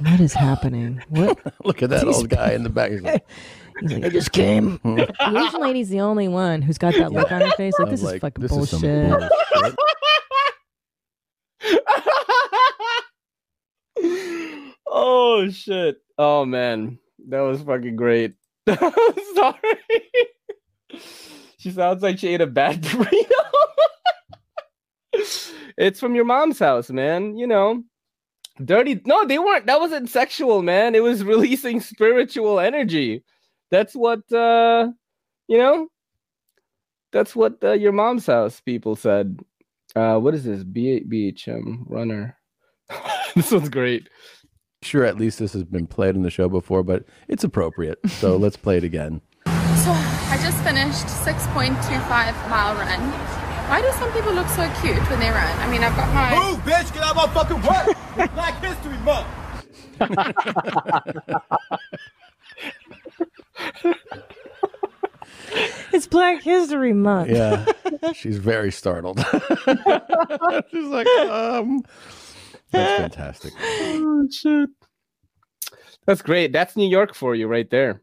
What 0.00 0.20
is 0.20 0.32
happening? 0.32 1.02
What? 1.08 1.38
Look 1.64 1.82
at 1.82 1.90
that 1.90 2.02
He's- 2.04 2.16
old 2.16 2.28
guy 2.28 2.52
in 2.52 2.62
the 2.62 2.70
back. 2.70 2.90
He's 2.92 3.02
like, 3.02 3.24
He's 3.80 3.92
like, 3.92 4.04
I 4.04 4.08
just 4.10 4.32
came. 4.32 4.78
the 4.84 5.14
Asian 5.48 5.60
lady's 5.60 5.88
the 5.88 6.00
only 6.00 6.28
one 6.28 6.60
who's 6.62 6.76
got 6.78 6.92
that 6.94 7.12
look 7.12 7.32
on 7.32 7.40
her 7.40 7.50
face. 7.52 7.72
Like, 7.78 7.88
I 7.88 7.90
this 7.90 8.00
was 8.02 8.10
is 8.10 8.12
like, 8.12 8.20
fucking 8.20 8.42
this 8.42 8.52
is 8.52 8.70
some 8.70 8.80
bullshit. 8.80 9.30
bullshit. 9.54 9.76
oh 14.86 15.48
shit. 15.50 15.96
Oh 16.18 16.44
man. 16.44 16.98
That 17.28 17.40
was 17.40 17.62
fucking 17.62 17.96
great. 17.96 18.34
Sorry. 18.68 19.56
she 21.58 21.70
sounds 21.70 22.02
like 22.02 22.18
she 22.18 22.28
ate 22.28 22.40
a 22.40 22.46
bad 22.46 22.82
burrito. 22.82 23.30
it's 25.76 26.00
from 26.00 26.14
your 26.14 26.24
mom's 26.24 26.58
house, 26.58 26.90
man. 26.90 27.36
You 27.36 27.46
know. 27.46 27.82
Dirty. 28.64 29.00
No, 29.06 29.24
they 29.24 29.38
weren't. 29.38 29.66
That 29.66 29.80
wasn't 29.80 30.10
sexual, 30.10 30.62
man. 30.62 30.94
It 30.94 31.02
was 31.02 31.24
releasing 31.34 31.80
spiritual 31.80 32.60
energy. 32.60 33.24
That's 33.70 33.94
what 33.94 34.30
uh 34.32 34.88
you 35.48 35.58
know? 35.58 35.88
That's 37.12 37.34
what 37.34 37.58
uh, 37.62 37.72
your 37.72 37.92
mom's 37.92 38.26
house 38.26 38.60
people 38.60 38.96
said. 38.96 39.38
Uh 39.94 40.18
what 40.18 40.34
is 40.34 40.44
this? 40.44 40.64
B 40.64 41.02
BHM 41.08 41.84
runner. 41.86 42.36
this 43.34 43.52
one's 43.52 43.68
great. 43.68 44.08
Sure, 44.82 45.04
at 45.04 45.18
least 45.18 45.38
this 45.38 45.52
has 45.52 45.64
been 45.64 45.86
played 45.86 46.16
in 46.16 46.22
the 46.22 46.30
show 46.30 46.48
before, 46.48 46.82
but 46.82 47.04
it's 47.28 47.44
appropriate. 47.44 47.98
So 48.08 48.36
let's 48.38 48.56
play 48.56 48.78
it 48.78 48.84
again. 48.84 49.20
So 49.46 49.92
I 49.92 50.38
just 50.42 50.62
finished 50.64 51.06
6.25 51.06 52.48
mile 52.48 52.74
run. 52.74 53.39
Why 53.70 53.80
do 53.80 53.92
some 53.92 54.10
people 54.12 54.32
look 54.32 54.48
so 54.48 54.68
cute 54.82 54.98
when 55.08 55.20
they 55.20 55.30
run? 55.30 55.58
I 55.60 55.70
mean, 55.70 55.84
I've 55.84 55.94
got 55.94 56.12
my 56.12 56.34
Move, 56.34 56.58
bitch! 56.64 56.92
Get 56.92 57.04
out 57.04 57.16
of 57.16 57.16
my 57.16 57.28
fucking 57.32 57.62
way! 57.62 57.94
It's 58.16 58.34
Black 58.34 58.60
History 58.60 58.98
Month! 58.98 59.26
It's 65.92 66.06
Black 66.08 66.42
History 66.42 66.92
Month. 66.92 67.30
Yeah. 67.30 67.64
She's 68.12 68.38
very 68.38 68.72
startled. 68.72 69.18
She's 70.70 70.86
like, 70.86 71.06
um, 71.06 71.82
that's 72.72 73.00
fantastic. 73.00 73.52
Oh 73.60 74.26
shit. 74.32 74.70
That's 76.06 76.22
great. 76.22 76.52
That's 76.52 76.76
New 76.76 76.88
York 76.88 77.14
for 77.14 77.36
you 77.36 77.46
right 77.46 77.70
there. 77.70 78.02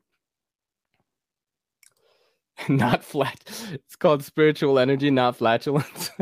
not 2.70 3.04
flat. 3.04 3.40
It's 3.74 3.96
called 3.96 4.24
spiritual 4.24 4.80
energy, 4.80 5.12
not 5.12 5.36
flatulence. 5.38 6.12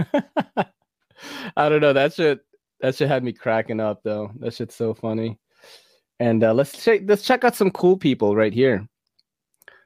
I 1.57 1.69
don't 1.69 1.81
know. 1.81 1.93
That 1.93 2.13
shit 2.13 2.41
that 2.81 2.95
shit 2.95 3.07
had 3.07 3.23
me 3.23 3.33
cracking 3.33 3.79
up 3.79 4.01
though. 4.03 4.31
That 4.39 4.53
shit's 4.53 4.75
so 4.75 4.93
funny. 4.93 5.39
And 6.19 6.43
uh, 6.43 6.53
let's 6.53 6.83
check 6.83 7.01
let's 7.05 7.23
check 7.23 7.43
out 7.43 7.55
some 7.55 7.71
cool 7.71 7.97
people 7.97 8.35
right 8.35 8.53
here. 8.53 8.87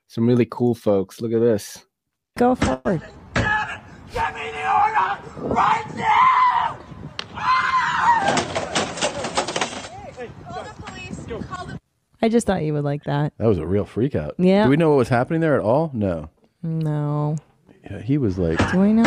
Some 0.07 0.27
really 0.27 0.47
cool 0.49 0.75
folks. 0.75 1.21
Look 1.21 1.33
at 1.33 1.39
this. 1.39 1.85
Go 2.37 2.55
forward. 2.55 3.03
it. 3.03 3.13
Get 4.11 4.33
me 4.33 4.49
the 4.51 4.65
order 4.73 5.53
right 5.53 5.95
now! 5.95 6.77
I 12.21 12.27
just 12.27 12.45
thought 12.45 12.63
you 12.63 12.73
would 12.73 12.83
like 12.83 13.03
that. 13.05 13.33
That 13.37 13.47
was 13.47 13.59
a 13.59 13.65
real 13.65 13.85
freak 13.85 14.15
out. 14.15 14.35
Yeah. 14.37 14.63
Do 14.63 14.69
we 14.69 14.77
know 14.77 14.89
what 14.89 14.97
was 14.97 15.09
happening 15.09 15.39
there 15.39 15.55
at 15.55 15.61
all? 15.61 15.89
No. 15.93 16.29
No. 16.63 17.37
Yeah, 17.83 17.99
he 18.01 18.17
was 18.17 18.37
like, 18.37 18.57
Do 18.71 18.81
I 18.81 18.91
know? 18.91 19.03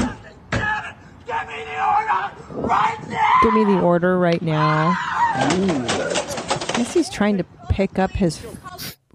Get 1.27 1.47
me 1.49 1.65
the 1.65 1.85
order 1.85 2.67
right 2.67 3.09
now! 3.09 3.39
Give 3.43 3.55
me 3.55 3.65
the 3.65 3.81
order 3.81 4.19
right 4.19 4.43
now. 4.43 4.95
I 4.97 6.73
guess 6.77 6.93
he's 6.95 7.09
trying 7.11 7.39
to 7.39 7.45
pick 7.69 7.99
up 7.99 8.11
his 8.11 8.45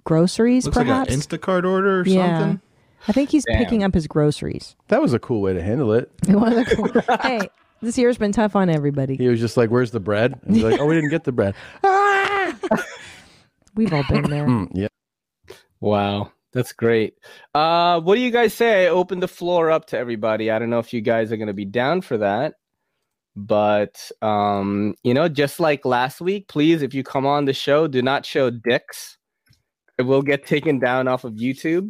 groceries, 0.04 0.66
Looks 0.66 0.78
perhaps. 0.78 1.10
like 1.10 1.18
an 1.18 1.22
Instacart 1.22 1.64
order 1.66 2.00
or 2.02 2.06
yeah. 2.06 2.40
something. 2.40 2.62
I 3.08 3.12
think 3.12 3.30
he's 3.30 3.46
Damn. 3.46 3.58
picking 3.58 3.84
up 3.84 3.94
his 3.94 4.08
groceries. 4.08 4.76
that 4.90 5.02
was 5.02 5.14
a 5.14 5.20
cool 5.20 5.42
way 5.42 5.54
to 5.54 5.62
handle 5.62 5.94
it. 5.94 6.12
It 6.28 6.36
was 6.36 6.58
a 6.58 6.66
cool- 6.76 7.02
hey, 7.22 7.50
this 7.82 7.98
year's 7.98 8.18
been 8.18 8.32
tough 8.32 8.56
on 8.56 8.70
everybody. 8.70 9.16
He 9.16 9.28
was 9.28 9.40
just 9.40 9.56
like, 9.58 9.70
"Where's 9.70 9.92
the 9.92 10.00
bread?" 10.00 10.40
And 10.46 10.56
he's 10.56 10.64
like, 10.64 10.80
"Oh, 10.80 10.86
we 10.86 10.96
didn't 10.96 11.10
get 11.12 11.24
the 11.24 11.32
bread." 11.32 11.56
We've 13.76 13.94
all 13.94 14.04
been 14.10 14.30
there. 14.30 14.48
Yeah. 14.74 14.88
Wow, 15.80 16.32
that's 16.54 16.74
great. 16.74 17.16
Uh, 17.54 18.00
what 18.02 18.16
do 18.16 18.22
you 18.22 18.32
guys 18.32 18.54
say? 18.54 18.86
I 18.86 18.90
open 18.90 19.20
the 19.20 19.28
floor 19.28 19.70
up 19.70 19.86
to 19.88 19.98
everybody. 19.98 20.50
I 20.50 20.60
don't 20.60 20.70
know 20.70 20.80
if 20.80 20.94
you 20.94 21.02
guys 21.02 21.32
are 21.32 21.38
gonna 21.38 21.54
be 21.54 21.66
down 21.66 22.02
for 22.02 22.18
that, 22.18 22.56
but 23.36 24.12
um, 24.22 24.96
you 25.04 25.14
know, 25.14 25.28
just 25.28 25.60
like 25.60 25.86
last 25.86 26.22
week, 26.22 26.48
please, 26.48 26.82
if 26.82 26.94
you 26.94 27.04
come 27.04 27.26
on 27.26 27.46
the 27.46 27.54
show, 27.54 27.88
do 27.88 28.02
not 28.02 28.26
show 28.26 28.50
dicks. 28.50 29.18
It 29.98 30.04
will 30.04 30.22
get 30.22 30.46
taken 30.46 30.80
down 30.80 31.08
off 31.08 31.24
of 31.24 31.34
YouTube. 31.34 31.90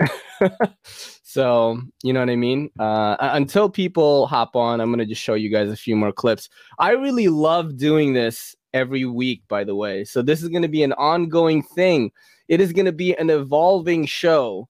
so 0.84 1.80
you 2.02 2.12
know 2.12 2.20
what 2.20 2.30
I 2.30 2.36
mean. 2.36 2.70
Uh, 2.78 3.16
until 3.20 3.68
people 3.68 4.26
hop 4.26 4.54
on, 4.54 4.80
I'm 4.80 4.90
gonna 4.90 5.06
just 5.06 5.22
show 5.22 5.34
you 5.34 5.50
guys 5.50 5.70
a 5.70 5.76
few 5.76 5.96
more 5.96 6.12
clips. 6.12 6.48
I 6.78 6.90
really 6.90 7.28
love 7.28 7.76
doing 7.76 8.12
this 8.12 8.54
every 8.74 9.04
week, 9.04 9.42
by 9.48 9.64
the 9.64 9.74
way. 9.74 10.04
So 10.04 10.22
this 10.22 10.42
is 10.42 10.48
gonna 10.48 10.68
be 10.68 10.82
an 10.82 10.92
ongoing 10.92 11.62
thing. 11.62 12.12
It 12.48 12.60
is 12.60 12.72
gonna 12.72 12.92
be 12.92 13.14
an 13.16 13.30
evolving 13.30 14.06
show. 14.06 14.68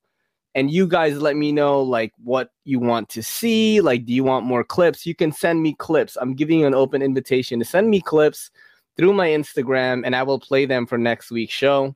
And 0.54 0.70
you 0.70 0.88
guys 0.88 1.18
let 1.18 1.36
me 1.36 1.52
know 1.52 1.80
like 1.80 2.12
what 2.22 2.50
you 2.64 2.80
want 2.80 3.08
to 3.10 3.22
see. 3.22 3.80
Like, 3.80 4.06
do 4.06 4.12
you 4.12 4.24
want 4.24 4.46
more 4.46 4.64
clips? 4.64 5.06
You 5.06 5.14
can 5.14 5.30
send 5.30 5.62
me 5.62 5.74
clips. 5.74 6.16
I'm 6.20 6.34
giving 6.34 6.60
you 6.60 6.66
an 6.66 6.74
open 6.74 7.00
invitation 7.02 7.58
to 7.60 7.64
send 7.64 7.88
me 7.90 8.00
clips 8.00 8.50
through 8.96 9.12
my 9.12 9.28
Instagram, 9.28 10.02
and 10.04 10.16
I 10.16 10.24
will 10.24 10.40
play 10.40 10.66
them 10.66 10.84
for 10.84 10.98
next 10.98 11.30
week's 11.30 11.54
show. 11.54 11.94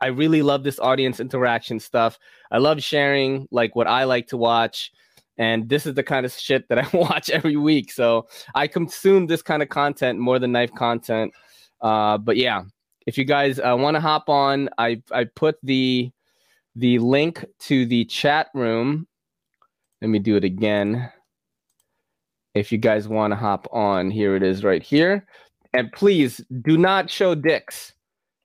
I 0.00 0.06
really 0.06 0.42
love 0.42 0.64
this 0.64 0.78
audience 0.78 1.20
interaction 1.20 1.80
stuff. 1.80 2.18
I 2.50 2.58
love 2.58 2.82
sharing 2.82 3.46
like 3.50 3.74
what 3.76 3.86
I 3.86 4.04
like 4.04 4.26
to 4.28 4.36
watch. 4.36 4.92
And 5.38 5.68
this 5.68 5.86
is 5.86 5.94
the 5.94 6.02
kind 6.02 6.24
of 6.24 6.32
shit 6.32 6.68
that 6.68 6.78
I 6.94 6.96
watch 6.96 7.30
every 7.30 7.56
week. 7.56 7.92
So 7.92 8.26
I 8.54 8.66
consume 8.66 9.26
this 9.26 9.42
kind 9.42 9.62
of 9.62 9.68
content 9.68 10.18
more 10.18 10.38
than 10.38 10.52
knife 10.52 10.72
content. 10.74 11.32
Uh, 11.80 12.18
but 12.18 12.36
yeah, 12.36 12.64
if 13.06 13.16
you 13.16 13.24
guys 13.24 13.58
uh, 13.58 13.76
want 13.78 13.94
to 13.94 14.00
hop 14.00 14.28
on, 14.28 14.68
I 14.78 15.02
I 15.12 15.24
put 15.24 15.58
the 15.62 16.10
the 16.74 16.98
link 16.98 17.44
to 17.60 17.86
the 17.86 18.04
chat 18.04 18.48
room. 18.52 19.06
Let 20.02 20.08
me 20.08 20.18
do 20.18 20.36
it 20.36 20.44
again. 20.44 21.10
If 22.54 22.72
you 22.72 22.78
guys 22.78 23.08
want 23.08 23.32
to 23.32 23.36
hop 23.36 23.68
on, 23.72 24.10
here 24.10 24.36
it 24.36 24.42
is 24.42 24.64
right 24.64 24.82
here. 24.82 25.26
And 25.72 25.92
please 25.92 26.40
do 26.62 26.76
not 26.76 27.10
show 27.10 27.34
dicks. 27.34 27.92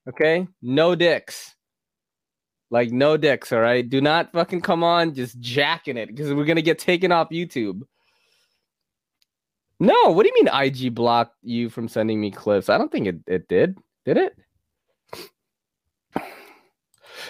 Okay? 0.07 0.47
No 0.62 0.95
dicks. 0.95 1.55
Like 2.70 2.91
no 2.91 3.18
dicks, 3.18 3.51
all 3.51 3.59
right? 3.59 3.88
Do 3.88 3.99
not 3.99 4.32
fucking 4.32 4.62
come 4.62 4.84
on 4.84 5.14
just 5.14 5.39
jacking 5.39 5.97
it 5.97 6.07
because 6.07 6.34
we're 6.34 6.45
gonna 6.45 6.62
get 6.62 6.80
taken 6.80 7.12
off 7.12 7.30
YouTube. 7.30 7.82
No, 9.80 10.12
what 10.12 10.24
do 10.24 10.32
you 10.34 10.43
mean 10.43 10.53
IG 10.53 10.93
blocked 10.93 11.36
you 11.41 11.70
from 11.70 11.88
sending 11.88 12.22
me 12.22 12.32
clips? 12.32 12.70
I 12.70 12.78
don't 12.78 12.91
think 12.91 13.07
it, 13.07 13.18
it 13.28 13.47
did. 13.47 13.78
Did 14.05 14.18
it? 14.18 14.38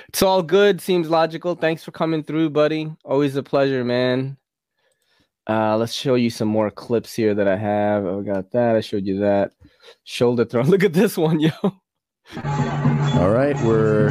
It's 0.10 0.22
all 0.22 0.44
good. 0.44 0.82
Seems 0.82 1.10
logical. 1.10 1.56
Thanks 1.56 1.84
for 1.84 1.92
coming 1.92 2.24
through, 2.24 2.52
buddy. 2.52 2.92
Always 3.04 3.36
a 3.36 3.44
pleasure, 3.44 3.84
man. 3.84 4.38
Uh, 5.50 5.76
let's 5.78 5.94
show 5.94 6.16
you 6.16 6.30
some 6.30 6.48
more 6.48 6.70
clips 6.70 7.14
here 7.14 7.34
that 7.34 7.48
I 7.48 7.58
have. 7.58 8.06
Oh, 8.06 8.20
I 8.20 8.24
got 8.24 8.52
that. 8.52 8.76
I 8.76 8.82
showed 8.82 9.06
you 9.06 9.20
that. 9.20 9.54
Shoulder 10.04 10.46
throw. 10.46 10.62
Look 10.64 10.84
at 10.84 10.94
this 10.94 11.18
one, 11.18 11.40
yo. 11.40 11.52
All 11.64 13.32
right, 13.32 13.60
we're 13.64 14.10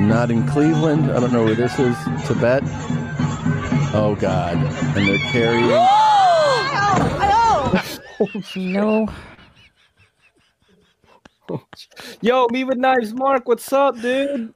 not 0.00 0.30
in 0.30 0.46
Cleveland. 0.48 1.10
I 1.10 1.20
don't 1.20 1.32
know 1.32 1.44
where 1.44 1.54
this 1.54 1.78
is. 1.78 1.96
Tibet. 2.26 2.62
Oh 3.96 4.16
God! 4.20 4.56
And 4.96 5.06
they're 5.06 5.18
carrying. 5.30 5.68
no. 8.56 9.08
Yo, 12.20 12.46
me 12.50 12.64
with 12.64 12.78
knives, 12.78 13.12
Mark. 13.14 13.46
What's 13.48 13.72
up, 13.72 14.00
dude? 14.00 14.52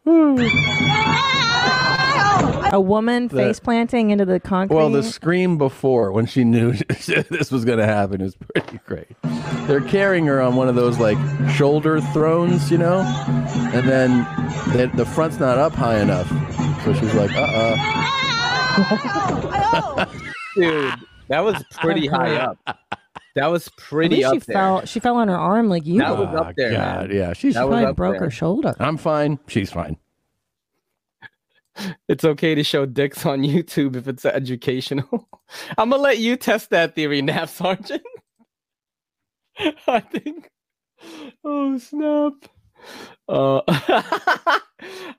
A 2.71 2.81
woman 2.81 3.29
The- 3.29 3.37
face 3.37 3.61
planting 3.61 4.11
into 4.11 4.25
the 4.25 4.41
concrete. 4.41 4.77
Well, 4.77 4.91
the 4.91 5.03
scream 5.03 5.57
before 5.59 6.13
when 6.13 6.27
she 6.27 6.45
knew 6.45 6.73
this 7.31 7.51
was 7.51 7.65
going 7.65 7.79
to 7.79 7.87
happen 7.87 8.21
is 8.21 8.37
pretty 8.37 8.79
great. 8.87 9.09
They're 9.67 9.81
carrying 9.81 10.27
her 10.27 10.41
on 10.41 10.57
one 10.57 10.69
of 10.69 10.75
those 10.75 10.99
like 10.99 11.19
shoulder 11.51 12.01
thrones, 12.01 12.71
you 12.71 12.79
know, 12.79 13.01
and 13.75 13.89
then 13.89 14.19
the, 14.77 14.91
the 14.95 15.07
front's 15.07 15.39
not 15.39 15.59
up 15.59 15.73
high 15.73 15.99
enough, 16.01 16.29
so 16.85 16.93
she's 16.95 17.15
like, 17.15 17.31
"Uh, 17.35 17.77
uh 18.79 20.05
dude, 20.55 20.95
that 21.29 21.41
was 21.41 21.63
pretty 21.81 22.07
high 22.07 22.37
up. 22.37 22.59
That 23.35 23.47
was 23.49 23.69
pretty 23.77 24.17
think 24.17 24.27
up 24.27 24.35
she 24.35 24.39
there. 24.41 24.55
fell. 24.55 24.85
She 24.87 25.01
fell 25.01 25.17
on 25.17 25.29
her 25.29 25.37
arm 25.37 25.69
like 25.69 25.87
you. 25.87 25.99
That 26.01 26.17
was 26.19 26.35
up 26.35 26.55
there, 26.57 26.73
God, 26.73 27.09
man. 27.09 27.17
yeah, 27.17 27.33
she's 27.35 27.55
That 27.55 27.69
was 27.69 27.79
probably 27.81 27.95
broke 27.95 28.13
there. 28.15 28.21
her 28.25 28.31
shoulder. 28.31 28.75
I'm 28.81 28.97
fine. 28.97 29.39
She's 29.47 29.71
fine. 29.71 29.97
It's 32.09 32.25
okay 32.25 32.57
to 32.57 32.65
show 32.65 32.87
dicks 32.87 33.25
on 33.25 33.43
YouTube 33.43 33.95
if 33.95 34.09
it's 34.09 34.25
educational. 34.25 35.29
I'm 35.79 35.91
gonna 35.91 36.03
let 36.03 36.19
you 36.19 36.37
test 36.37 36.71
that 36.71 36.97
theory, 36.97 37.23
Nap 37.23 37.49
Sergeant. 37.51 38.03
I 39.87 40.01
think. 40.01 40.51
Oh 41.45 41.79
snap! 41.79 42.33
Uh, 43.29 43.61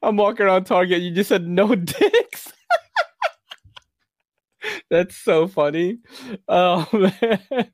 I'm 0.04 0.18
walking 0.18 0.46
around 0.48 0.66
Target. 0.66 1.02
You 1.02 1.12
just 1.12 1.30
said 1.30 1.48
no 1.48 1.74
dicks. 1.76 2.52
That's 4.90 5.16
so 5.16 5.48
funny. 5.48 6.00
Oh 6.50 6.86
man. 6.92 7.72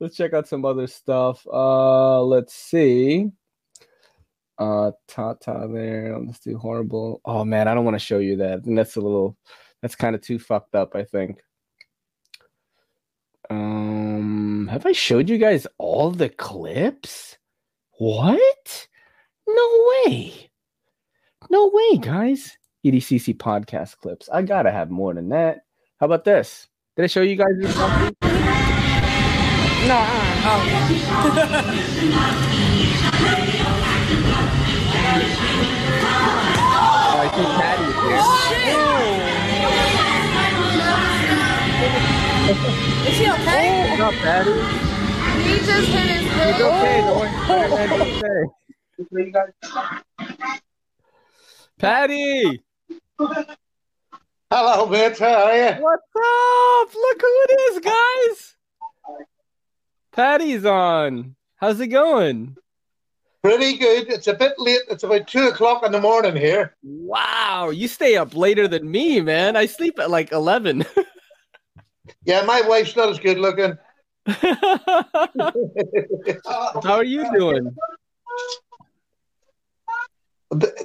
Let's 0.00 0.16
check 0.16 0.32
out 0.32 0.48
some 0.48 0.64
other 0.64 0.86
stuff. 0.86 1.46
Uh, 1.46 2.22
let's 2.22 2.54
see. 2.54 3.30
Uh, 4.58 4.92
Tata 5.06 5.68
there. 5.70 6.18
Let's 6.18 6.40
do 6.40 6.56
horrible. 6.56 7.20
Oh 7.24 7.44
man, 7.44 7.68
I 7.68 7.74
don't 7.74 7.84
want 7.84 7.96
to 7.96 8.04
show 8.04 8.18
you 8.18 8.36
that. 8.36 8.64
And 8.64 8.76
that's 8.76 8.96
a 8.96 9.00
little. 9.00 9.36
That's 9.82 9.94
kind 9.94 10.14
of 10.14 10.22
too 10.22 10.38
fucked 10.38 10.74
up. 10.74 10.96
I 10.96 11.04
think. 11.04 11.40
Um, 13.50 14.68
have 14.70 14.86
I 14.86 14.92
showed 14.92 15.28
you 15.28 15.36
guys 15.36 15.66
all 15.76 16.10
the 16.10 16.28
clips? 16.28 17.36
What? 17.98 18.88
No 19.46 19.86
way. 20.06 20.50
No 21.50 21.70
way, 21.72 21.98
guys. 21.98 22.56
EDCC 22.86 23.36
podcast 23.36 23.98
clips. 23.98 24.28
I 24.32 24.42
gotta 24.42 24.70
have 24.70 24.90
more 24.90 25.12
than 25.12 25.28
that. 25.30 25.60
How 25.98 26.06
about 26.06 26.24
this? 26.24 26.68
Did 26.96 27.04
I 27.04 27.08
show 27.08 27.22
you 27.22 27.36
guys 27.36 28.20
this? 29.90 29.98
last 29.98 30.90
week? 30.90 31.02
No. 31.06 31.16
Uh-uh. 31.16 31.26
Oh. 31.32 31.34
oh, 36.02 37.18
I 37.18 37.26
see 37.34 37.46
Patty's 37.58 37.94
oh, 37.96 38.46
Is 43.08 43.16
he 43.18 43.26
okay? 43.30 43.66
Oh, 43.70 43.90
what's 43.90 44.02
up, 44.02 44.14
Patty? 44.14 44.54
He 45.42 45.54
just 45.58 45.88
hit 45.88 46.08
his 46.10 46.24
head. 46.30 46.50
It's 46.50 46.60
okay. 46.60 46.96
Don't 47.00 47.16
worry. 47.18 47.30
It's 47.82 48.00
okay. 48.02 48.42
Patty! 51.78 52.62
Hello, 54.50 54.86
mate. 54.86 55.18
How 55.18 55.44
are 55.44 55.56
you? 55.56 55.72
What's 55.82 56.12
up? 56.16 56.94
Look 56.94 57.20
who 57.20 57.32
it 57.48 57.60
is, 57.72 57.78
guys! 57.80 58.59
Patty's 60.12 60.64
on. 60.64 61.36
How's 61.56 61.80
it 61.80 61.88
going? 61.88 62.56
Pretty 63.42 63.78
good. 63.78 64.10
It's 64.10 64.26
a 64.26 64.34
bit 64.34 64.52
late. 64.58 64.80
It's 64.90 65.02
about 65.02 65.26
two 65.26 65.48
o'clock 65.48 65.84
in 65.84 65.92
the 65.92 66.00
morning 66.00 66.36
here. 66.36 66.76
Wow, 66.82 67.70
you 67.70 67.88
stay 67.88 68.16
up 68.16 68.34
later 68.34 68.68
than 68.68 68.90
me, 68.90 69.20
man. 69.20 69.56
I 69.56 69.66
sleep 69.66 69.98
at 69.98 70.10
like 70.10 70.32
11. 70.32 70.84
Yeah, 72.24 72.42
my 72.44 72.60
wife's 72.62 72.96
not 72.96 73.08
as 73.08 73.18
good 73.18 73.38
looking. 73.38 73.78
How 74.26 75.52
are 76.84 77.04
you 77.04 77.30
doing? 77.32 77.74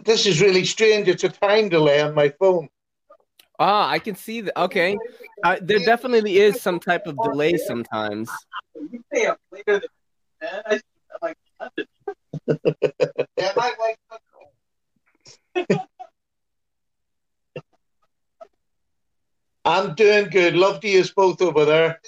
This 0.04 0.26
is 0.26 0.42
really 0.42 0.66
strange. 0.66 1.08
It's 1.08 1.24
a 1.24 1.30
time 1.30 1.70
delay 1.70 2.02
on 2.02 2.14
my 2.14 2.30
phone. 2.40 2.70
Ah, 3.60 3.90
I 3.90 4.00
can 4.00 4.16
see 4.16 4.42
that. 4.42 4.58
Okay. 4.60 4.98
Uh, 5.44 5.58
there 5.62 5.80
definitely 5.80 6.38
is 6.38 6.62
some 6.62 6.80
type 6.80 7.08
of 7.08 7.18
delay 7.22 7.58
sometimes. 7.58 8.30
You 8.76 9.04
stay 9.14 9.28
up 9.28 9.40
later 9.52 9.80
than 9.80 9.90
man. 10.42 10.62
I 10.66 10.70
sleep 10.72 10.84
at 11.12 11.22
like 11.22 11.38
11. 11.60 11.88
Yeah, 13.38 13.54
my 13.56 13.74
wife. 13.80 13.96
I'm 19.66 19.96
doing 19.96 20.30
good. 20.30 20.56
Love 20.56 20.80
to 20.82 20.88
use 20.88 21.12
both 21.12 21.42
over 21.42 21.66
there. 21.66 22.00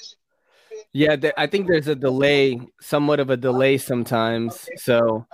Yeah, 0.93 1.15
there, 1.15 1.33
I 1.37 1.47
think 1.47 1.67
there's 1.67 1.87
a 1.87 1.95
delay, 1.95 2.59
somewhat 2.79 3.19
of 3.19 3.29
a 3.29 3.37
delay 3.37 3.77
sometimes. 3.77 4.69
So, 4.77 5.25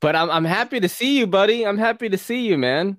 but 0.00 0.16
I'm 0.16 0.30
I'm 0.30 0.44
happy 0.44 0.80
to 0.80 0.88
see 0.88 1.18
you, 1.18 1.26
buddy. 1.26 1.66
I'm 1.66 1.78
happy 1.78 2.08
to 2.08 2.18
see 2.18 2.46
you, 2.46 2.56
man. 2.58 2.96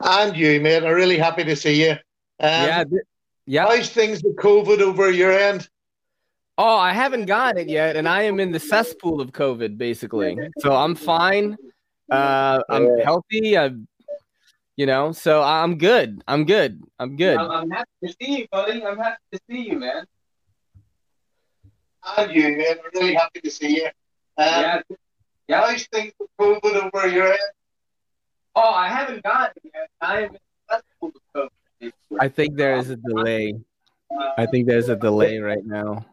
And 0.00 0.36
you, 0.36 0.60
mate. 0.60 0.84
I'm 0.84 0.94
really 0.94 1.18
happy 1.18 1.44
to 1.44 1.56
see 1.56 1.84
you. 1.84 1.92
Um, 1.92 1.98
yeah, 2.40 2.84
th- 2.84 3.02
yeah. 3.46 3.66
How's 3.66 3.90
things 3.90 4.22
with 4.22 4.36
COVID 4.36 4.80
over 4.80 5.10
your 5.10 5.32
end? 5.32 5.68
Oh, 6.58 6.76
I 6.76 6.92
haven't 6.92 7.26
got 7.26 7.58
it 7.58 7.68
yet, 7.68 7.96
and 7.96 8.08
I 8.08 8.22
am 8.22 8.40
in 8.40 8.50
the 8.50 8.58
cesspool 8.58 9.20
of 9.20 9.32
COVID, 9.32 9.76
basically. 9.76 10.38
So 10.58 10.72
I'm 10.74 10.94
fine. 10.94 11.56
Uh, 12.10 12.60
I'm 12.70 12.98
healthy. 13.00 13.58
I, 13.58 13.72
you 14.76 14.86
know, 14.86 15.12
so 15.12 15.42
I'm 15.42 15.76
good. 15.76 16.22
I'm 16.26 16.44
good. 16.44 16.82
I'm 16.98 17.16
good. 17.16 17.36
I'm, 17.36 17.50
I'm 17.50 17.70
happy 17.70 17.90
to 18.04 18.08
see 18.08 18.38
you, 18.38 18.46
buddy. 18.50 18.84
I'm 18.84 18.98
happy 18.98 19.18
to 19.32 19.40
see 19.50 19.68
you, 19.68 19.78
man. 19.78 20.04
And 22.16 22.32
you, 22.32 22.56
mate. 22.56 22.78
I'm 22.82 23.00
really 23.00 23.14
happy 23.14 23.40
to 23.40 23.50
see 23.50 23.76
you. 23.76 23.86
Um, 24.38 24.82
yeah. 25.48 25.60
How's 25.60 25.86
things 25.86 26.12
with 26.18 26.30
COVID 26.40 26.74
over 26.74 27.08
your 27.08 27.28
end? 27.28 27.38
Oh, 28.56 28.72
I 28.72 28.88
haven't 28.88 29.22
got 29.22 29.52
it 29.56 29.70
yet. 29.72 29.88
I 30.00 30.22
am 30.22 30.34
in 31.02 31.12
the 31.34 31.50
COVID. 31.82 31.92
I 32.18 32.28
think 32.28 32.56
there 32.56 32.76
is 32.76 32.88
a 32.88 32.96
delay. 32.96 33.54
I 34.38 34.46
think 34.46 34.66
there's 34.66 34.88
a 34.88 34.96
delay 34.96 35.38
right 35.38 35.64
now. 35.64 36.06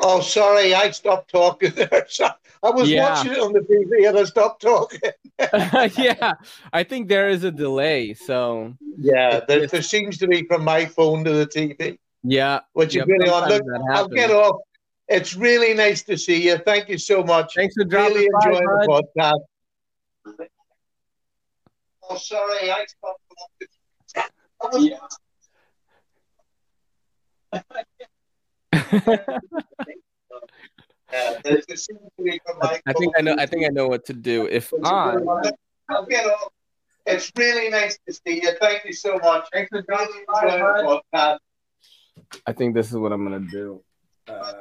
Oh, 0.00 0.20
sorry, 0.20 0.74
I 0.74 0.90
stopped 0.90 1.30
talking 1.30 1.72
there. 1.74 2.04
So- 2.08 2.28
I 2.62 2.70
was 2.70 2.90
Yeah. 2.90 3.10
watching 3.10 3.32
it 3.32 3.38
on 3.38 3.52
the 3.52 3.60
TV 3.60 4.08
and 4.08 4.18
I 4.18 4.24
stopped 4.24 4.62
talking. 4.62 5.00
yeah, 6.02 6.34
I 6.72 6.82
think 6.82 7.08
there 7.08 7.28
is 7.28 7.44
a 7.44 7.52
delay. 7.52 8.14
So 8.14 8.74
Yeah, 8.98 9.40
there, 9.46 9.68
there 9.68 9.82
seems 9.82 10.18
to 10.18 10.26
be 10.26 10.42
from 10.44 10.64
my 10.64 10.84
phone 10.86 11.22
to 11.24 11.32
the 11.32 11.46
TV, 11.46 11.98
yeah, 12.24 12.60
which 12.72 12.96
yep, 12.96 13.04
is 13.04 13.08
really 13.08 13.28
odd. 13.28 13.50
Look, 13.50 13.62
I'll 13.92 14.08
get 14.08 14.32
off. 14.32 14.62
It's 15.06 15.36
really 15.36 15.72
nice 15.74 16.02
to 16.04 16.18
see 16.18 16.48
you. 16.48 16.58
Thank 16.58 16.88
you 16.88 16.98
so 16.98 17.22
much. 17.22 17.54
Thanks 17.54 17.74
for 17.74 17.84
dropping 17.84 18.16
Really 18.16 18.28
by, 18.32 18.48
enjoying 18.48 18.64
the 18.64 19.02
podcast. 19.16 20.48
Oh, 22.10 22.16
sorry, 22.16 22.70
I. 22.70 22.86
I 27.42 27.62
Yeah, 31.12 31.38
there, 31.42 31.62
there 31.66 31.76
seems 31.76 32.00
to 32.18 32.22
be 32.22 32.38
from 32.44 32.58
my 32.60 32.80
I 32.86 32.92
think 32.92 33.14
I 33.16 33.22
know. 33.22 33.34
I 33.38 33.46
think 33.46 33.64
I 33.64 33.68
know 33.68 33.88
what 33.88 34.04
to 34.06 34.12
do. 34.12 34.46
If 34.46 34.72
I, 34.84 35.16
I'll 35.88 36.06
get 36.06 36.26
off. 36.26 36.52
It's 37.06 37.32
really 37.38 37.70
nice 37.70 37.98
to 38.06 38.12
see 38.12 38.42
you. 38.42 38.52
Thank 38.60 38.84
you 38.84 38.92
so 38.92 39.18
much. 39.18 39.48
Thanks 39.52 39.70
for 39.70 39.82
really 39.88 40.24
enjoying 40.28 40.60
the 40.60 41.00
podcast. 41.14 41.38
I 42.46 42.52
think 42.52 42.74
this 42.74 42.88
is 42.88 42.98
what 42.98 43.12
I'm 43.12 43.24
gonna 43.24 43.40
do. 43.40 43.82
Uh, 44.28 44.52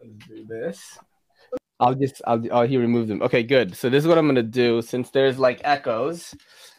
let's 0.00 0.26
do 0.26 0.46
this. 0.46 0.98
I'll 1.82 1.96
just. 1.96 2.22
I'll. 2.26 2.42
Oh, 2.52 2.66
he 2.66 2.78
removed 2.78 3.10
them. 3.10 3.22
Okay, 3.22 3.42
good. 3.44 3.76
So 3.76 3.90
this 3.90 4.04
is 4.04 4.08
what 4.08 4.18
I'm 4.18 4.28
gonna 4.28 4.44
do. 4.44 4.82
Since 4.82 5.10
there's 5.10 5.38
like 5.40 5.62
echoes, 5.64 6.34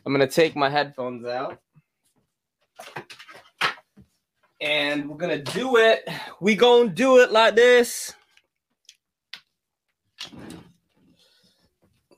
I'm 0.05 0.13
gonna 0.13 0.27
take 0.27 0.55
my 0.55 0.69
headphones 0.69 1.25
out, 1.27 1.59
and 4.61 5.09
we're 5.09 5.17
gonna 5.17 5.43
do 5.43 5.77
it. 5.77 6.07
We 6.41 6.55
gonna 6.55 6.89
do 6.89 7.19
it 7.19 7.31
like 7.33 7.55
this. 7.55 8.13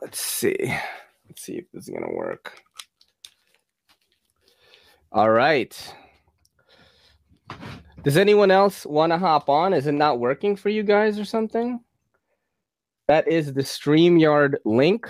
Let's 0.01 0.19
see. 0.21 0.57
Let's 1.27 1.43
see 1.43 1.55
if 1.57 1.65
this 1.73 1.89
is 1.89 1.95
gonna 1.95 2.13
work. 2.13 2.61
All 5.11 5.31
right. 5.31 5.75
Does 8.03 8.17
anyone 8.17 8.51
else 8.51 8.85
want 8.85 9.13
to 9.13 9.19
hop 9.19 9.49
on? 9.49 9.73
Is 9.73 9.87
it 9.87 9.93
not 9.93 10.19
working 10.19 10.57
for 10.57 10.69
you 10.69 10.83
guys 10.83 11.19
or 11.19 11.25
something? 11.25 11.84
That 13.07 13.27
is 13.27 13.53
the 13.53 13.61
StreamYard 13.61 14.55
link. 14.65 15.07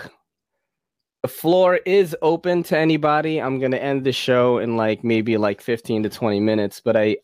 The 1.22 1.28
floor 1.28 1.76
is 1.86 2.14
open 2.22 2.62
to 2.64 2.78
anybody. 2.78 3.40
I'm 3.40 3.58
gonna 3.58 3.78
end 3.78 4.04
the 4.04 4.12
show 4.12 4.58
in 4.58 4.76
like 4.76 5.02
maybe 5.02 5.36
like 5.36 5.60
15 5.60 6.02
to 6.04 6.08
20 6.08 6.40
minutes, 6.40 6.80
but 6.84 6.96
I 6.96 7.16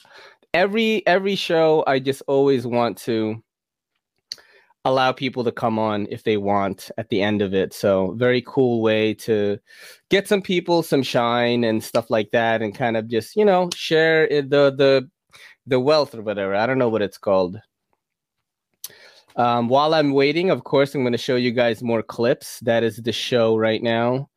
every 0.54 1.06
every 1.06 1.36
show 1.36 1.84
I 1.86 1.98
just 1.98 2.22
always 2.26 2.66
want 2.66 2.98
to 2.98 3.42
allow 4.84 5.12
people 5.12 5.44
to 5.44 5.52
come 5.52 5.78
on 5.78 6.08
if 6.10 6.24
they 6.24 6.36
want 6.36 6.90
at 6.98 7.08
the 7.08 7.22
end 7.22 7.42
of 7.42 7.54
it. 7.54 7.72
So 7.72 8.12
very 8.16 8.42
cool 8.42 8.82
way 8.82 9.14
to 9.14 9.58
get 10.10 10.26
some 10.26 10.42
people 10.42 10.82
some 10.82 11.02
shine 11.02 11.64
and 11.64 11.84
stuff 11.84 12.10
like 12.10 12.30
that, 12.32 12.62
and 12.62 12.74
kind 12.74 12.96
of 12.96 13.08
just 13.08 13.36
you 13.36 13.44
know 13.44 13.68
share 13.74 14.26
the 14.28 14.74
the 14.76 15.08
the 15.66 15.80
wealth 15.80 16.14
or 16.14 16.22
whatever. 16.22 16.54
I 16.54 16.66
don't 16.66 16.78
know 16.78 16.88
what 16.88 17.02
it's 17.02 17.18
called. 17.18 17.60
Um, 19.36 19.68
while 19.68 19.94
I'm 19.94 20.12
waiting, 20.12 20.50
of 20.50 20.64
course, 20.64 20.94
I'm 20.94 21.02
going 21.02 21.12
to 21.12 21.18
show 21.18 21.36
you 21.36 21.52
guys 21.52 21.82
more 21.82 22.02
clips. 22.02 22.60
That 22.60 22.82
is 22.82 22.96
the 22.98 23.12
show 23.12 23.56
right 23.56 23.82
now. 23.82 24.28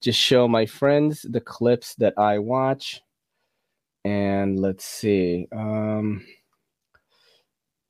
Just 0.00 0.20
show 0.20 0.46
my 0.46 0.66
friends 0.66 1.26
the 1.28 1.40
clips 1.40 1.94
that 1.96 2.14
I 2.16 2.38
watch. 2.38 3.00
And 4.04 4.60
let's 4.60 4.84
see. 4.84 5.48
Um, 5.50 6.24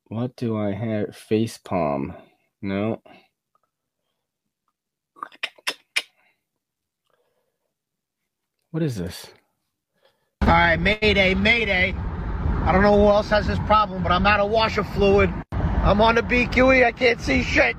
what 0.06 0.34
do 0.36 0.56
I 0.56 0.72
have? 0.72 1.14
Face 1.14 1.58
palm. 1.58 2.14
No. 2.62 3.02
What 8.70 8.82
is 8.82 8.96
this? 8.96 9.26
All 10.42 10.48
right, 10.48 10.76
Mayday, 10.76 11.34
Mayday. 11.34 11.94
I 11.94 12.72
don't 12.72 12.82
know 12.82 12.96
who 12.96 13.06
else 13.08 13.28
has 13.30 13.46
this 13.46 13.58
problem, 13.60 14.02
but 14.02 14.12
I'm 14.12 14.26
out 14.26 14.40
of 14.40 14.50
washer 14.50 14.84
fluid. 14.84 15.32
I'm 15.86 16.00
on 16.00 16.16
the 16.16 16.22
BQE. 16.22 16.84
I 16.84 16.90
can't 16.90 17.20
see 17.20 17.44
shit. 17.44 17.76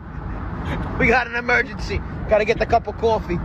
We 0.98 1.08
got 1.08 1.28
an 1.28 1.36
emergency. 1.36 2.00
Got 2.30 2.38
to 2.38 2.46
get 2.46 2.58
the 2.58 2.66
cup 2.66 2.88
of 2.88 2.98
coffee. 3.00 3.38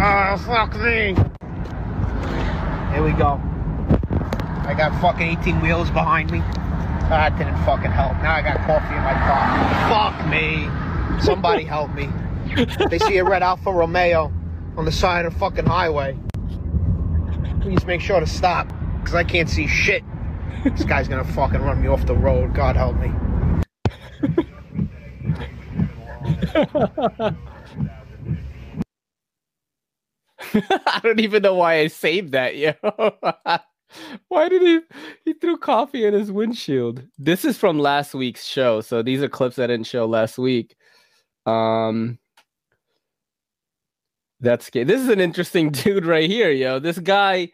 Oh, 0.00 0.36
fuck 0.46 0.76
me. 0.76 1.16
Here 2.92 3.02
we 3.02 3.10
go. 3.10 3.40
I 4.68 4.74
got 4.78 4.96
fucking 5.00 5.40
18 5.40 5.60
wheels 5.60 5.90
behind 5.90 6.30
me. 6.30 6.38
Ah, 6.40 7.28
that 7.28 7.38
didn't 7.38 7.56
fucking 7.64 7.90
help. 7.90 8.12
Now 8.22 8.34
I 8.34 8.42
got 8.42 8.58
coffee 8.58 8.94
in 8.94 9.02
my 9.02 9.14
car. 9.26 10.12
Fuck 10.12 10.28
me. 10.28 10.68
Somebody 11.20 11.64
help 11.74 11.92
me. 11.92 12.08
They 12.88 13.00
see 13.00 13.16
a 13.16 13.24
red 13.24 13.42
Alfa 13.42 13.72
Romeo 13.72 14.32
on 14.76 14.84
the 14.84 14.92
side 14.92 15.26
of 15.26 15.32
the 15.32 15.38
fucking 15.40 15.66
highway. 15.66 16.16
Please 17.62 17.84
make 17.84 18.00
sure 18.00 18.20
to 18.20 18.26
stop, 18.28 18.72
because 19.00 19.16
I 19.16 19.24
can't 19.24 19.50
see 19.50 19.66
shit. 19.66 20.04
This 20.64 20.84
guy's 20.84 21.08
gonna 21.08 21.24
fucking 21.24 21.62
run 21.62 21.80
me 21.80 21.88
off 21.88 22.04
the 22.06 22.16
road. 22.16 22.54
God 22.54 22.76
help 22.76 22.96
me. 22.96 23.12
I 30.86 31.00
don't 31.02 31.20
even 31.20 31.42
know 31.42 31.54
why 31.54 31.80
I 31.80 31.86
saved 31.88 32.32
that, 32.32 32.56
yo. 32.56 32.72
why 34.28 34.48
did 34.48 34.62
he 34.62 34.80
he 35.24 35.32
threw 35.34 35.56
coffee 35.56 36.04
in 36.04 36.14
his 36.14 36.30
windshield? 36.30 37.02
This 37.18 37.44
is 37.44 37.58
from 37.58 37.78
last 37.78 38.14
week's 38.14 38.44
show, 38.44 38.80
so 38.80 39.02
these 39.02 39.22
are 39.22 39.28
clips 39.28 39.58
I 39.58 39.66
didn't 39.66 39.86
show 39.86 40.06
last 40.06 40.38
week. 40.38 40.76
Um 41.46 42.18
that's 44.40 44.66
sca- 44.66 44.84
this 44.84 45.00
is 45.00 45.08
an 45.08 45.20
interesting 45.20 45.70
dude 45.72 46.06
right 46.06 46.28
here, 46.28 46.50
yo. 46.50 46.78
This 46.78 46.98
guy 46.98 47.50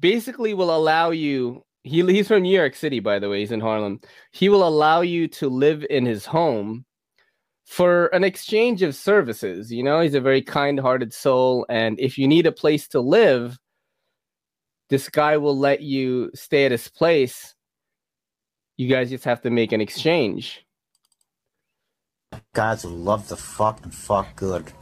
basically 0.00 0.54
will 0.54 0.74
allow 0.74 1.10
you 1.10 1.64
he 1.84 2.02
he's 2.02 2.28
from 2.28 2.42
New 2.42 2.56
York 2.56 2.74
City, 2.74 3.00
by 3.00 3.18
the 3.18 3.28
way, 3.28 3.40
he's 3.40 3.52
in 3.52 3.60
Harlem. 3.60 4.00
He 4.32 4.48
will 4.48 4.66
allow 4.66 5.00
you 5.00 5.28
to 5.28 5.48
live 5.48 5.84
in 5.90 6.06
his 6.06 6.24
home 6.24 6.84
for 7.64 8.06
an 8.06 8.24
exchange 8.24 8.82
of 8.82 8.94
services. 8.94 9.72
You 9.72 9.82
know, 9.82 10.00
he's 10.00 10.14
a 10.14 10.20
very 10.20 10.42
kind-hearted 10.42 11.12
soul, 11.12 11.66
and 11.68 11.98
if 11.98 12.18
you 12.18 12.28
need 12.28 12.46
a 12.46 12.52
place 12.52 12.86
to 12.88 13.00
live, 13.00 13.58
this 14.90 15.08
guy 15.08 15.38
will 15.38 15.56
let 15.56 15.80
you 15.80 16.30
stay 16.34 16.66
at 16.66 16.70
his 16.70 16.88
place. 16.88 17.54
You 18.76 18.88
guys 18.88 19.10
just 19.10 19.24
have 19.24 19.40
to 19.42 19.50
make 19.50 19.72
an 19.72 19.80
exchange. 19.80 20.64
guys 22.54 22.84
love 22.84 23.28
the 23.28 23.36
fuck 23.36 23.82
and 23.84 23.94
fuck 23.94 24.36
good. 24.36 24.72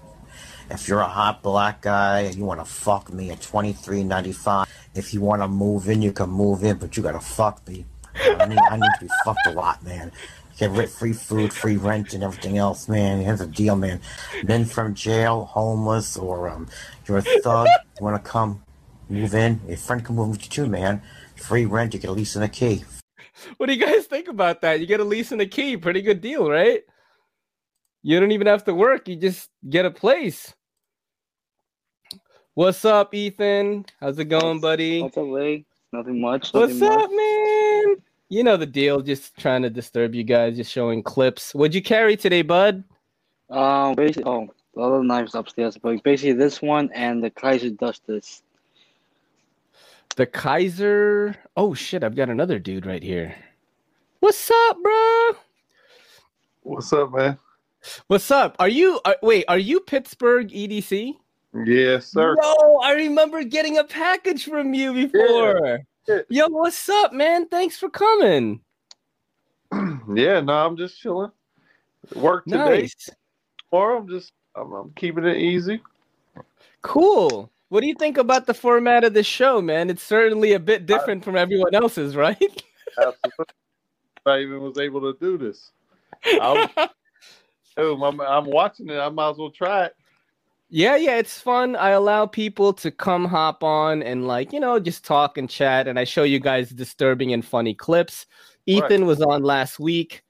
If 0.70 0.88
you're 0.88 1.00
a 1.00 1.08
hot 1.08 1.42
black 1.42 1.82
guy 1.82 2.20
and 2.20 2.34
you 2.36 2.44
want 2.44 2.60
to 2.60 2.64
fuck 2.64 3.12
me 3.12 3.30
at 3.30 3.40
twenty 3.40 3.72
three 3.72 4.04
ninety 4.04 4.32
five, 4.32 4.68
if 4.94 5.12
you 5.12 5.20
want 5.20 5.42
to 5.42 5.48
move 5.48 5.88
in, 5.88 6.00
you 6.00 6.12
can 6.12 6.30
move 6.30 6.62
in, 6.64 6.78
but 6.78 6.96
you 6.96 7.02
gotta 7.02 7.20
fuck 7.20 7.66
me. 7.68 7.84
I 8.14 8.46
need, 8.46 8.58
I 8.58 8.76
need 8.76 8.90
to 8.98 9.04
be 9.06 9.10
fucked 9.24 9.46
a 9.46 9.52
lot, 9.52 9.84
man. 9.84 10.12
Get 10.58 10.90
free 10.90 11.12
food, 11.12 11.52
free 11.52 11.76
rent, 11.76 12.12
and 12.12 12.22
everything 12.22 12.58
else, 12.58 12.88
man. 12.88 13.20
Here's 13.20 13.38
the 13.38 13.46
deal, 13.46 13.76
man. 13.76 14.00
Men 14.44 14.66
from 14.66 14.94
jail, 14.94 15.46
homeless, 15.46 16.16
or 16.16 16.50
um, 16.50 16.68
you're 17.06 17.18
a 17.18 17.22
thug, 17.22 17.66
you 17.98 18.04
want 18.04 18.22
to 18.22 18.30
come 18.30 18.62
move 19.08 19.34
in? 19.34 19.60
A 19.68 19.76
friend 19.76 20.04
can 20.04 20.16
move 20.16 20.30
with 20.30 20.44
you 20.44 20.50
too, 20.50 20.66
man. 20.66 21.02
Free 21.36 21.64
rent, 21.64 21.94
you 21.94 22.00
get 22.00 22.10
a 22.10 22.12
lease 22.12 22.36
and 22.36 22.44
a 22.44 22.48
key. 22.48 22.84
What 23.56 23.66
do 23.66 23.72
you 23.72 23.84
guys 23.84 24.06
think 24.06 24.28
about 24.28 24.60
that? 24.60 24.80
You 24.80 24.86
get 24.86 25.00
a 25.00 25.04
lease 25.04 25.32
and 25.32 25.40
a 25.40 25.46
key, 25.46 25.76
pretty 25.76 26.02
good 26.02 26.20
deal, 26.20 26.48
right? 26.48 26.82
You 28.02 28.20
don't 28.20 28.32
even 28.32 28.46
have 28.46 28.64
to 28.64 28.74
work, 28.74 29.08
you 29.08 29.16
just 29.16 29.48
get 29.68 29.86
a 29.86 29.90
place. 29.90 30.54
What's 32.54 32.84
up, 32.84 33.14
Ethan? 33.14 33.86
How's 34.00 34.18
it 34.18 34.24
going, 34.24 34.58
buddy? 34.58 35.00
What's 35.02 35.16
up, 35.16 35.28
Lee? 35.28 35.64
Nothing 35.92 36.20
much. 36.20 36.52
What's 36.52 36.74
nothing 36.74 37.00
up, 37.04 37.10
man? 37.10 37.96
You 38.28 38.42
know 38.42 38.56
the 38.56 38.66
deal, 38.66 39.00
just 39.02 39.36
trying 39.36 39.62
to 39.62 39.70
disturb 39.70 40.16
you 40.16 40.24
guys, 40.24 40.56
just 40.56 40.72
showing 40.72 41.04
clips. 41.04 41.54
What'd 41.54 41.76
you 41.76 41.82
carry 41.82 42.16
today, 42.16 42.42
bud? 42.42 42.82
Um, 43.50 43.94
basically, 43.94 44.24
oh, 44.24 44.48
the 44.74 44.80
other 44.80 45.04
knives 45.04 45.36
upstairs, 45.36 45.78
but 45.80 46.02
basically 46.02 46.32
this 46.32 46.60
one 46.60 46.90
and 46.92 47.22
the 47.22 47.30
Kizer 47.30 47.76
Dusters. 47.78 48.42
The 50.16 50.26
Kizer. 50.26 51.36
Oh 51.56 51.72
shit, 51.72 52.02
I've 52.02 52.16
got 52.16 52.30
another 52.30 52.58
dude 52.58 52.84
right 52.84 53.02
here. 53.02 53.32
What's 54.18 54.50
up, 54.50 54.82
bro? 54.82 55.30
What's 56.62 56.92
up, 56.92 57.12
man? 57.12 57.38
What's 58.08 58.30
up? 58.32 58.56
Are 58.58 58.68
you 58.68 59.00
uh, 59.04 59.14
wait, 59.22 59.44
are 59.46 59.58
you 59.58 59.78
Pittsburgh 59.80 60.48
EDC? 60.48 61.14
Yes, 61.54 62.06
sir. 62.06 62.36
Yo, 62.40 62.76
I 62.82 62.92
remember 62.92 63.42
getting 63.42 63.78
a 63.78 63.84
package 63.84 64.44
from 64.44 64.72
you 64.72 64.92
before. 64.92 65.80
Yo, 66.28 66.46
what's 66.48 66.88
up, 66.88 67.12
man? 67.12 67.48
Thanks 67.48 67.76
for 67.76 67.90
coming. 67.90 68.60
Yeah, 70.12 70.40
no, 70.40 70.52
I'm 70.66 70.76
just 70.76 70.98
chilling. 70.98 71.30
Work 72.16 72.44
today. 72.46 72.80
Nice. 72.80 73.10
Tomorrow, 73.70 73.98
I'm 73.98 74.08
just, 74.08 74.32
I'm, 74.56 74.72
I'm 74.72 74.90
keeping 74.96 75.24
it 75.24 75.36
easy. 75.36 75.80
Cool. 76.82 77.48
What 77.68 77.82
do 77.82 77.86
you 77.86 77.94
think 77.94 78.18
about 78.18 78.46
the 78.46 78.54
format 78.54 79.04
of 79.04 79.14
the 79.14 79.22
show, 79.22 79.62
man? 79.62 79.88
It's 79.88 80.02
certainly 80.02 80.54
a 80.54 80.58
bit 80.58 80.86
different 80.86 81.22
from 81.22 81.36
everyone 81.36 81.74
else's, 81.76 82.16
right? 82.16 82.36
Absolutely. 82.98 83.54
If 84.16 84.26
I 84.26 84.40
even 84.40 84.60
was 84.60 84.78
able 84.78 85.00
to 85.02 85.16
do 85.20 85.38
this. 85.38 85.70
I 86.24 86.68
oh, 87.76 88.02
I'm, 88.04 88.20
I'm 88.20 88.46
watching 88.46 88.88
it. 88.88 88.98
I 88.98 89.08
might 89.08 89.30
as 89.30 89.38
well 89.38 89.52
try 89.52 89.84
it. 89.84 89.94
Yeah, 90.72 90.94
yeah, 90.94 91.16
it's 91.16 91.40
fun. 91.40 91.74
I 91.74 91.90
allow 91.90 92.26
people 92.26 92.72
to 92.74 92.92
come 92.92 93.24
hop 93.24 93.64
on 93.64 94.04
and 94.04 94.28
like, 94.28 94.52
you 94.52 94.60
know, 94.60 94.78
just 94.78 95.04
talk 95.04 95.36
and 95.36 95.50
chat 95.50 95.88
and 95.88 95.98
I 95.98 96.04
show 96.04 96.22
you 96.22 96.38
guys 96.38 96.70
disturbing 96.70 97.32
and 97.32 97.44
funny 97.44 97.74
clips. 97.74 98.26
Ethan 98.66 99.04
was 99.04 99.20
on 99.20 99.42
last 99.42 99.80
week. 99.80 100.22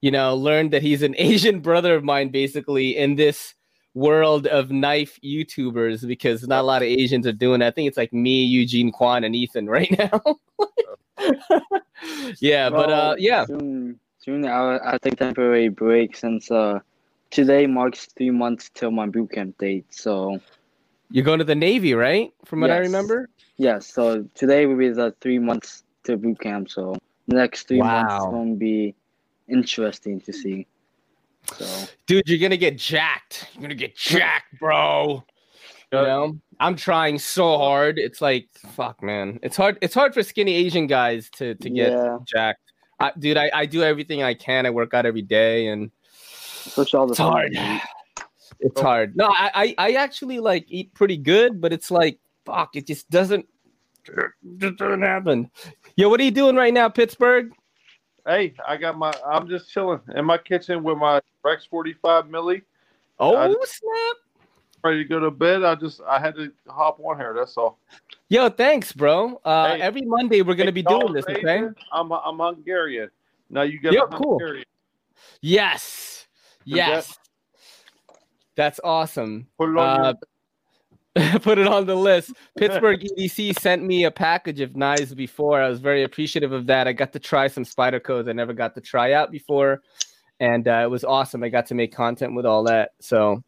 You 0.00 0.10
know, 0.10 0.34
learned 0.34 0.72
that 0.72 0.82
he's 0.82 1.02
an 1.02 1.14
Asian 1.18 1.60
brother 1.60 1.94
of 1.94 2.04
mine 2.04 2.30
basically 2.30 2.96
in 2.96 3.16
this 3.16 3.54
world 3.92 4.46
of 4.46 4.70
knife 4.70 5.18
YouTubers 5.22 6.06
because 6.06 6.46
not 6.48 6.60
a 6.60 6.66
lot 6.66 6.82
of 6.82 6.88
Asians 6.88 7.26
are 7.26 7.32
doing 7.32 7.60
it. 7.60 7.66
I 7.66 7.70
think 7.70 7.88
it's 7.88 7.98
like 7.98 8.14
me, 8.14 8.44
Eugene 8.44 8.90
Kwan 8.90 9.24
and 9.24 9.36
Ethan 9.36 9.68
right 9.68 9.94
now. 9.98 10.22
yeah, 12.40 12.70
but 12.70 12.90
uh 12.90 13.14
yeah. 13.18 13.44
Soon, 13.44 14.00
soon 14.18 14.46
I'll, 14.46 14.80
I'll 14.84 14.98
take 14.98 15.16
temporary 15.16 15.68
break 15.68 16.16
since 16.16 16.50
uh 16.50 16.80
today 17.30 17.66
marks 17.66 18.06
three 18.16 18.30
months 18.30 18.70
till 18.74 18.90
my 18.90 19.06
boot 19.06 19.32
camp 19.32 19.58
date. 19.58 19.86
So 19.90 20.40
You're 21.10 21.24
going 21.24 21.38
to 21.38 21.44
the 21.44 21.54
Navy, 21.54 21.94
right? 21.94 22.32
From 22.44 22.60
what 22.60 22.70
I 22.70 22.78
remember? 22.78 23.28
yes, 23.56 23.86
so 23.92 24.22
today 24.34 24.66
will 24.66 24.76
be 24.76 24.88
the 24.90 25.14
three 25.20 25.38
months 25.38 25.84
to 26.04 26.16
boot 26.16 26.40
camp. 26.40 26.70
So 26.70 26.96
next 27.26 27.68
three 27.68 27.80
months 27.82 28.14
is 28.14 28.20
going 28.30 28.54
to 28.54 28.58
be 28.58 28.94
interesting 29.48 30.20
to 30.22 30.32
see. 30.32 30.66
So 31.56 31.66
Dude, 32.06 32.28
you're 32.28 32.40
gonna 32.40 32.56
get 32.56 32.76
jacked. 32.76 33.48
You're 33.54 33.62
gonna 33.62 33.74
get 33.76 33.94
jacked, 33.96 34.58
bro. 34.58 35.22
You 35.92 35.98
know, 36.02 36.36
I'm 36.58 36.74
trying 36.74 37.20
so 37.20 37.56
hard. 37.56 37.98
It's 38.00 38.20
like, 38.20 38.48
fuck, 38.74 39.00
man. 39.00 39.38
It's 39.44 39.56
hard. 39.56 39.78
It's 39.80 39.94
hard 39.94 40.12
for 40.12 40.24
skinny 40.24 40.54
Asian 40.54 40.88
guys 40.88 41.30
to 41.36 41.54
to 41.54 41.70
get 41.70 41.92
Yeah. 41.92 42.18
jacked. 42.26 42.60
I, 42.98 43.12
dude, 43.16 43.36
I, 43.36 43.50
I 43.54 43.66
do 43.66 43.82
everything 43.84 44.22
I 44.24 44.34
can. 44.34 44.66
I 44.66 44.70
work 44.70 44.92
out 44.92 45.06
every 45.06 45.22
day, 45.22 45.68
and 45.68 45.92
especially 46.78 46.98
all 46.98 47.06
the 47.06 47.12
it's 47.12 47.18
hard. 47.18 47.56
It's 48.60 48.80
hard. 48.80 49.16
No, 49.16 49.26
I, 49.26 49.50
I 49.54 49.74
I 49.78 49.92
actually 49.92 50.38
like 50.40 50.66
eat 50.68 50.92
pretty 50.94 51.16
good, 51.16 51.60
but 51.60 51.72
it's 51.72 51.90
like 51.90 52.18
fuck, 52.44 52.76
it 52.76 52.86
just 52.86 53.10
doesn't 53.10 53.46
just 54.58 54.76
doesn't 54.76 55.02
happen. 55.02 55.50
Yo, 55.96 56.08
what 56.08 56.20
are 56.20 56.24
you 56.24 56.30
doing 56.30 56.56
right 56.56 56.72
now, 56.72 56.88
Pittsburgh? 56.88 57.52
Hey, 58.26 58.54
I 58.66 58.76
got 58.76 58.98
my. 58.98 59.12
I'm 59.26 59.48
just 59.48 59.70
chilling 59.70 60.00
in 60.14 60.24
my 60.24 60.38
kitchen 60.38 60.82
with 60.82 60.98
my 60.98 61.20
Rex 61.44 61.64
45 61.66 62.24
milli. 62.26 62.62
Oh 63.18 63.36
I 63.36 63.52
just- 63.52 63.76
snap! 63.78 64.16
Ready 64.84 65.02
to 65.02 65.08
go 65.08 65.18
to 65.18 65.30
bed. 65.32 65.64
I 65.64 65.74
just 65.74 66.00
I 66.02 66.20
had 66.20 66.36
to 66.36 66.52
hop 66.68 67.00
on 67.00 67.18
here. 67.18 67.34
That's 67.36 67.56
all. 67.56 67.78
Yo, 68.28 68.48
thanks, 68.48 68.92
bro. 68.92 69.40
Uh, 69.44 69.74
Hey. 69.74 69.80
every 69.80 70.02
Monday 70.02 70.42
we're 70.42 70.54
gonna 70.54 70.70
be 70.70 70.82
doing 70.82 71.12
this, 71.12 71.24
okay? 71.28 71.64
I'm 71.92 72.12
I'm 72.12 72.38
Hungarian. 72.38 73.10
Now 73.50 73.62
you 73.62 73.80
got 73.80 73.92
Yo, 73.92 74.02
a 74.02 74.08
cool. 74.08 74.38
Hungarian. 74.38 74.64
Yes, 76.66 77.18
that's 78.56 78.80
awesome. 78.82 79.46
Put 79.58 79.70
it 79.70 79.78
on 79.78 80.00
Uh, 80.00 80.14
put 81.40 81.58
it 81.58 81.66
on 81.66 81.86
the 81.86 81.94
list. 81.94 82.32
Pittsburgh 82.58 83.00
EDC 83.18 83.58
sent 83.58 83.82
me 83.82 84.04
a 84.04 84.10
package 84.10 84.60
of 84.60 84.76
knives 84.76 85.14
before. 85.14 85.62
I 85.62 85.68
was 85.68 85.80
very 85.80 86.02
appreciative 86.02 86.52
of 86.52 86.66
that. 86.66 86.86
I 86.86 86.92
got 86.92 87.12
to 87.14 87.18
try 87.18 87.48
some 87.48 87.64
Spydercos 87.64 88.28
I 88.28 88.32
never 88.32 88.52
got 88.52 88.74
to 88.74 88.80
try 88.82 89.12
out 89.12 89.30
before, 89.30 89.82
and 90.40 90.68
uh, 90.68 90.82
it 90.84 90.90
was 90.90 91.04
awesome. 91.04 91.42
I 91.42 91.48
got 91.48 91.66
to 91.66 91.74
make 91.74 91.94
content 91.94 92.34
with 92.34 92.44
all 92.44 92.64
that. 92.64 92.90
So 93.00 93.42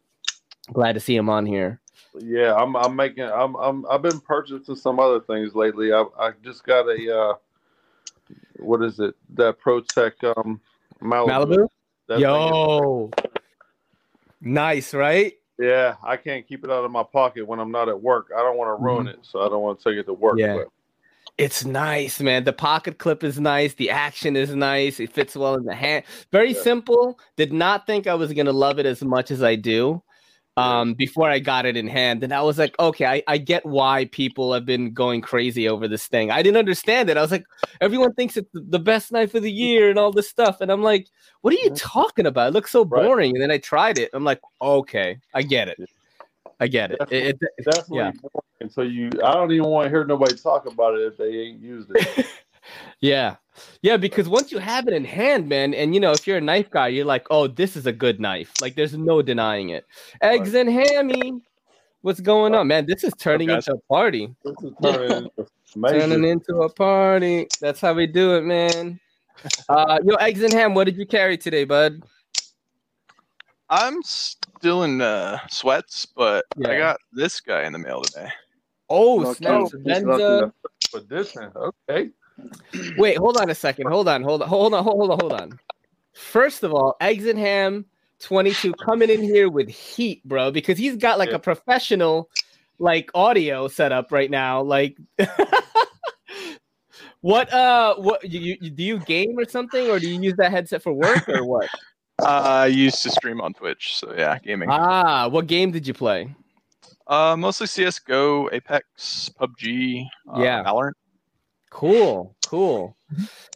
glad 0.73 0.93
to 0.93 0.99
see 0.99 1.15
him 1.15 1.29
on 1.29 1.45
here. 1.45 1.79
Yeah, 2.17 2.55
I'm 2.55 2.75
I'm 2.75 2.95
making 2.95 3.25
I'm 3.25 3.55
I'm 3.55 3.85
I've 3.85 4.01
been 4.01 4.19
purchasing 4.19 4.75
some 4.75 4.99
other 4.99 5.19
things 5.19 5.53
lately. 5.53 5.93
I 5.93 6.05
I 6.17 6.31
just 6.43 6.63
got 6.63 6.87
a 6.87 7.19
uh 7.19 7.33
what 8.57 8.81
is 8.81 8.99
it? 8.99 9.15
That 9.35 9.59
ProTech 9.59 10.13
um 10.37 10.59
Malibu. 11.01 11.27
Malibu? 11.27 11.67
That 12.09 12.15
is- 12.15 12.21
Yo, 12.23 13.11
nice, 14.41 14.93
right? 14.93 15.33
yeah, 15.59 15.95
I 16.03 16.17
can't 16.17 16.47
keep 16.47 16.63
it 16.63 16.71
out 16.71 16.83
of 16.83 16.89
my 16.91 17.03
pocket 17.03 17.45
when 17.47 17.59
I'm 17.59 17.71
not 17.71 17.87
at 17.87 18.01
work. 18.01 18.31
I 18.35 18.39
don't 18.41 18.57
want 18.57 18.77
to 18.77 18.83
ruin 18.83 19.05
Mhm. 19.05 19.13
it, 19.13 19.19
so 19.21 19.41
I 19.41 19.49
don't 19.49 19.61
want 19.61 19.79
to 19.79 19.89
take 19.89 19.99
it 19.99 20.05
to 20.07 20.13
work. 20.13 20.37
Yeah. 20.39 20.55
But 20.57 20.67
It's 21.37 21.63
nice, 21.63 22.19
man. 22.19 22.43
The 22.43 22.51
pocket 22.51 22.97
clip 22.97 23.23
is 23.23 23.39
nice. 23.39 23.73
The 23.75 23.91
action 23.91 24.35
is 24.35 24.53
nice. 24.53 24.99
It 24.99 25.13
fits 25.13 25.37
well 25.37 25.53
in 25.55 25.63
the 25.63 25.73
hand. 25.75 26.03
Very 26.33 26.53
simple. 26.53 27.17
Did 27.37 27.53
not 27.53 27.85
think 27.87 28.07
I 28.07 28.15
was 28.15 28.33
gonna 28.33 28.51
love 28.51 28.77
it 28.77 28.85
as 28.85 29.01
much 29.03 29.31
as 29.31 29.41
I 29.41 29.55
do. 29.55 30.01
Um, 30.59 30.93
before 30.93 31.29
I 31.29 31.39
got 31.39 31.65
it 31.65 31.77
in 31.77 31.87
hand, 31.87 32.23
and 32.23 32.33
I 32.33 32.41
was 32.41 32.57
like, 32.57 32.77
okay, 32.79 33.05
I, 33.05 33.23
I 33.27 33.37
get 33.37 33.65
why 33.65 34.05
people 34.11 34.53
have 34.53 34.65
been 34.65 34.93
going 34.93 35.21
crazy 35.21 35.69
over 35.69 35.87
this 35.87 36.07
thing. 36.07 36.31
I 36.31 36.41
didn't 36.41 36.57
understand 36.57 37.09
it. 37.09 37.17
I 37.17 37.21
was 37.21 37.31
like, 37.31 37.45
everyone 37.81 38.13
thinks 38.13 38.35
it's 38.37 38.49
the- 38.53 38.79
best 38.79 39.11
knife 39.11 39.35
of 39.35 39.43
the 39.43 39.51
year 39.51 39.89
and 39.89 39.99
all 39.99 40.11
this 40.11 40.29
stuff, 40.29 40.61
and 40.61 40.71
I'm 40.71 40.81
like, 40.81 41.07
what 41.41 41.53
are 41.53 41.57
you 41.63 41.69
talking 41.71 42.25
about? 42.25 42.49
It 42.49 42.53
looks 42.53 42.71
so 42.71 42.83
boring. 42.83 43.31
And 43.35 43.41
then 43.41 43.51
I 43.51 43.57
tried 43.57 43.97
it. 43.99 44.09
I'm 44.13 44.23
like, 44.23 44.41
okay, 44.61 45.17
I 45.33 45.41
get 45.43 45.67
it. 45.69 45.79
I 46.59 46.67
get 46.67 46.91
it. 46.91 46.97
It- 47.09 47.11
it- 47.11 47.37
it- 47.57 47.65
definitely 47.65 47.97
yeah. 47.97 48.11
boring. 48.21 48.43
And 48.61 48.71
so 48.71 48.81
you, 48.81 49.09
I 49.23 49.33
don't 49.33 49.51
even 49.51 49.67
want 49.69 49.85
to 49.85 49.89
hear 49.89 50.03
nobody 50.03 50.35
talk 50.35 50.65
about 50.65 50.95
it 50.95 51.01
if 51.03 51.17
they 51.17 51.29
ain't 51.29 51.61
used 51.61 51.89
it. 51.95 52.25
Yeah. 52.99 53.37
Yeah, 53.81 53.97
because 53.97 54.27
once 54.27 54.51
you 54.51 54.57
have 54.57 54.87
it 54.87 54.93
in 54.93 55.05
hand, 55.05 55.47
man, 55.47 55.73
and 55.73 55.93
you 55.93 55.99
know, 55.99 56.11
if 56.11 56.27
you're 56.27 56.37
a 56.37 56.41
knife 56.41 56.69
guy, 56.69 56.89
you're 56.89 57.05
like, 57.05 57.27
oh, 57.29 57.47
this 57.47 57.75
is 57.75 57.85
a 57.85 57.91
good 57.91 58.19
knife. 58.19 58.51
Like, 58.61 58.75
there's 58.75 58.95
no 58.95 59.21
denying 59.21 59.69
it. 59.69 59.85
Eggs 60.21 60.53
and 60.53 60.69
hammy. 60.69 61.41
What's 62.01 62.21
going 62.21 62.55
on, 62.55 62.67
man? 62.67 62.85
This 62.85 63.03
is 63.03 63.13
turning 63.19 63.49
guys? 63.49 63.67
into 63.67 63.77
a 63.77 63.93
party. 63.93 64.33
This 64.43 64.55
is 64.63 64.73
turning 64.81 65.11
into. 65.11 65.47
Turning 65.87 66.23
into 66.23 66.55
a 66.63 66.69
party. 66.69 67.47
That's 67.61 67.79
how 67.79 67.93
we 67.93 68.07
do 68.07 68.35
it, 68.35 68.43
man. 68.43 68.99
Uh, 69.69 69.97
yo, 70.03 70.15
eggs 70.15 70.43
and 70.43 70.51
ham. 70.51 70.73
What 70.73 70.83
did 70.83 70.97
you 70.97 71.05
carry 71.05 71.37
today, 71.37 71.63
bud? 71.63 72.03
I'm 73.69 74.03
still 74.03 74.83
in 74.83 74.99
uh, 74.99 75.39
sweats, 75.49 76.05
but 76.05 76.43
I 76.65 76.77
got 76.77 76.99
this 77.13 77.39
guy 77.39 77.63
in 77.63 77.71
the 77.71 77.79
mail 77.79 78.01
today. 78.01 78.27
Oh, 78.89 79.15
Lucky. 79.15 79.45
snap! 79.45 79.67
He's. 79.85 80.91
But 80.91 81.07
this 81.07 81.35
one, 81.35 81.51
okay. 81.55 82.09
Wait, 82.97 83.17
hold 83.17 83.37
on 83.37 83.49
a 83.49 83.55
second. 83.55 83.87
Hold 83.87 84.07
on, 84.07 84.23
hold 84.23 84.41
on, 84.41 84.47
hold 84.47 84.73
on, 84.73 84.83
hold 84.83 85.11
on, 85.11 85.19
hold 85.19 85.33
on. 85.33 85.59
First 86.13 86.63
of 86.63 86.73
all, 86.73 86.95
eggs 87.01 87.25
and 87.25 87.39
ham 87.39 87.85
22 88.19 88.73
coming 88.73 89.09
in 89.09 89.21
here 89.21 89.49
with 89.49 89.69
heat, 89.69 90.23
bro, 90.27 90.51
because 90.51 90.77
he's 90.77 90.97
got 90.97 91.17
like 91.17 91.31
a 91.31 91.39
professional 91.39 92.29
like 92.79 93.09
audio 93.13 93.67
setup 93.67 94.11
right 94.11 94.29
now. 94.29 94.61
Like 94.61 94.97
what 97.21 97.51
uh 97.53 97.95
what 97.95 98.23
you, 98.29 98.57
you 98.61 98.69
do 98.69 98.83
you 98.83 98.99
game 98.99 99.37
or 99.37 99.47
something 99.47 99.89
or 99.89 99.99
do 99.99 100.09
you 100.09 100.21
use 100.21 100.35
that 100.37 100.51
headset 100.51 100.81
for 100.81 100.93
work 100.93 101.27
or 101.29 101.45
what? 101.45 101.69
Uh, 102.21 102.63
I 102.63 102.65
used 102.65 103.01
to 103.03 103.09
stream 103.09 103.39
on 103.39 103.53
Twitch, 103.53 103.95
so 103.95 104.13
yeah, 104.13 104.37
gaming. 104.39 104.67
ah, 104.69 105.29
what 105.29 105.47
game 105.47 105.71
did 105.71 105.87
you 105.87 105.93
play? 105.93 106.35
Uh, 107.07 107.33
mostly 107.37 107.65
CS:GO, 107.65 108.49
Apex, 108.51 109.29
PUBG, 109.39 110.05
uh, 110.27 110.41
Yeah. 110.41 110.61
Valorant. 110.65 110.91
Cool, 111.69 112.35
cool. 112.47 112.95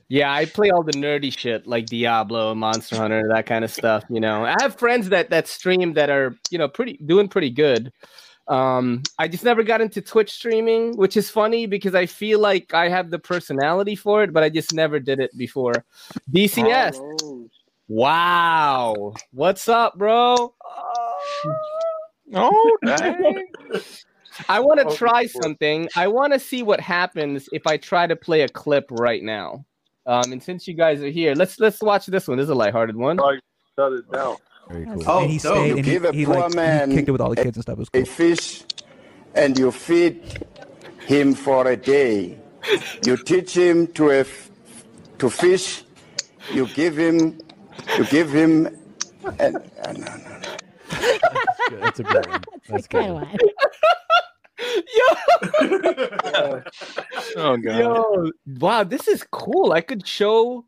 Yeah, 0.08 0.32
I 0.32 0.46
play 0.46 0.70
all 0.70 0.84
the 0.84 0.92
nerdy 0.94 1.36
shit 1.36 1.66
like 1.66 1.88
Diablo, 1.88 2.54
Monster 2.54 2.96
Hunter, 2.96 3.28
that 3.30 3.46
kind 3.46 3.64
of 3.64 3.72
stuff. 3.72 4.04
You 4.10 4.20
know, 4.20 4.46
I 4.46 4.56
have 4.62 4.78
friends 4.78 5.10
that 5.10 5.30
that 5.32 5.48
stream 5.48 5.94
that 5.94 6.10
are 6.10 6.38
you 6.50 6.58
know 6.58 6.68
pretty 6.68 6.98
doing 7.06 7.28
pretty 7.28 7.50
good. 7.50 7.92
Um, 8.48 9.04
I 9.18 9.28
just 9.28 9.44
never 9.44 9.64
got 9.64 9.82
into 9.82 10.02
Twitch 10.02 10.32
streaming, 10.32 10.98
which 10.98 11.16
is 11.18 11.30
funny 11.30 11.66
because 11.66 11.96
I 11.96 12.06
feel 12.06 12.40
like 12.40 12.74
I 12.74 12.90
have 12.90 13.10
the 13.10 13.20
personality 13.20 13.96
for 13.96 14.24
it, 14.24 14.34
but 14.34 14.44
I 14.44 14.50
just 14.50 14.74
never 14.74 15.00
did 15.00 15.20
it 15.20 15.36
before. 15.38 15.86
DCS. 16.32 17.00
Wow, 17.88 19.14
what's 19.32 19.68
up, 19.68 19.98
bro? 19.98 20.54
Oh, 22.36 22.78
dang. 22.84 23.46
I 24.50 24.60
want 24.60 24.80
to 24.80 24.88
Oh, 24.88 24.96
try 24.96 25.26
something. 25.26 25.90
I 25.96 26.08
want 26.08 26.34
to 26.34 26.40
see 26.40 26.64
what 26.64 26.80
happens 26.80 27.48
if 27.52 27.66
I 27.68 27.78
try 27.78 28.08
to 28.08 28.16
play 28.16 28.42
a 28.42 28.50
clip 28.50 28.86
right 28.92 29.24
now. 29.24 29.66
Um, 30.06 30.32
and 30.32 30.44
since 30.44 30.68
you 30.68 30.74
guys 30.74 31.02
are 31.02 31.10
here, 31.10 31.34
let's 31.36 31.60
let's 31.60 31.82
watch 31.82 32.08
this 32.08 32.28
one. 32.28 32.38
This 32.38 32.46
is 32.46 32.50
a 32.50 32.56
lighthearted 32.56 32.96
one. 32.96 33.18
Shut 33.18 33.94
it 33.94 34.12
down. 34.12 34.38
Very 34.70 34.86
cool. 34.86 35.20
and 35.20 35.32
he 35.32 35.40
stayed 35.40 35.68
you 35.68 35.78
and 35.78 35.86
he, 35.86 35.92
give 35.92 36.06
a 36.06 36.12
he, 36.12 36.26
poor 36.26 36.36
like, 36.36 36.56
man 36.56 36.90
he 36.90 36.98
kicked 36.98 37.10
it 37.10 37.12
with 37.12 37.22
all 37.22 37.30
the 37.30 37.36
kids 37.36 37.58
and 37.58 37.64
stuff. 37.64 37.74
It 37.74 37.80
was 37.80 37.90
cool. 37.90 38.02
a 38.02 38.06
fish 38.06 38.64
and 39.36 39.58
you 39.58 39.72
feed 39.72 40.46
him 41.06 41.34
for 41.34 41.68
a 41.68 41.76
day. 41.78 42.38
You 43.06 43.18
teach 43.18 43.56
him 43.56 43.88
to 43.88 44.10
a 44.10 44.20
f- 44.20 44.50
to 45.20 45.30
fish. 45.30 45.84
You 46.52 46.68
give 46.68 46.98
him 46.98 47.40
you 47.98 48.06
give 48.06 48.32
him 48.32 48.68
and, 49.40 49.58
and 49.84 49.98
no, 50.00 50.16
no, 50.18 50.40
no. 50.40 51.80
That's 51.80 52.00
a 52.00 52.04
good 52.14 52.28
one. 52.28 52.44
That's 52.70 52.88
good. 52.88 53.40
Oh 57.36 57.58
god. 57.58 57.80
Yo, 57.80 58.32
wow, 58.60 58.84
this 58.84 59.08
is 59.08 59.26
cool. 59.32 59.72
I 59.72 59.82
could 59.82 60.08
show 60.08 60.56
Later, 60.56 60.66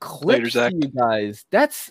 clips 0.00 0.50
Zach. 0.52 0.72
to 0.72 0.76
you 0.76 0.88
guys. 0.88 1.44
That's 1.50 1.90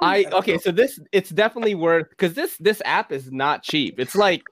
I 0.00 0.24
okay. 0.32 0.58
So 0.58 0.70
this 0.70 0.98
it's 1.12 1.30
definitely 1.30 1.74
worth 1.74 2.08
because 2.10 2.34
this 2.34 2.56
this 2.58 2.80
app 2.84 3.12
is 3.12 3.30
not 3.30 3.62
cheap. 3.62 3.98
It's 3.98 4.14
like 4.14 4.42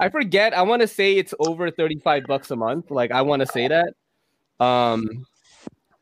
I 0.00 0.08
forget. 0.08 0.54
I 0.54 0.62
want 0.62 0.82
to 0.82 0.88
say 0.88 1.16
it's 1.16 1.34
over 1.38 1.70
thirty 1.70 1.98
five 2.00 2.24
bucks 2.26 2.50
a 2.50 2.56
month. 2.56 2.90
Like 2.90 3.10
I 3.12 3.22
want 3.22 3.40
to 3.40 3.46
say 3.46 3.68
that. 3.68 3.94
Um, 4.64 5.26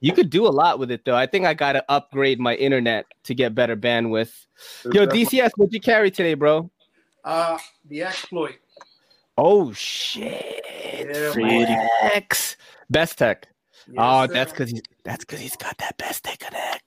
you 0.01 0.13
could 0.13 0.31
do 0.31 0.47
a 0.47 0.49
lot 0.49 0.79
with 0.79 0.91
it 0.91 1.05
though. 1.05 1.17
I 1.17 1.27
think 1.27 1.45
I 1.45 1.55
got 1.55 1.73
to 1.73 1.85
upgrade 1.91 2.41
my 2.41 2.55
internet 2.55 3.07
to 3.25 3.35
get 3.35 3.55
better 3.55 3.77
bandwidth. 3.77 4.47
Yo, 4.93 5.07
DCS, 5.07 5.51
what 5.57 5.73
you 5.73 5.81
carry 5.81 6.11
today, 6.11 6.35
bro? 6.35 6.71
Uh, 7.25 7.59
the 7.89 8.03
exploit. 8.03 8.57
Oh 9.43 9.73
shit! 9.73 10.61
Yeah, 11.09 12.21
Bestech. 12.93 13.45
oh, 13.97 14.27
sir. 14.27 14.33
that's 14.35 14.53
because 14.53 14.71
he's 14.71 14.83
that's 15.03 15.25
because 15.25 15.41
he's 15.41 15.57
got 15.57 15.79
that 15.79 15.97
Bestech 15.97 16.39
Connect. 16.39 16.85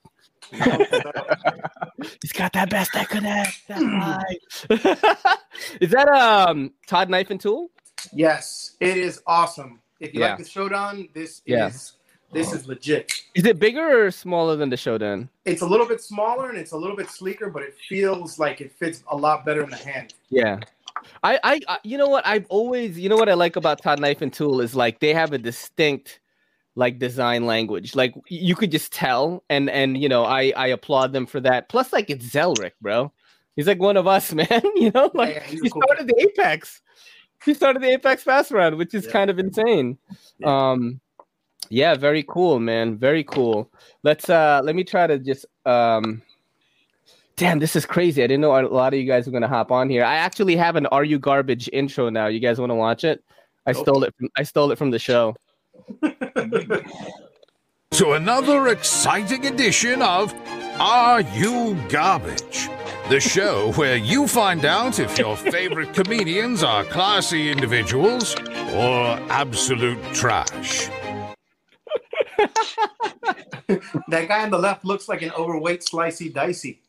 he's 2.22 2.32
got 2.32 2.54
that 2.54 2.70
Bestech 2.70 3.10
Connect. 3.10 3.60
Is 5.82 5.90
that 5.90 6.08
um 6.10 6.74
Todd 6.86 7.10
Knife 7.10 7.32
and 7.32 7.42
Tool? 7.42 7.72
Yes, 8.12 8.76
it 8.80 8.98
is 8.98 9.24
awesome. 9.26 9.80
If 10.00 10.14
you 10.14 10.20
Yeah. 10.20 10.36
like 10.36 10.38
the 10.38 10.44
Shodan, 10.44 11.12
this 11.14 11.42
Yeah. 11.48 11.70
is 11.70 11.94
this 12.34 12.54
is 12.54 12.68
legit. 12.68 13.12
Is 13.34 13.46
it 13.46 13.58
bigger 13.58 14.06
or 14.06 14.12
smaller 14.12 14.56
than 14.56 14.70
the 14.70 14.76
Shodan? 14.76 15.28
It's 15.46 15.64
a 15.64 15.68
little 15.68 15.88
bit 15.88 16.02
smaller 16.02 16.50
and 16.50 16.60
it's 16.60 16.74
a 16.74 16.78
little 16.78 16.96
bit 16.96 17.10
sleeker, 17.10 17.50
but 17.50 17.64
it 17.64 17.76
feels 17.90 18.38
like 18.38 18.62
it 18.62 18.72
fits 18.74 19.04
a 19.08 19.18
lot 19.18 19.44
better 19.44 19.64
in 19.64 19.72
the 19.72 19.78
hand. 19.78 20.14
Yeah. 20.30 20.60
I, 21.24 21.40
I, 21.44 21.62
I, 21.68 21.78
you 21.84 21.98
know 21.98 22.08
what? 22.08 22.26
I've 22.26 22.46
always, 22.50 22.98
you 23.00 23.10
know 23.10 23.16
what 23.16 23.30
I 23.30 23.34
like 23.34 23.56
about 23.56 23.82
Todd 23.82 24.00
Knife 24.00 24.22
and 24.22 24.32
Tool 24.32 24.62
is 24.62 24.76
like 24.76 25.00
they 25.00 25.14
have 25.14 25.34
a 25.34 25.38
distinct, 25.38 26.20
like 26.76 27.00
design 27.00 27.46
language. 27.46 27.96
Like 27.96 28.14
you 28.28 28.56
could 28.56 28.72
just 28.72 28.92
tell, 28.92 29.44
and 29.50 29.70
and 29.70 29.98
you 30.02 30.10
know, 30.10 30.24
I 30.24 30.54
I 30.56 30.68
applaud 30.68 31.14
them 31.14 31.26
for 31.26 31.40
that. 31.42 31.70
Plus, 31.70 31.94
like 31.94 32.10
it's 32.10 32.26
Zelric, 32.26 32.72
bro. 32.82 33.12
He's 33.56 33.68
like 33.68 33.80
one 33.80 33.98
of 33.98 34.08
us, 34.08 34.34
man. 34.34 34.62
You 34.76 34.92
know, 34.92 35.12
like 35.14 35.36
yeah, 35.36 35.44
a 35.44 35.48
he 35.48 35.70
cool 35.70 35.82
started 35.84 36.08
the 36.08 36.22
Apex. 36.22 36.82
He 37.46 37.54
started 37.54 37.82
the 37.82 37.92
Apex 37.92 38.24
Fast 38.24 38.52
Round, 38.52 38.78
which 38.78 38.94
is 38.94 39.06
kind 39.06 39.30
of 39.30 39.38
insane. 39.38 39.98
Um, 40.46 41.02
yeah, 41.70 41.96
very 41.96 42.24
cool, 42.24 42.60
man. 42.60 42.98
Very 42.98 43.24
cool. 43.24 43.70
Let's 44.04 44.30
uh, 44.30 44.62
let 44.64 44.76
me 44.76 44.84
try 44.84 45.08
to 45.08 45.20
just 45.20 45.46
um. 45.66 46.22
Damn, 47.36 47.60
this 47.60 47.76
is 47.76 47.86
crazy. 47.86 48.24
I 48.24 48.28
didn't 48.28 48.42
know 48.42 48.60
a 48.60 48.62
lot 48.68 48.94
of 48.94 49.00
you 49.00 49.08
guys 49.08 49.26
were 49.26 49.32
gonna 49.32 49.48
hop 49.48 49.72
on 49.72 49.90
here. 49.90 50.04
I 50.04 50.16
actually 50.16 50.56
have 50.56 50.76
an 50.76 50.86
"Are 50.88 51.04
You 51.04 51.18
Garbage" 51.18 51.70
intro 51.74 52.10
now. 52.10 52.28
You 52.28 52.40
guys 52.40 52.60
want 52.60 52.70
to 52.70 52.76
watch 52.76 53.04
it? 53.04 53.24
I 53.66 53.72
stole 53.72 54.04
it 54.04 54.14
from 54.18 54.30
I 54.38 54.44
stole 54.44 54.72
it 54.72 54.78
from 54.78 54.92
the 54.92 55.00
show. 55.00 55.36
to 57.92 58.12
another 58.14 58.68
exciting 58.68 59.46
edition 59.46 60.02
of 60.02 60.34
Are 60.80 61.22
You 61.22 61.76
Garbage? 61.90 62.70
The 63.10 63.20
show 63.20 63.72
where 63.76 63.98
you 63.98 64.28
find 64.28 64.64
out 64.66 65.00
if 65.00 65.18
your 65.18 65.36
favorite 65.36 65.94
comedians 65.94 66.64
are 66.64 66.84
classy 66.86 67.50
individuals 67.52 68.36
or 68.74 69.20
absolute 69.30 70.02
trash. 70.14 70.90
That 74.10 74.28
guy 74.28 74.44
on 74.44 74.50
the 74.52 74.60
left 74.60 74.86
looks 74.86 75.08
like 75.10 75.22
an 75.22 75.32
overweight 75.32 75.82
slicey 75.82 76.34
dicey. 76.34 76.82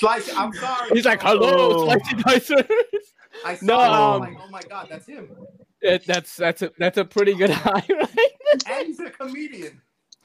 Slicey, 0.00 0.34
I'm 0.36 0.52
sorry. 0.54 0.90
He's 0.92 1.04
like, 1.04 1.22
hello, 1.22 1.86
slicey 1.86 2.22
dicer. 2.22 2.66
I 3.44 3.54
saw 3.54 3.64
No, 3.66 3.80
him, 3.80 3.92
um, 3.92 4.20
like, 4.20 4.38
oh 4.42 4.50
my 4.50 4.62
god, 4.62 4.88
that's 4.90 5.06
him. 5.06 5.30
It, 5.82 6.04
that's 6.06 6.36
that's 6.36 6.62
a 6.62 6.72
that's 6.78 6.98
a 6.98 7.04
pretty 7.04 7.34
good 7.34 7.50
eye, 7.64 7.84
right? 7.88 8.32
And 8.66 8.86
he's 8.86 9.00
a 9.00 9.10
comedian. 9.10 9.80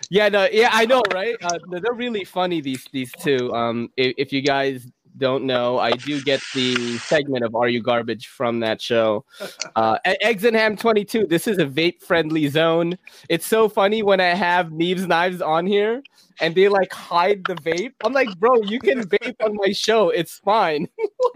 Yeah, 0.09 0.29
no, 0.29 0.47
yeah, 0.51 0.69
I 0.71 0.85
know, 0.85 1.01
right? 1.13 1.35
Uh, 1.41 1.57
they're 1.69 1.79
they're 1.81 1.93
really 1.93 2.25
funny 2.25 2.61
these 2.61 2.85
these 2.91 3.11
two. 3.13 3.53
Um, 3.53 3.89
if, 3.97 4.13
if 4.17 4.33
you 4.33 4.41
guys 4.41 4.87
don't 5.17 5.45
know, 5.45 5.79
I 5.79 5.91
do 5.91 6.21
get 6.21 6.41
the 6.53 6.97
segment 6.97 7.43
of 7.43 7.55
"Are 7.55 7.67
You 7.67 7.81
Garbage" 7.81 8.27
from 8.27 8.59
that 8.61 8.81
show. 8.81 9.25
Uh, 9.75 9.97
Eggs 10.05 10.45
and 10.45 10.55
Ham 10.55 10.77
Twenty 10.77 11.03
Two. 11.03 11.25
This 11.25 11.47
is 11.47 11.57
a 11.57 11.65
vape 11.65 12.01
friendly 12.01 12.47
zone. 12.47 12.97
It's 13.27 13.45
so 13.45 13.67
funny 13.67 14.03
when 14.03 14.21
I 14.21 14.33
have 14.33 14.67
Neves 14.67 15.05
Knives 15.05 15.41
on 15.41 15.65
here 15.67 16.01
and 16.39 16.55
they 16.55 16.67
like 16.67 16.91
hide 16.93 17.43
the 17.45 17.55
vape. 17.55 17.93
I'm 18.03 18.13
like, 18.13 18.29
bro, 18.39 18.55
you 18.63 18.79
can 18.79 19.01
vape 19.03 19.35
on 19.43 19.55
my 19.55 19.71
show. 19.71 20.09
It's 20.09 20.39
fine. 20.39 20.87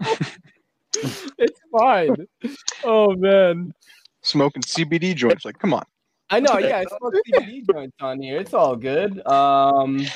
it's 1.38 1.60
fine. 1.70 2.26
Oh 2.84 3.14
man. 3.14 3.74
Smoking 4.22 4.62
CBD 4.62 5.14
joints. 5.14 5.44
Like, 5.44 5.58
come 5.58 5.74
on. 5.74 5.84
I 6.32 6.38
know, 6.38 6.58
yeah, 6.58 6.78
I 6.78 6.84
smoke 6.84 7.14
CBD 7.28 7.66
joints 7.66 7.96
on 8.00 8.22
here. 8.22 8.38
It's 8.38 8.54
all 8.54 8.76
good. 8.76 9.26
Um, 9.26 10.06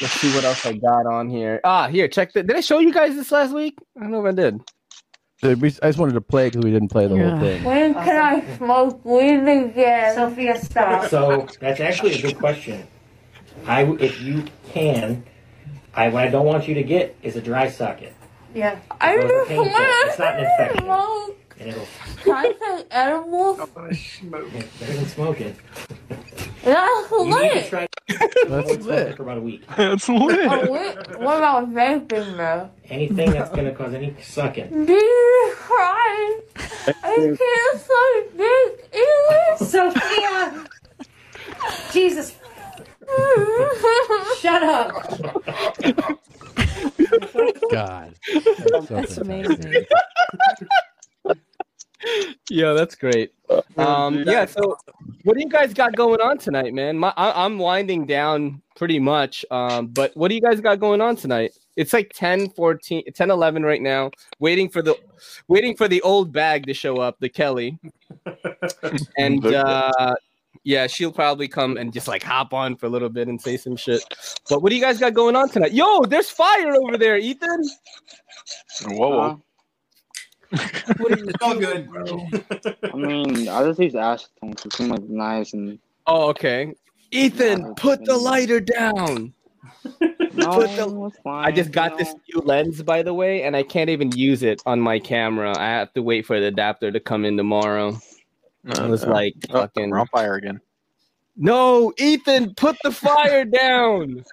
let's 0.00 0.12
see 0.14 0.32
what 0.34 0.44
else 0.44 0.64
I 0.66 0.74
got 0.74 1.06
on 1.06 1.28
here. 1.28 1.60
Ah, 1.64 1.88
here, 1.88 2.08
check 2.08 2.32
the. 2.32 2.42
Did 2.42 2.56
I 2.56 2.60
show 2.60 2.78
you 2.78 2.92
guys 2.92 3.14
this 3.14 3.30
last 3.32 3.52
week? 3.54 3.78
I 3.96 4.00
don't 4.00 4.10
know 4.12 4.24
if 4.24 4.32
I 4.32 4.36
did. 4.36 4.60
Did 5.42 5.60
we- 5.60 5.68
I 5.82 5.88
just 5.88 5.98
wanted 5.98 6.14
to 6.14 6.20
play 6.22 6.46
because 6.48 6.64
we 6.64 6.70
didn't 6.70 6.88
play 6.88 7.06
the 7.06 7.16
whole 7.18 7.38
thing. 7.40 7.62
When 7.64 7.92
can 7.94 8.16
I 8.16 8.56
smoke 8.56 9.04
weed 9.04 9.46
again? 9.46 10.14
Sophia, 10.14 10.58
stop. 10.62 11.08
So 11.10 11.46
that's 11.60 11.80
actually 11.80 12.14
a 12.14 12.22
good 12.22 12.38
question. 12.38 12.86
I, 13.66 13.82
if 14.00 14.20
you 14.22 14.44
can, 14.70 15.24
I 15.94 16.08
what 16.08 16.24
I 16.24 16.28
don't 16.28 16.46
want 16.46 16.66
you 16.68 16.74
to 16.74 16.82
get 16.82 17.16
is 17.22 17.36
a 17.36 17.42
dry 17.42 17.68
socket. 17.68 18.14
yeah. 18.54 18.78
I 19.00 19.16
Those 19.16 19.24
are 19.24 19.28
just 19.28 19.48
painful. 19.48 19.66
It's 19.76 20.18
not 20.18 20.38
an 20.38 20.44
want 20.44 20.56
to 20.58 20.62
infection. 20.62 20.84
smoke. 20.84 21.36
And 21.58 21.68
it'll 21.70 21.86
Can 22.22 22.32
I 22.32 22.52
take 22.76 22.86
edibles? 22.90 23.58
better 24.78 24.92
than 24.92 25.06
smoking. 25.06 25.56
That's 26.62 27.10
You 27.10 27.24
need 27.24 27.30
to 27.32 27.54
lit. 27.54 27.66
try 27.68 27.86
That's 28.08 28.70
avoid 28.70 28.82
smoking 28.82 29.16
for 29.16 29.22
about 29.24 29.38
a 29.38 29.40
week. 29.42 29.64
That's 29.76 30.08
Oh, 30.08 30.66
wait. 30.72 30.96
What 31.18 31.38
about 31.38 31.70
vaping 31.70 32.36
though? 32.36 32.70
Anything 32.88 33.32
that's 33.32 33.50
gonna 33.50 33.72
cause 33.74 33.94
any 33.94 34.14
sucking. 34.22 34.86
Jesus 34.86 35.56
Christ! 35.58 36.42
I 37.02 37.30
can't 37.38 37.80
suck 37.82 38.38
dick 38.38 38.94
either. 38.94 39.92
Sophia! 39.92 40.66
Jesus. 41.92 42.36
Shut 44.40 44.62
up. 44.62 44.98
God. 47.70 48.14
That's 48.88 49.18
amazing. 49.18 49.86
Yeah, 52.48 52.72
that's 52.74 52.94
great. 52.94 53.32
Um, 53.78 54.22
yeah. 54.26 54.46
So, 54.46 54.78
what 55.26 55.36
do 55.36 55.42
you 55.42 55.48
guys 55.48 55.74
got 55.74 55.96
going 55.96 56.20
on 56.20 56.38
tonight, 56.38 56.72
man? 56.72 56.96
My, 56.96 57.12
I, 57.16 57.44
I'm 57.44 57.58
winding 57.58 58.06
down 58.06 58.62
pretty 58.76 59.00
much. 59.00 59.44
Um, 59.50 59.88
but 59.88 60.16
what 60.16 60.28
do 60.28 60.36
you 60.36 60.40
guys 60.40 60.60
got 60.60 60.78
going 60.78 61.00
on 61.00 61.16
tonight? 61.16 61.50
It's 61.74 61.92
like 61.92 62.12
10, 62.14 62.50
14, 62.50 63.12
10, 63.12 63.30
11 63.32 63.64
right 63.64 63.82
now. 63.82 64.12
Waiting 64.38 64.68
for 64.68 64.82
the, 64.82 64.96
waiting 65.48 65.76
for 65.76 65.88
the 65.88 66.00
old 66.02 66.32
bag 66.32 66.66
to 66.66 66.74
show 66.74 66.98
up, 66.98 67.18
the 67.18 67.28
Kelly. 67.28 67.76
and 69.18 69.44
uh, 69.44 70.14
yeah, 70.62 70.86
she'll 70.86 71.10
probably 71.10 71.48
come 71.48 71.76
and 71.76 71.92
just 71.92 72.06
like 72.06 72.22
hop 72.22 72.54
on 72.54 72.76
for 72.76 72.86
a 72.86 72.88
little 72.88 73.08
bit 73.08 73.26
and 73.26 73.42
say 73.42 73.56
some 73.56 73.74
shit. 73.74 74.04
But 74.48 74.62
what 74.62 74.70
do 74.70 74.76
you 74.76 74.82
guys 74.82 75.00
got 75.00 75.12
going 75.12 75.34
on 75.34 75.48
tonight? 75.48 75.72
Yo, 75.72 76.04
there's 76.04 76.30
fire 76.30 76.72
over 76.72 76.96
there, 76.96 77.18
Ethan. 77.18 77.64
Whoa, 78.90 79.42
whoa. 80.52 81.06
It's 81.10 81.42
all 81.42 81.58
good, 81.58 81.88
bro. 81.88 82.26
I 82.92 82.96
mean, 82.96 83.48
I 83.48 83.64
just 83.64 83.80
use 83.80 83.94
acetone 83.94 84.54
to 84.56 84.76
seem 84.76 84.88
like 84.88 85.02
nice 85.02 85.52
and 85.52 85.78
Oh, 86.06 86.28
okay. 86.30 86.74
Ethan, 87.10 87.74
put 87.74 88.04
the 88.04 88.16
lighter 88.16 88.60
down. 88.60 89.32
no, 90.34 90.52
Put 90.52 90.70
the- 90.76 91.10
fine. 91.24 91.44
I 91.44 91.50
just 91.52 91.70
got 91.72 91.96
this 91.98 92.14
new 92.32 92.40
lens, 92.42 92.82
by 92.82 93.02
the 93.02 93.14
way, 93.14 93.42
and 93.42 93.56
I 93.56 93.62
can't 93.62 93.90
even 93.90 94.12
use 94.12 94.42
it 94.42 94.62
on 94.66 94.80
my 94.80 94.98
camera. 94.98 95.56
I 95.56 95.66
have 95.68 95.92
to 95.94 96.02
wait 96.02 96.26
for 96.26 96.38
the 96.40 96.46
adapter 96.46 96.90
to 96.92 97.00
come 97.00 97.24
in 97.24 97.36
tomorrow. 97.36 97.96
I 98.78 98.86
was 98.86 99.04
like, 99.04 99.34
Oh, 99.50 99.60
fucking. 99.60 99.90
we're 99.90 99.98
on 100.00 100.06
fire 100.08 100.34
again. 100.34 100.60
No, 101.36 101.92
Ethan, 101.98 102.54
put 102.54 102.76
the 102.82 102.90
fire 102.90 103.44
down. 103.44 104.24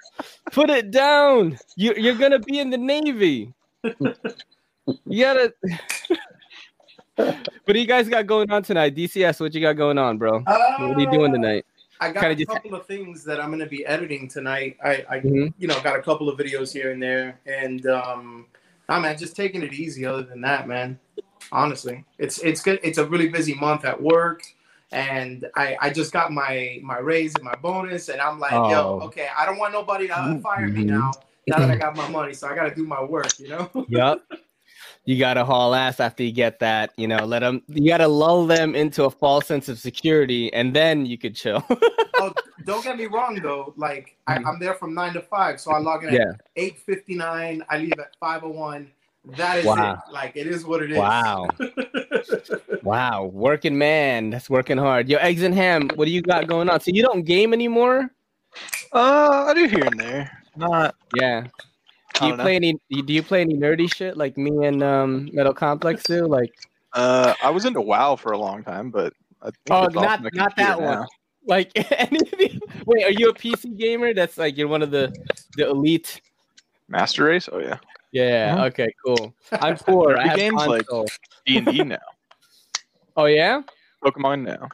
Put 0.51 0.69
it 0.69 0.89
down. 0.89 1.57
You, 1.75 1.93
you're 1.95 2.15
gonna 2.15 2.39
be 2.39 2.59
in 2.59 2.69
the 2.69 2.77
Navy. 2.77 3.53
You 5.05 5.23
gotta. 5.23 5.53
what 7.15 7.47
do 7.67 7.79
you 7.79 7.87
guys 7.87 8.09
got 8.09 8.25
going 8.27 8.51
on 8.51 8.63
tonight? 8.63 8.95
DCS, 8.95 9.39
what 9.39 9.53
you 9.53 9.61
got 9.61 9.73
going 9.73 9.97
on, 9.97 10.17
bro? 10.17 10.39
what 10.39 10.47
are 10.49 10.99
you 10.99 11.09
doing 11.11 11.31
tonight? 11.31 11.65
I 12.01 12.11
got 12.11 12.21
Kinda 12.21 12.33
a 12.33 12.35
just- 12.37 12.49
couple 12.51 12.75
of 12.75 12.85
things 12.85 13.23
that 13.23 13.39
I'm 13.39 13.47
going 13.49 13.59
to 13.59 13.65
be 13.65 13.85
editing 13.85 14.27
tonight. 14.27 14.77
I, 14.83 15.05
I 15.09 15.19
Mhm. 15.19 15.53
you 15.57 15.67
know, 15.67 15.79
got 15.81 15.97
a 15.97 16.01
couple 16.01 16.27
of 16.27 16.37
videos 16.37 16.73
here 16.73 16.91
and 16.91 17.01
there, 17.01 17.39
and 17.45 17.85
um, 17.87 18.47
I 18.89 18.99
mean, 18.99 19.17
just 19.17 19.35
taking 19.35 19.61
it 19.63 19.73
easy. 19.73 20.05
Other 20.05 20.23
than 20.23 20.41
that, 20.41 20.67
man, 20.67 20.99
honestly, 21.51 22.03
it's 22.17 22.39
it's 22.39 22.61
good. 22.61 22.79
It's 22.83 22.97
a 22.97 23.05
really 23.05 23.29
busy 23.29 23.53
month 23.53 23.85
at 23.85 24.01
work, 24.01 24.43
and 24.91 25.45
I 25.55 25.77
I 25.79 25.89
just 25.91 26.11
got 26.11 26.33
my 26.33 26.79
my 26.83 26.97
raise 26.97 27.35
and 27.35 27.43
my 27.43 27.55
bonus, 27.55 28.09
and 28.09 28.19
I'm 28.19 28.37
like, 28.39 28.51
yo, 28.51 28.99
Oh. 29.01 29.05
okay, 29.05 29.27
I 29.37 29.45
don't 29.45 29.57
want 29.59 29.71
nobody 29.71 30.07
to 30.07 30.39
fire 30.43 30.67
me 30.67 30.83
now. 30.83 31.11
Now 31.47 31.59
that 31.59 31.71
I 31.71 31.75
got 31.75 31.95
my 31.95 32.07
money, 32.09 32.33
so 32.33 32.47
I 32.49 32.55
got 32.55 32.63
to 32.69 32.75
do 32.75 32.85
my 32.85 33.01
work, 33.03 33.37
you 33.39 33.49
know. 33.49 33.69
Yep. 33.87 34.19
You 35.05 35.19
gotta 35.19 35.43
haul 35.43 35.75
ass 35.75 35.99
after 35.99 36.23
you 36.23 36.31
get 36.31 36.59
that. 36.59 36.93
You 36.97 37.07
know, 37.07 37.25
let 37.25 37.39
them. 37.39 37.61
You 37.67 37.89
gotta 37.89 38.07
lull 38.07 38.45
them 38.47 38.73
into 38.73 39.03
a 39.03 39.09
false 39.09 39.45
sense 39.47 39.67
of 39.67 39.77
security, 39.77 40.51
and 40.53 40.73
then 40.73 41.05
you 41.05 41.17
could 41.17 41.35
chill. 41.35 41.63
oh, 42.19 42.33
don't 42.65 42.83
get 42.83 42.97
me 42.97 43.05
wrong 43.07 43.35
though. 43.41 43.73
Like 43.75 44.15
I, 44.27 44.35
I'm 44.37 44.59
there 44.59 44.75
from 44.75 44.93
nine 44.93 45.13
to 45.13 45.21
five, 45.21 45.59
so 45.59 45.71
I 45.71 45.79
log 45.79 46.03
in 46.03 46.09
at 46.09 46.15
Yeah. 46.15 46.31
eight 46.55 46.79
fifty 46.79 47.15
nine. 47.15 47.63
I 47.69 47.79
leave 47.79 47.93
at 47.99 48.15
five 48.19 48.43
oh 48.45 48.49
one. 48.49 48.91
That 49.37 49.59
is 49.59 49.65
Wow. 49.65 49.93
it. 49.93 50.13
Like 50.13 50.37
it 50.37 50.47
is 50.47 50.65
what 50.65 50.81
it 50.81 50.91
is. 50.91 50.97
Wow. 50.97 51.47
wow, 52.83 53.25
working 53.25 53.77
man. 53.77 54.29
That's 54.29 54.49
working 54.49 54.77
hard. 54.77 55.09
Yo, 55.09 55.17
eggs 55.17 55.43
and 55.43 55.53
ham. 55.53 55.89
What 55.95 56.05
do 56.05 56.11
you 56.11 56.21
got 56.21 56.47
going 56.47 56.69
on? 56.69 56.79
So 56.79 56.91
you 56.93 57.01
don't 57.03 57.23
game 57.23 57.53
anymore? 57.53 58.09
Uh, 58.93 59.45
I 59.49 59.53
do 59.53 59.65
here 59.67 59.83
and 59.85 59.99
there. 59.99 60.31
Not. 60.55 60.95
Yeah. 61.15 61.47
Do 62.13 62.25
you 62.25 62.31
don't 62.31 62.37
know. 62.37 62.43
play 62.43 62.55
any? 62.55 62.73
Do 62.89 63.13
you 63.13 63.23
play 63.23 63.41
any 63.41 63.55
nerdy 63.55 63.93
shit 63.93 64.17
like 64.17 64.37
me 64.37 64.65
and 64.65 64.83
um, 64.83 65.29
Metal 65.33 65.53
Complex 65.53 66.03
do? 66.03 66.27
Like, 66.27 66.51
Uh, 66.93 67.33
I 67.43 67.49
was 67.49 67.65
into 67.65 67.81
WoW 67.81 68.15
for 68.15 68.33
a 68.33 68.37
long 68.37 68.63
time, 68.63 68.91
but 68.91 69.13
I 69.41 69.45
think 69.45 69.55
oh, 69.71 69.87
not 69.87 69.93
not 69.93 70.21
that 70.23 70.31
computer 70.31 70.77
one. 70.77 71.07
Like, 71.45 71.71
any 71.99 72.19
of 72.19 72.31
the, 72.31 72.61
wait, 72.85 73.03
are 73.03 73.11
you 73.11 73.29
a 73.29 73.33
PC 73.33 73.77
gamer? 73.77 74.13
That's 74.13 74.37
like 74.37 74.57
you're 74.57 74.67
one 74.67 74.81
of 74.81 74.91
the 74.91 75.13
the 75.57 75.69
elite. 75.69 76.21
Master 76.87 77.25
Race. 77.25 77.49
Oh 77.51 77.59
yeah. 77.59 77.77
Yeah. 78.11 78.55
Mhm. 78.55 78.65
Okay. 78.67 78.93
Cool. 79.05 79.33
I'm 79.51 79.77
poor. 79.77 80.17
I 80.19 80.27
have 80.27 80.37
games 80.37 80.65
like. 80.67 80.85
D 81.45 81.57
and 81.57 81.65
D 81.65 81.83
now. 81.83 81.97
Oh 83.15 83.25
yeah. 83.25 83.61
Pokemon 84.03 84.43
now. 84.43 84.67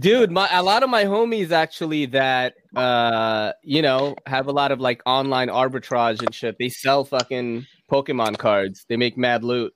Dude 0.00 0.30
my 0.30 0.48
a 0.52 0.62
lot 0.62 0.82
of 0.82 0.90
my 0.90 1.04
homies 1.04 1.50
actually 1.50 2.06
that 2.06 2.54
uh 2.74 3.52
you 3.62 3.80
know 3.80 4.14
have 4.26 4.46
a 4.46 4.52
lot 4.52 4.70
of 4.70 4.80
like 4.80 5.00
online 5.06 5.48
arbitrage 5.48 6.20
and 6.22 6.34
shit 6.34 6.56
they 6.58 6.68
sell 6.68 7.04
fucking 7.04 7.66
pokemon 7.90 8.36
cards. 8.36 8.84
They 8.88 8.96
make 8.96 9.16
mad 9.16 9.44
loot. 9.44 9.72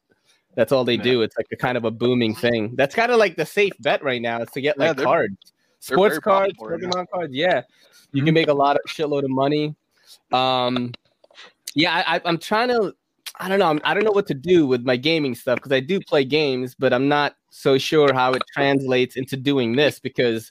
That's 0.56 0.72
all 0.72 0.84
they 0.84 0.96
do. 0.96 1.22
It's 1.22 1.36
like 1.36 1.46
a 1.52 1.56
kind 1.56 1.76
of 1.78 1.84
a 1.84 1.92
booming 1.92 2.34
thing. 2.34 2.74
That's 2.76 2.92
kind 2.94 3.12
of 3.12 3.18
like 3.18 3.36
the 3.36 3.46
safe 3.46 3.72
bet 3.80 4.02
right 4.02 4.20
now 4.20 4.40
is 4.42 4.50
to 4.50 4.60
get 4.60 4.74
Yeah, 4.78 4.88
like 4.88 4.96
they're- 4.96 5.06
cards. 5.06 5.36
they're 5.86 5.96
sports 5.96 6.18
cards 6.18 6.52
popular 6.54 6.72
right 6.72 6.80
now. 6.82 6.90
pokemon 6.90 7.06
cards 7.12 7.34
yeah. 7.34 7.62
You 8.12 8.24
can 8.24 8.34
make 8.34 8.48
a 8.48 8.52
lot 8.54 8.74
of 8.76 8.82
shitload 8.88 9.22
of 9.24 9.30
money. 9.30 9.74
Um 10.32 10.92
yeah 11.76 12.02
I, 12.04 12.20
i'm 12.24 12.36
trying 12.38 12.68
to 12.68 12.94
I 13.38 13.48
don't 13.48 13.58
know. 13.60 13.70
I'm, 13.70 13.80
I 13.84 13.94
don't 13.94 14.02
know 14.04 14.10
what 14.10 14.26
to 14.26 14.34
do 14.34 14.66
with 14.66 14.82
my 14.84 14.96
gaming 14.96 15.34
stuff 15.34 15.56
because 15.56 15.72
I 15.72 15.80
do 15.80 15.98
play 16.00 16.24
games, 16.24 16.74
but 16.74 16.92
I'm 16.92 17.08
not 17.08 17.36
so 17.50 17.76
sure 17.76 18.14
how 18.14 18.32
it 18.32 18.42
translates 18.54 19.16
into 19.16 19.36
doing 19.36 19.76
this 19.76 19.98
because 19.98 20.50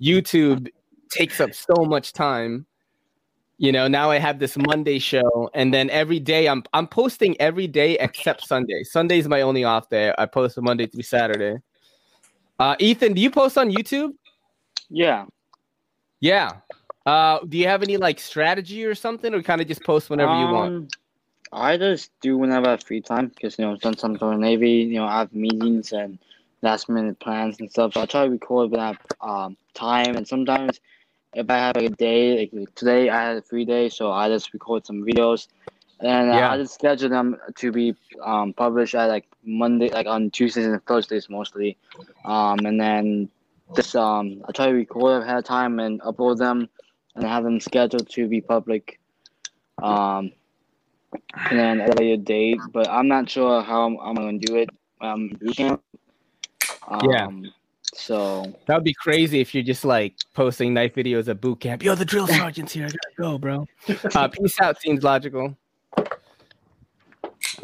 YouTube 0.00 0.68
takes 1.10 1.40
up 1.40 1.54
so 1.54 1.84
much 1.84 2.12
time. 2.12 2.66
You 3.58 3.70
know, 3.70 3.86
now 3.86 4.10
I 4.10 4.18
have 4.18 4.40
this 4.40 4.56
Monday 4.56 4.98
show, 4.98 5.48
and 5.54 5.72
then 5.72 5.88
every 5.90 6.18
day 6.18 6.48
I'm 6.48 6.64
I'm 6.72 6.88
posting 6.88 7.40
every 7.40 7.68
day 7.68 7.96
except 8.00 8.46
Sunday. 8.46 8.82
Sunday 8.82 9.18
is 9.18 9.28
my 9.28 9.42
only 9.42 9.62
off 9.62 9.88
day. 9.88 10.12
I 10.18 10.26
post 10.26 10.60
Monday 10.60 10.86
through 10.86 11.04
Saturday. 11.04 11.58
Uh, 12.58 12.74
Ethan, 12.80 13.14
do 13.14 13.20
you 13.20 13.30
post 13.30 13.56
on 13.56 13.70
YouTube? 13.70 14.10
Yeah. 14.90 15.26
Yeah. 16.20 16.56
Uh, 17.06 17.40
do 17.48 17.56
you 17.56 17.66
have 17.66 17.82
any 17.82 17.96
like 17.96 18.18
strategy 18.18 18.84
or 18.84 18.96
something, 18.96 19.32
or 19.32 19.42
kind 19.42 19.60
of 19.60 19.68
just 19.68 19.84
post 19.84 20.10
whenever 20.10 20.32
you 20.32 20.46
want? 20.46 20.74
Um, 20.74 20.88
I 21.52 21.76
just 21.76 22.10
do 22.20 22.38
whenever 22.38 22.66
I 22.66 22.70
have 22.72 22.82
free 22.82 23.00
time 23.00 23.28
because 23.28 23.58
you 23.58 23.64
know 23.64 23.76
since 23.80 24.02
I'm 24.02 24.14
going 24.14 24.40
Navy, 24.40 24.70
you 24.70 24.96
know 24.96 25.04
I 25.04 25.20
have 25.20 25.32
meetings 25.32 25.92
and 25.92 26.18
last 26.62 26.88
minute 26.88 27.18
plans 27.20 27.60
and 27.60 27.70
stuff. 27.70 27.94
So 27.94 28.02
I 28.02 28.06
try 28.06 28.24
to 28.24 28.30
record 28.30 28.70
when 28.70 28.80
I 28.80 28.86
have 28.88 28.98
um, 29.20 29.56
time, 29.74 30.16
and 30.16 30.26
sometimes 30.26 30.80
if 31.34 31.50
I 31.50 31.56
have 31.56 31.76
like 31.76 31.86
a 31.86 31.90
day, 31.90 32.38
like 32.38 32.74
today 32.74 33.08
I 33.10 33.28
had 33.28 33.36
a 33.36 33.42
free 33.42 33.64
day, 33.64 33.88
so 33.88 34.12
I 34.12 34.28
just 34.28 34.52
record 34.52 34.86
some 34.86 35.02
videos, 35.04 35.48
and 36.00 36.30
uh, 36.30 36.34
Yeah. 36.34 36.50
I 36.50 36.56
just 36.58 36.74
schedule 36.74 37.08
them 37.10 37.36
to 37.56 37.72
be 37.72 37.94
um, 38.24 38.52
published 38.52 38.94
at 38.94 39.06
like 39.08 39.26
Monday, 39.44 39.90
like 39.90 40.06
on 40.06 40.30
Tuesdays 40.30 40.66
and 40.66 40.84
Thursdays 40.86 41.28
mostly, 41.28 41.76
um, 42.24 42.58
and 42.64 42.80
then 42.80 43.28
just 43.74 43.96
um 43.96 44.42
I 44.48 44.52
try 44.52 44.66
to 44.66 44.72
record 44.72 45.22
ahead 45.22 45.38
of 45.38 45.44
time 45.44 45.78
and 45.80 46.00
upload 46.02 46.38
them, 46.38 46.68
and 47.14 47.24
have 47.24 47.44
them 47.44 47.60
scheduled 47.60 48.08
to 48.10 48.28
be 48.28 48.40
public. 48.40 48.98
Um, 49.82 50.32
and 51.50 51.58
then 51.58 51.80
at 51.80 51.94
a 51.94 52.02
later 52.02 52.22
date, 52.22 52.60
but 52.72 52.88
I'm 52.88 53.08
not 53.08 53.28
sure 53.28 53.62
how 53.62 53.82
I'm, 53.86 53.98
I'm 54.00 54.14
going 54.14 54.40
to 54.40 54.46
do 54.46 54.56
it. 54.56 54.70
Um, 55.00 55.28
boot 55.40 55.56
camp. 55.56 55.82
Um, 56.92 57.10
Yeah. 57.10 57.50
So 57.94 58.44
That 58.66 58.74
would 58.76 58.84
be 58.84 58.94
crazy 58.94 59.40
if 59.40 59.54
you're 59.54 59.62
just 59.62 59.84
like 59.84 60.14
posting 60.34 60.72
knife 60.72 60.94
videos 60.94 61.28
at 61.28 61.40
boot 61.42 61.60
camp. 61.60 61.82
Yo, 61.82 61.94
the 61.94 62.04
drill 62.06 62.26
sergeant's 62.38 62.72
here. 62.72 62.86
I 62.86 62.88
gotta 62.88 63.14
go, 63.18 63.38
bro. 63.38 63.66
Uh, 64.14 64.28
peace 64.28 64.58
out 64.60 64.80
seems 64.80 65.02
logical. 65.02 65.56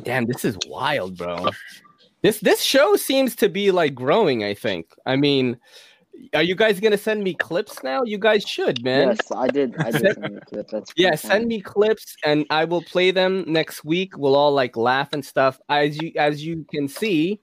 Damn, 0.03 0.26
this 0.26 0.45
is 0.45 0.57
wild, 0.66 1.16
bro. 1.16 1.49
This 2.22 2.41
this 2.41 2.61
show 2.62 2.97
seems 2.97 3.35
to 3.37 3.49
be 3.49 3.70
like 3.70 3.95
growing. 3.95 4.45
I 4.45 4.55
think. 4.55 4.87
I 5.07 5.16
mean, 5.16 5.57
are 6.35 6.43
you 6.43 6.55
guys 6.55 6.81
gonna 6.81 6.99
send 6.99 7.22
me 7.24 7.35
clips 7.35 7.83
now? 7.83 8.03
You 8.03 8.18
guys 8.18 8.43
should, 8.43 8.83
man. 8.83 9.09
yes, 9.09 9.33
I 9.33 9.49
did. 9.49 9.76
I 9.79 9.91
did. 9.93 10.01
Send- 10.01 10.14
send 10.14 10.41
you 10.53 10.59
a. 10.61 10.62
That's 10.64 10.93
yeah, 10.97 11.14
send 11.14 11.33
funny. 11.33 11.47
me 11.47 11.61
clips 11.62 12.16
and 12.24 12.45
I 12.51 12.64
will 12.64 12.83
play 12.83 13.12
them 13.12 13.45
next 13.47 13.85
week. 13.85 14.16
We'll 14.18 14.37
all 14.37 14.53
like 14.53 14.76
laugh 14.76 15.12
and 15.12 15.24
stuff. 15.24 15.61
As 15.68 16.01
you 16.01 16.12
as 16.16 16.45
you 16.45 16.66
can 16.70 16.87
see, 16.89 17.41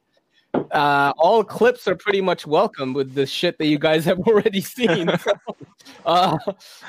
uh, 0.76 1.14
all 1.18 1.44
clips 1.44 1.88
are 1.88 1.96
pretty 1.96 2.22
much 2.22 2.46
welcome 2.46 2.94
with 2.94 3.14
the 3.14 3.26
shit 3.26 3.58
that 3.58 3.68
you 3.68 3.80
guys 3.80 4.04
have 4.06 4.20
already 4.28 4.62
seen. 4.62 5.10
So, 5.26 6.12
uh, 6.12 6.38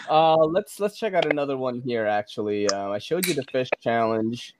uh, 0.09 0.37
let's 0.37 0.81
let's 0.81 0.99
check 0.99 1.15
out 1.15 1.27
another 1.27 1.57
one 1.57 1.81
here. 1.81 2.07
Actually, 2.07 2.69
uh, 2.71 2.91
I 2.91 2.99
showed 2.99 3.27
you 3.27 3.35
the 3.35 3.45
fish 3.45 3.69
challenge. 3.81 4.55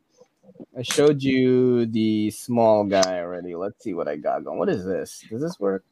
I 0.77 0.83
showed 0.83 1.23
you 1.23 1.87
the 1.87 2.31
small 2.31 2.85
guy 2.85 3.21
already. 3.21 3.55
Let's 3.55 3.83
see 3.83 3.95
what 3.95 4.09
I 4.09 4.17
got 4.17 4.45
going. 4.45 4.59
What 4.59 4.69
is 4.69 4.85
this? 4.85 5.25
Does 5.31 5.41
this 5.41 5.59
work? 5.59 5.85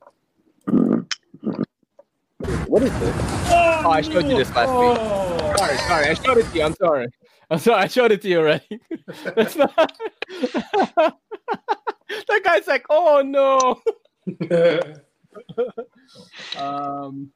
What 2.67 2.83
is 2.83 2.99
this? 3.01 3.17
Oh, 3.51 3.91
I 3.91 4.01
showed 4.03 4.27
you 4.27 4.37
this 4.37 4.55
last 4.55 4.71
week. 4.79 5.59
Sorry, 5.59 5.79
sorry. 5.79 6.07
I 6.09 6.15
showed 6.15 6.39
it 6.39 6.47
to 6.51 6.59
you. 6.59 6.65
I'm 6.65 6.75
sorry. 6.75 7.09
I'm 7.51 7.59
sorry. 7.59 7.83
I 7.83 7.87
showed 7.87 8.13
it 8.13 8.23
to 8.23 8.29
you 8.29 8.39
already. 8.39 8.81
That's 9.35 9.57
not. 9.57 9.91
that 12.29 12.41
guy's 12.45 12.67
like, 12.67 12.87
oh 12.91 13.23
no. 13.23 13.81
um. 16.61 17.31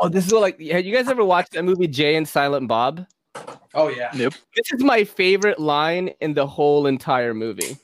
Oh, 0.00 0.08
this 0.08 0.26
is 0.26 0.32
what, 0.32 0.42
like. 0.42 0.60
Have 0.60 0.84
you 0.84 0.94
guys 0.94 1.08
ever 1.08 1.24
watched 1.24 1.52
that 1.52 1.64
movie 1.64 1.88
Jay 1.88 2.16
and 2.16 2.26
Silent 2.26 2.68
Bob? 2.68 3.06
Oh 3.74 3.88
yeah. 3.88 4.10
Nope. 4.14 4.34
This 4.54 4.72
is 4.72 4.82
my 4.82 5.04
favorite 5.04 5.58
line 5.58 6.10
in 6.20 6.34
the 6.34 6.46
whole 6.46 6.86
entire 6.86 7.34
movie. 7.34 7.76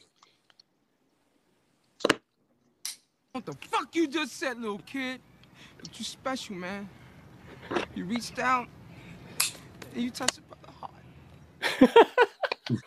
What 3.33 3.47
the 3.47 3.55
fuck 3.69 3.95
you 3.97 4.07
just 4.07 4.37
said, 4.37 4.61
little 4.61 4.79
kid? 4.87 5.21
But 5.77 5.99
you 5.99 6.05
special, 6.05 6.55
man. 6.55 6.89
You 7.95 8.05
reached 8.05 8.39
out 8.39 8.69
and 9.93 10.03
you 10.03 10.11
touched 10.11 10.41
it 11.81 11.95
by 11.95 11.97
the 12.69 12.79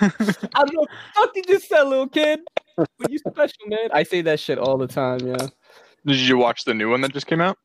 heart. 0.00 0.48
I'm 0.54 0.66
like, 0.66 0.88
fuck 1.14 1.30
you 1.36 1.42
just 1.44 1.68
said, 1.68 1.82
little 1.84 2.08
kid. 2.08 2.40
But 2.76 2.88
you 3.10 3.18
special, 3.18 3.56
man. 3.66 3.88
I 3.92 4.02
say 4.02 4.20
that 4.22 4.40
shit 4.40 4.58
all 4.58 4.76
the 4.76 4.86
time, 4.88 5.20
yeah. 5.20 5.46
Did 6.06 6.16
you 6.16 6.36
watch 6.36 6.64
the 6.64 6.74
new 6.74 6.90
one 6.90 7.00
that 7.02 7.12
just 7.12 7.26
came 7.26 7.40
out? 7.40 7.56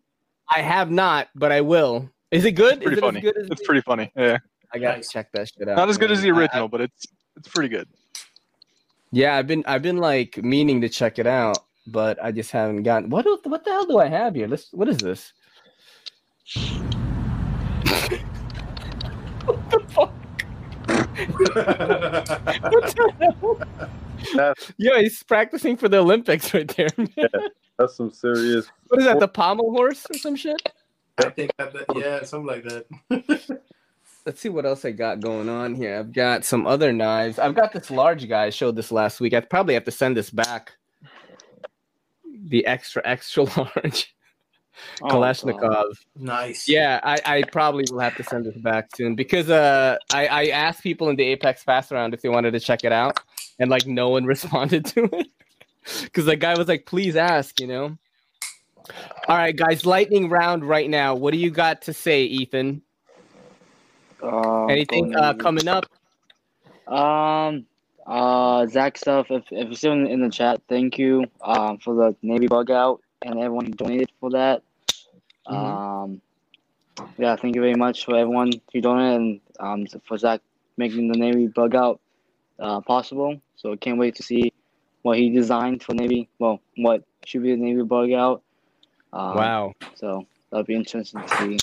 I 0.54 0.62
have 0.62 0.92
not, 0.92 1.30
but 1.36 1.52
I 1.52 1.62
will. 1.62 2.10
Is 2.32 2.46
it 2.46 2.52
good? 2.52 2.82
Pretty 2.82 2.94
Is 2.94 2.98
it 3.00 3.02
funny. 3.02 3.18
as 3.20 3.24
good 3.24 3.52
It's 3.52 3.64
pretty 3.66 3.82
funny. 3.82 4.12
Yeah. 4.16 4.38
I 4.74 4.78
gotta 4.78 5.02
check 5.02 5.32
that 5.34 5.50
shit 5.50 5.68
out. 5.68 5.78
Not 5.78 5.90
as 5.90 5.98
good 5.98 6.10
man. 6.12 6.18
as 6.18 6.22
the 6.24 6.30
I- 6.30 6.34
I- 6.36 6.38
original, 6.40 6.68
but 6.68 6.82
it's 6.82 7.08
it's 7.38 7.48
pretty 7.48 7.70
good. 7.70 7.88
Yeah, 9.12 9.36
I've 9.36 9.48
been 9.48 9.64
I've 9.66 9.82
been 9.82 9.98
like 9.98 10.38
meaning 10.44 10.82
to 10.82 10.90
check 10.90 11.18
it 11.18 11.26
out, 11.26 11.58
but 11.88 12.24
I 12.24 12.32
just 12.32 12.52
haven't 12.52 12.84
gotten. 12.84 13.10
What 13.10 13.26
do- 13.26 13.40
what 13.46 13.64
the 13.66 13.72
hell 13.72 13.86
do 13.88 13.98
I 13.98 14.06
have 14.08 14.36
here? 14.36 14.48
Let's. 14.48 14.72
What 14.72 14.88
is 14.88 14.98
this? 14.98 15.34
what 19.46 19.70
the 19.72 19.84
hell? 19.96 20.14
Yeah, 24.78 25.00
he's 25.00 25.24
practicing 25.24 25.78
for 25.78 25.88
the 25.88 25.98
Olympics 25.98 26.54
right 26.54 26.68
there. 26.76 26.90
man. 26.98 27.30
That's 27.78 27.96
some 27.96 28.12
serious. 28.12 28.70
What 28.90 29.00
is 29.00 29.06
that? 29.06 29.20
The 29.20 29.28
pommel 29.28 29.72
horse 29.72 30.06
or 30.10 30.18
some 30.18 30.36
shit? 30.36 30.62
I 31.18 31.30
think 31.30 31.52
that, 31.58 31.74
that 31.74 31.86
yeah, 31.96 32.24
something 32.24 32.48
like 32.48 32.64
that. 32.64 32.86
Let's 34.26 34.42
see 34.42 34.50
what 34.50 34.66
else 34.66 34.86
I 34.86 34.92
got 34.92 35.22
going 35.22 35.50
on 35.50 35.74
here. 35.74 35.98
I've 35.98 36.12
got 36.12 36.46
some 36.46 36.68
other 36.68 36.92
knives. 36.92 37.40
I've 37.40 37.56
got 37.56 37.72
this 37.72 37.90
large 37.90 38.28
guy. 38.28 38.46
I 38.46 38.50
showed 38.50 38.76
this 38.76 38.92
last 38.92 39.22
week. 39.22 39.34
I 39.34 39.40
probably 39.40 39.74
have 39.74 39.86
to 39.86 39.92
send 39.92 40.18
this 40.18 40.30
back. 40.30 40.74
The 42.46 42.66
extra 42.66 43.02
extra 43.06 43.44
large 43.58 44.16
Oh, 45.02 45.08
Kalashnikov. 45.08 45.94
Nice. 46.18 46.68
Yeah, 46.68 47.00
I, 47.04 47.22
I 47.26 47.44
probably 47.44 47.86
will 47.90 48.00
have 48.00 48.16
to 48.18 48.24
send 48.24 48.46
this 48.46 48.58
back 48.58 48.96
soon 48.96 49.16
because 49.16 49.50
uh 49.50 49.98
I, 50.12 50.28
I 50.28 50.46
asked 50.48 50.84
people 50.84 51.10
in 51.10 51.16
the 51.16 51.24
Apex 51.24 51.64
pass 51.64 51.92
round 51.92 52.14
if 52.14 52.22
they 52.22 52.30
wanted 52.30 52.52
to 52.52 52.60
check 52.60 52.84
it 52.84 52.92
out 52.92 53.20
and 53.60 53.70
like 53.70 53.86
no 53.88 54.10
one 54.10 54.26
responded 54.36 54.86
to 54.88 55.06
it. 55.14 55.28
Because 56.04 56.26
the 56.26 56.36
guy 56.36 56.58
was 56.58 56.68
like, 56.68 56.86
please 56.86 57.16
ask, 57.16 57.60
you 57.60 57.68
know. 57.68 57.98
All 59.28 59.38
right, 59.38 59.56
guys, 59.56 59.86
lightning 59.86 60.30
round 60.30 60.68
right 60.68 60.90
now. 60.90 61.16
What 61.16 61.32
do 61.32 61.38
you 61.38 61.52
got 61.52 61.84
to 61.84 61.94
say, 61.94 62.24
Ethan? 62.24 62.82
Um, 64.22 64.70
Anything 64.70 65.16
uh, 65.16 65.34
coming 65.34 65.68
up? 65.68 65.86
Um, 66.88 67.66
uh, 68.06 68.66
Zach 68.68 68.98
stuff. 68.98 69.28
If 69.30 69.44
if 69.52 69.68
you're 69.68 69.76
still 69.76 69.94
in, 69.94 70.08
in 70.08 70.22
the 70.22 70.30
chat, 70.30 70.62
thank 70.68 70.98
you 70.98 71.26
um 71.42 71.78
for 71.78 71.94
the 71.94 72.16
Navy 72.22 72.48
bug 72.48 72.72
out 72.72 73.02
and 73.22 73.40
everyone 73.40 73.66
who 73.66 73.74
donated 73.74 74.12
for 74.20 74.32
that. 74.32 74.64
Mhm. 75.50 75.56
Um, 75.56 76.22
yeah, 77.18 77.36
thank 77.36 77.56
you 77.56 77.62
very 77.62 77.76
much 77.76 78.06
for 78.06 78.16
everyone 78.16 78.52
who 78.74 78.82
donated 78.82 79.22
and 79.22 79.42
um 79.60 80.02
for 80.08 80.18
Zach 80.18 80.42
making 80.78 81.12
the 81.12 81.18
Navy 81.18 81.48
bug 81.48 81.76
out 81.76 82.00
uh 82.60 82.82
possible. 82.82 83.42
So 83.56 83.74
I 83.74 83.76
can't 83.78 83.98
wait 83.98 84.16
to 84.16 84.24
see 84.24 84.54
what 85.02 85.18
he 85.18 85.30
designed 85.30 85.84
for 85.84 85.94
Navy. 85.94 86.30
Well, 86.40 86.62
what 86.78 87.04
should 87.26 87.44
be 87.44 87.52
the 87.52 87.58
Navy 87.58 87.84
bug 87.84 88.12
out. 88.12 88.44
Um, 89.14 89.36
Wow. 89.36 89.74
So 89.96 90.28
that'll 90.52 90.66
be 90.66 90.76
interesting 90.76 91.22
to 91.22 91.38
see. 91.38 91.58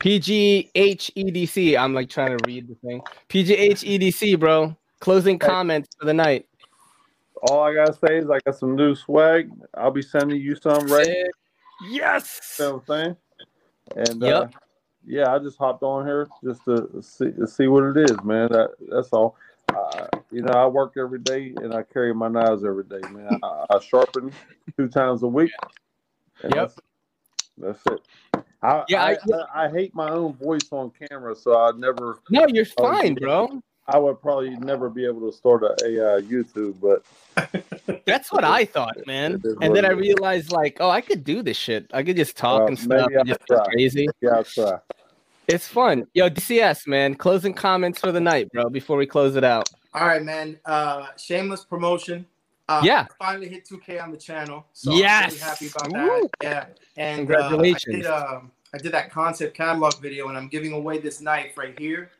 PGHEDC. 0.00 1.78
I'm 1.78 1.94
like 1.94 2.08
trying 2.08 2.36
to 2.36 2.44
read 2.46 2.68
the 2.68 2.74
thing. 2.76 3.00
PGHEDC, 3.28 4.22
E 4.22 4.34
bro. 4.36 4.76
Closing 5.00 5.38
comments 5.38 5.88
for 5.98 6.06
the 6.06 6.14
night. 6.14 6.46
All 7.42 7.62
I 7.62 7.74
gotta 7.74 7.92
say 7.92 8.18
is 8.18 8.30
I 8.30 8.38
got 8.44 8.56
some 8.56 8.76
new 8.76 8.94
swag. 8.94 9.50
I'll 9.74 9.90
be 9.90 10.02
sending 10.02 10.40
you 10.40 10.56
some 10.56 10.86
right. 10.86 11.26
Yes. 11.82 12.56
You 12.58 12.64
know 12.64 12.82
what 12.86 12.96
I'm 12.96 13.04
saying? 13.04 13.16
And 14.10 14.24
uh, 14.24 14.48
yeah, 15.06 15.32
I 15.34 15.38
just 15.38 15.58
hopped 15.58 15.82
on 15.82 16.06
here 16.06 16.26
just 16.42 16.64
to 16.64 17.00
see 17.02 17.30
to 17.32 17.46
see 17.46 17.68
what 17.68 17.84
it 17.84 18.10
is, 18.10 18.16
man. 18.24 18.48
That 18.50 18.70
that's 18.90 19.08
all. 19.10 19.36
Uh, 19.68 20.06
you 20.30 20.42
know, 20.42 20.52
I 20.52 20.66
work 20.66 20.94
every 20.96 21.18
day 21.18 21.52
and 21.56 21.74
I 21.74 21.82
carry 21.82 22.14
my 22.14 22.28
knives 22.28 22.64
every 22.64 22.84
day, 22.84 23.00
man. 23.10 23.38
I, 23.42 23.64
I 23.70 23.78
sharpen 23.80 24.32
two 24.76 24.88
times 24.88 25.22
a 25.22 25.26
week. 25.26 25.50
and 26.42 26.54
Yep. 26.54 26.72
That's, 27.58 27.82
that's 27.86 27.96
it. 28.34 28.44
I, 28.62 28.84
Yeah, 28.88 29.02
I, 29.02 29.10
I- 29.12 29.16
I, 29.62 29.64
I 29.66 29.70
hate 29.70 29.94
my 29.94 30.10
own 30.10 30.34
voice 30.34 30.68
on 30.70 30.90
camera, 30.90 31.34
so 31.34 31.56
I'd 31.56 31.76
never. 31.76 32.20
No, 32.30 32.46
you're 32.48 32.66
I 32.78 32.82
fine, 32.82 33.14
bro. 33.14 33.60
I 33.88 33.98
would 33.98 34.20
probably 34.20 34.50
never 34.56 34.88
be 34.90 35.04
able 35.06 35.30
to 35.30 35.36
start 35.36 35.62
a, 35.62 35.66
a 35.66 36.16
uh, 36.16 36.20
YouTube, 36.20 36.74
but 36.80 37.04
That's 38.06 38.32
what 38.32 38.44
I 38.44 38.64
thought, 38.64 38.96
man. 39.06 39.42
And 39.60 39.74
then 39.76 39.84
I 39.84 39.90
realized, 39.90 40.52
like, 40.52 40.78
oh, 40.80 40.90
I 40.90 41.00
could 41.00 41.22
do 41.24 41.42
this 41.42 41.56
shit. 41.56 41.86
I 41.92 42.02
could 42.02 42.16
just 42.16 42.36
talk 42.36 42.62
Uh, 42.62 42.66
and 42.66 42.78
stuff 42.78 43.08
maybe 43.10 43.14
and 43.14 43.18
I'll 43.18 43.24
just 43.24 43.46
try. 43.46 43.64
crazy. 43.66 44.08
Yeah, 44.20 44.30
I'll 44.30 44.44
try. 44.44 44.78
It's 45.48 45.68
fun. 45.68 46.06
Yo, 46.14 46.28
DCS, 46.28 46.86
man. 46.86 47.14
Closing 47.14 47.52
comments 47.54 48.00
for 48.00 48.10
the 48.12 48.20
night, 48.20 48.50
bro, 48.52 48.68
before 48.68 48.96
we 48.96 49.06
close 49.06 49.36
it 49.36 49.44
out. 49.44 49.68
All 49.94 50.06
right, 50.06 50.22
man. 50.22 50.58
Uh, 50.64 51.06
shameless 51.16 51.64
promotion. 51.64 52.26
Uh, 52.68 52.82
Yeah. 52.84 53.06
I 53.20 53.24
finally 53.24 53.48
hit 53.48 53.64
2K 53.68 54.02
on 54.02 54.10
the 54.10 54.16
channel. 54.16 54.66
So 54.72 54.92
Yes. 54.92 55.24
I'm 55.24 55.28
really 55.28 55.40
happy 55.40 55.66
about 55.68 55.92
that. 55.92 56.20
Woo. 56.20 56.28
Yeah. 56.42 56.66
And 56.96 57.18
Congratulations. 57.18 58.06
Uh, 58.06 58.10
I 58.12 58.20
did, 58.20 58.34
um, 58.34 58.50
I 58.74 58.78
did 58.78 58.92
that 58.92 59.10
concept 59.10 59.54
catalog 59.56 59.94
video, 60.00 60.28
and 60.28 60.36
I'm 60.36 60.48
giving 60.48 60.72
away 60.72 60.98
this 60.98 61.20
knife 61.20 61.56
right 61.56 61.78
here. 61.78 62.10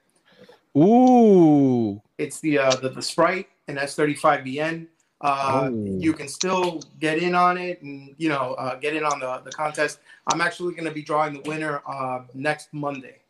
Ooh. 0.76 2.00
It's 2.18 2.40
the 2.40 2.58
uh, 2.58 2.74
the, 2.76 2.90
the 2.90 3.02
Sprite 3.02 3.48
and 3.68 3.78
S35VN. 3.78 4.86
Uh, 5.20 5.70
Oh. 5.72 5.96
You 5.98 6.12
can 6.12 6.28
still 6.28 6.82
get 7.00 7.18
in 7.18 7.34
on 7.34 7.56
it, 7.56 7.80
and 7.82 8.14
you 8.18 8.28
know, 8.28 8.54
uh, 8.58 8.76
get 8.76 8.94
in 8.94 9.02
on 9.02 9.18
the 9.18 9.40
the 9.44 9.50
contest. 9.50 10.00
I'm 10.30 10.40
actually 10.40 10.74
going 10.74 10.84
to 10.84 10.90
be 10.92 11.02
drawing 11.02 11.34
the 11.34 11.40
winner 11.48 11.82
uh, 11.86 12.22
next 12.34 12.68
Monday. 12.72 13.20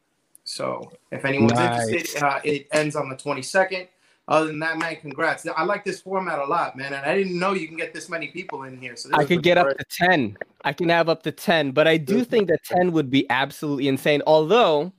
So 0.45 0.91
if 1.11 1.25
anyone's 1.25 1.53
Nice. 1.53 1.89
interested, 1.89 2.23
uh, 2.23 2.41
it 2.45 2.69
ends 2.73 2.97
on 2.97 3.09
the 3.09 3.17
22nd. 3.17 3.89
Other 4.29 4.47
than 4.47 4.59
that, 4.59 4.79
man, 4.79 4.97
congrats. 4.97 5.47
I 5.47 5.63
like 5.63 5.85
this 5.85 6.01
format 6.01 6.41
a 6.41 6.45
lot, 6.45 6.77
man, 6.77 6.93
and 6.93 7.07
I 7.07 7.17
didn't 7.17 7.39
know 7.39 7.53
you 7.53 7.69
can 7.69 7.77
get 7.77 7.95
this 7.95 8.09
many 8.09 8.29
people 8.29 8.65
in 8.65 8.81
here. 8.81 8.97
So 8.97 9.09
this 9.09 9.19
I 9.19 9.25
could 9.25 9.43
get 9.45 9.57
up 9.57 9.69
to 9.69 9.85
10. 9.89 10.37
I 10.65 10.73
can 10.73 10.89
have 10.89 11.09
up 11.09 11.23
to 11.25 11.33
10, 11.33 11.71
but 11.71 11.87
I 11.87 11.97
do 11.97 12.25
think 12.25 12.49
that 12.49 12.65
10 12.65 12.91
would 12.93 13.09
be 13.09 13.29
absolutely 13.31 13.87
insane. 13.87 14.23
Although 14.27 14.93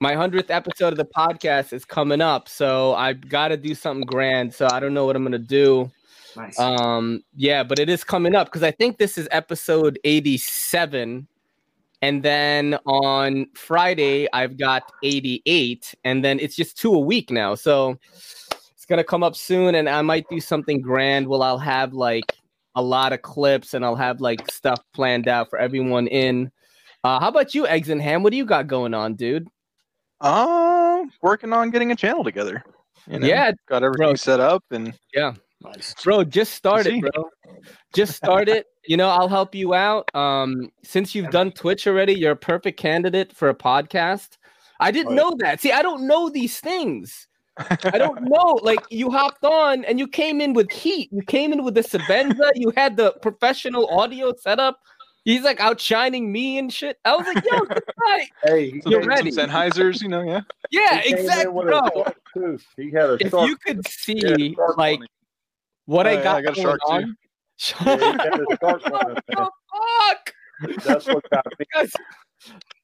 my 0.00 0.14
100th 0.14 0.50
episode 0.50 0.92
of 0.92 0.96
the 0.96 1.04
podcast 1.04 1.72
is 1.72 1.84
coming 1.84 2.20
up, 2.20 2.48
so 2.48 2.94
I've 2.94 3.28
got 3.28 3.48
to 3.48 3.56
do 3.56 3.74
something 3.74 4.06
grand. 4.06 4.54
So 4.54 4.68
I 4.70 4.78
don't 4.78 4.94
know 4.94 5.06
what 5.06 5.16
I'm 5.16 5.22
going 5.22 5.32
to 5.32 5.38
do. 5.38 5.90
Nice. 6.36 6.58
Um 6.60 7.24
yeah, 7.34 7.64
but 7.64 7.80
it 7.80 7.88
is 7.88 8.04
coming 8.04 8.34
up 8.34 8.50
cuz 8.52 8.62
I 8.62 8.70
think 8.70 8.98
this 8.98 9.18
is 9.18 9.26
episode 9.32 9.98
87 10.04 11.26
and 12.00 12.22
then 12.22 12.78
on 12.86 13.46
Friday 13.54 14.28
I've 14.32 14.56
got 14.56 14.84
88 15.02 15.94
and 16.04 16.24
then 16.24 16.38
it's 16.38 16.54
just 16.54 16.78
two 16.78 16.94
a 16.94 16.98
week 16.98 17.30
now. 17.30 17.56
So 17.56 17.98
it's 18.12 18.84
going 18.86 18.98
to 18.98 19.04
come 19.04 19.24
up 19.24 19.34
soon 19.34 19.74
and 19.74 19.88
I 19.88 20.02
might 20.02 20.28
do 20.28 20.38
something 20.38 20.80
grand 20.80 21.26
Well, 21.26 21.42
I'll 21.42 21.58
have 21.58 21.92
like 21.92 22.36
a 22.76 22.82
lot 22.82 23.12
of 23.12 23.22
clips 23.22 23.74
and 23.74 23.84
I'll 23.84 23.96
have 23.96 24.20
like 24.20 24.48
stuff 24.50 24.78
planned 24.92 25.26
out 25.26 25.50
for 25.50 25.58
everyone 25.58 26.06
in. 26.06 26.52
Uh 27.02 27.18
how 27.18 27.28
about 27.28 27.54
you 27.54 27.66
Eggs 27.66 27.88
and 27.88 28.02
Ham? 28.02 28.22
What 28.22 28.30
do 28.30 28.36
you 28.36 28.44
got 28.44 28.68
going 28.68 28.94
on, 28.94 29.14
dude? 29.14 29.48
Uh, 30.20 31.04
working 31.22 31.52
on 31.52 31.70
getting 31.70 31.92
a 31.92 31.96
channel 31.96 32.24
together. 32.24 32.62
You 33.06 33.20
know, 33.20 33.26
Yeah, 33.26 33.52
got 33.68 33.82
everything 33.82 34.16
set 34.16 34.40
up 34.40 34.64
and 34.70 34.94
Yeah. 35.14 35.34
Bro, 36.04 36.24
just 36.24 36.54
start 36.54 36.86
it, 36.86 37.00
bro. 37.00 37.30
Just 37.92 38.14
start 38.14 38.48
it. 38.48 38.66
You 38.88 38.96
know, 38.96 39.10
I'll 39.10 39.28
help 39.28 39.54
you 39.54 39.74
out. 39.74 40.08
Um, 40.14 40.72
since 40.82 41.14
you've 41.14 41.28
done 41.28 41.52
Twitch 41.52 41.86
already, 41.86 42.14
you're 42.14 42.32
a 42.32 42.36
perfect 42.36 42.80
candidate 42.80 43.36
for 43.36 43.50
a 43.50 43.54
podcast. 43.54 44.38
I 44.80 44.90
didn't 44.90 45.14
know 45.14 45.34
that. 45.40 45.60
See, 45.60 45.72
I 45.72 45.82
don't 45.82 46.06
know 46.06 46.30
these 46.30 46.58
things. 46.58 47.28
I 47.58 47.98
don't 47.98 48.22
know. 48.22 48.58
Like 48.62 48.80
you 48.88 49.10
hopped 49.10 49.44
on 49.44 49.84
and 49.84 49.98
you 49.98 50.08
came 50.08 50.40
in 50.40 50.54
with 50.54 50.70
heat. 50.72 51.10
You 51.12 51.20
came 51.20 51.52
in 51.52 51.64
with 51.64 51.74
the 51.74 51.82
Sebenza. 51.82 52.50
You 52.54 52.72
had 52.76 52.96
the 52.96 53.12
professional 53.20 53.86
audio 53.88 54.32
setup. 54.34 54.80
He's 55.24 55.42
like 55.42 55.60
outshining 55.60 56.30
me 56.32 56.58
and 56.58 56.72
shit. 56.72 56.98
I 57.04 57.16
was 57.16 57.26
like, 57.26 57.44
yo, 57.44 57.64
this 57.68 57.80
guy. 58.06 58.28
Hey, 58.44 58.80
You're 58.86 59.02
some 59.02 59.08
ready. 59.08 59.30
Sennheisers, 59.30 60.00
you 60.00 60.08
know, 60.08 60.22
yeah. 60.22 60.40
Yeah, 60.70 61.00
He 61.00 61.14
exactly, 61.14 61.48
with 61.48 61.68
a 61.68 62.14
bro. 62.34 62.56
He 62.76 62.90
had 62.90 63.10
a 63.10 63.14
If 63.20 63.30
shark 63.30 63.48
you 63.48 63.56
could 63.56 63.86
see 63.88 64.54
like 64.76 64.98
on 64.98 65.04
it. 65.04 65.10
what 65.86 66.06
Oh, 66.06 66.10
I 66.10 66.12
yeah, 66.14 66.22
got, 66.22 66.36
I 66.36 66.42
got 66.42 66.58
a 66.58 66.62
going 66.62 66.66
shark 66.66 66.80
too. 66.86 66.92
on. 66.92 67.16
Yeah, 67.86 68.22
he 68.22 68.42
a 68.52 68.56
shark 68.60 68.82
on. 68.92 69.50
Fuck. 70.08 70.34
That's 70.84 71.06
what 71.06 71.28
got 71.30 71.46
me. 71.58 71.66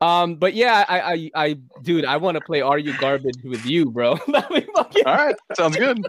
Um, 0.01 0.35
but 0.37 0.55
yeah, 0.55 0.85
I, 0.89 1.01
I, 1.01 1.31
I, 1.35 1.53
dude, 1.83 2.05
I 2.05 2.17
want 2.17 2.37
to 2.37 2.41
play 2.41 2.61
Are 2.61 2.79
You 2.79 2.97
Garbage 2.99 3.37
with 3.45 3.65
you, 3.65 3.91
bro. 3.91 4.17
That'd 4.29 4.49
be 4.67 4.67
fucking- 4.75 5.07
All 5.07 5.15
right, 5.15 5.37
sounds 5.57 5.77
good. 5.77 6.05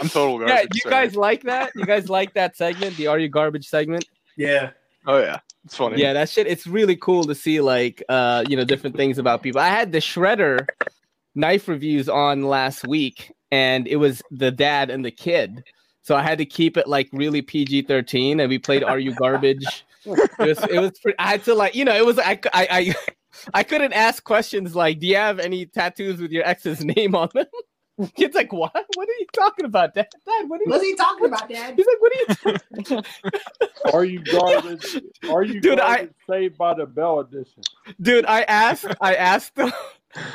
I'm 0.00 0.08
total 0.08 0.38
garbage. 0.38 0.54
Yeah, 0.56 0.62
you 0.72 0.80
so- 0.80 0.90
guys 0.90 1.14
like 1.14 1.42
that? 1.44 1.72
You 1.76 1.84
guys 1.84 2.08
like 2.08 2.32
that 2.34 2.56
segment, 2.56 2.96
the 2.96 3.06
Are 3.08 3.18
You 3.18 3.28
Garbage 3.28 3.66
segment? 3.68 4.06
Yeah. 4.36 4.70
Oh 5.06 5.18
yeah, 5.18 5.38
it's 5.66 5.76
funny. 5.76 6.00
Yeah, 6.00 6.12
that 6.12 6.30
shit. 6.30 6.46
It's 6.46 6.66
really 6.66 6.94
cool 6.94 7.24
to 7.24 7.34
see 7.34 7.60
like, 7.60 8.02
uh, 8.08 8.44
you 8.48 8.56
know, 8.56 8.64
different 8.64 8.96
things 8.96 9.18
about 9.18 9.42
people. 9.42 9.60
I 9.60 9.68
had 9.68 9.90
the 9.90 9.98
Shredder 9.98 10.68
knife 11.34 11.66
reviews 11.66 12.08
on 12.08 12.44
last 12.44 12.86
week, 12.86 13.32
and 13.50 13.88
it 13.88 13.96
was 13.96 14.22
the 14.30 14.52
dad 14.52 14.90
and 14.90 15.04
the 15.04 15.10
kid. 15.10 15.64
So 16.02 16.14
I 16.14 16.22
had 16.22 16.38
to 16.38 16.46
keep 16.46 16.76
it 16.76 16.86
like 16.86 17.08
really 17.12 17.42
PG 17.42 17.82
thirteen, 17.82 18.38
and 18.38 18.48
we 18.48 18.60
played 18.60 18.84
Are 18.84 18.98
You 18.98 19.12
Garbage. 19.16 19.84
It 20.04 20.10
was, 20.38 20.62
it 20.70 20.80
was. 20.80 20.92
Pretty, 21.00 21.18
I 21.18 21.30
had 21.30 21.44
to 21.44 21.54
like, 21.54 21.74
you 21.74 21.84
know, 21.84 21.96
it 21.96 22.06
was. 22.06 22.20
I, 22.20 22.38
I, 22.54 22.68
I, 22.70 22.94
I 23.54 23.62
couldn't 23.64 23.92
ask 23.92 24.22
questions 24.22 24.76
like, 24.76 25.00
"Do 25.00 25.08
you 25.08 25.16
have 25.16 25.40
any 25.40 25.66
tattoos 25.66 26.20
with 26.20 26.30
your 26.30 26.46
ex's 26.46 26.84
name 26.84 27.16
on 27.16 27.28
them?" 27.34 27.46
Kid's 28.16 28.34
like, 28.34 28.52
"What? 28.52 28.72
What 28.94 29.08
are 29.08 29.18
you 29.20 29.26
talking 29.32 29.64
about, 29.64 29.94
Dad? 29.94 30.08
Dad, 30.26 30.48
what 30.48 30.60
are 30.60 30.64
you?" 30.64 30.70
What's 30.70 30.84
he 30.84 30.94
talking 30.94 31.26
about, 31.26 31.48
Dad? 31.48 31.74
He's 31.76 31.86
like, 31.86 32.00
"What 32.00 32.12
are 32.12 32.18
you?" 32.18 32.84
Talking 32.84 33.04
Are 33.94 34.04
you 34.04 34.20
garbage? 34.24 35.00
Are 35.30 35.42
you 35.42 35.60
Dude, 35.60 35.80
I- 35.80 35.96
garbage 35.96 36.14
saved 36.28 36.58
by 36.58 36.74
the 36.74 36.86
Bell 36.86 37.20
edition? 37.20 37.62
dude 38.02 38.24
i 38.26 38.42
asked 38.42 38.86
i 39.00 39.14
asked 39.14 39.54
them 39.54 39.70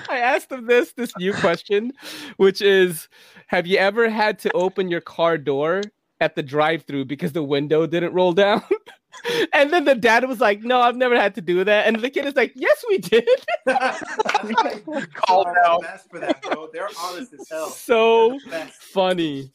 i 0.10 0.18
asked 0.18 0.50
them 0.50 0.66
this 0.66 0.94
this 0.94 1.12
new 1.18 1.34
question 1.34 1.92
which 2.38 2.62
is 2.62 3.10
have 3.48 3.68
you 3.68 3.78
ever 3.78 4.10
had 4.10 4.40
to 4.40 4.52
open 4.54 4.90
your 4.90 5.02
car 5.02 5.38
door 5.38 5.82
at 6.22 6.36
the 6.36 6.42
drive-through 6.44 7.04
because 7.06 7.34
the 7.34 7.44
window 7.44 7.86
didn't 7.86 8.14
roll 8.14 8.32
down 8.32 8.62
and 9.54 9.72
then 9.72 9.86
the 9.86 9.96
dad 9.96 10.28
was 10.28 10.40
like 10.40 10.62
no 10.62 10.82
i've 10.82 10.96
never 10.96 11.16
had 11.16 11.36
to 11.36 11.42
do 11.42 11.64
that 11.64 11.88
and 11.88 11.98
the 11.98 12.10
kid 12.10 12.26
is 12.26 12.36
like 12.36 12.52
yes 12.56 12.84
we 12.90 12.98
did 12.98 13.28
Call 15.14 15.48
out. 15.66 15.82
Best 15.82 16.10
for 16.10 16.20
that, 16.20 16.42
bro. 16.42 16.68
They're 16.74 16.90
honest 17.00 17.34
as 17.34 17.48
hell. 17.50 17.70
so 17.70 18.40
funny 18.80 19.52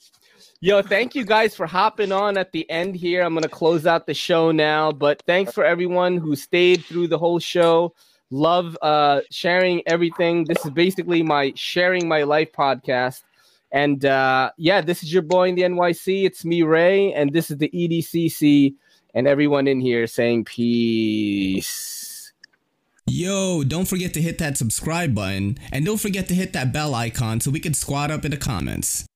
Yo, 0.63 0.81
thank 0.81 1.15
you 1.15 1.23
guys 1.23 1.55
for 1.55 1.67
hopping 1.67 2.13
on 2.13 2.39
at 2.39 2.51
the 2.53 2.69
end 2.71 2.97
here. 2.97 3.23
I'm 3.23 3.35
going 3.35 3.43
to 3.43 3.49
close 3.49 3.87
out 3.87 4.07
the 4.07 4.15
show 4.15 4.51
now, 4.53 4.91
but 4.91 5.23
thanks 5.27 5.53
for 5.53 5.65
everyone 5.65 6.17
who 6.17 6.35
stayed 6.35 6.83
through 6.83 7.09
the 7.09 7.19
whole 7.19 7.39
show. 7.39 7.95
Love 8.31 8.77
uh, 8.81 9.21
sharing 9.31 9.83
everything. 9.87 10.45
This 10.45 10.65
is 10.65 10.71
basically 10.71 11.23
my 11.23 11.53
sharing 11.57 12.09
my 12.09 12.23
life 12.23 12.53
podcast. 12.53 13.23
And 13.71 14.05
uh, 14.07 14.51
yeah, 14.57 14.81
this 14.81 15.03
is 15.03 15.13
your 15.13 15.23
boy 15.23 15.51
in 15.51 15.57
the 15.57 15.63
NYC. 15.63 16.25
It's 16.25 16.45
me, 16.45 16.63
Ray, 16.63 17.13
and 17.13 17.33
this 17.33 17.51
is 17.51 17.59
the 17.59 17.69
EDCC, 17.69 18.75
and 19.17 19.27
everyone 19.27 19.67
in 19.67 19.81
here 19.81 20.07
saying 20.07 20.45
peace. 20.45 22.33
Yo, 23.07 23.65
don't 23.65 23.89
forget 23.89 24.13
to 24.13 24.21
hit 24.21 24.37
that 24.39 24.59
subscribe 24.59 25.15
button 25.15 25.59
and 25.73 25.87
don't 25.87 26.01
forget 26.01 26.29
to 26.29 26.35
hit 26.35 26.53
that 26.53 26.71
bell 26.71 26.95
icon 26.95 27.41
so 27.41 27.51
we 27.51 27.59
can 27.59 27.73
squad 27.73 28.11
up 28.11 28.27
in 28.27 28.31
the 28.31 28.37
comments. 28.37 29.07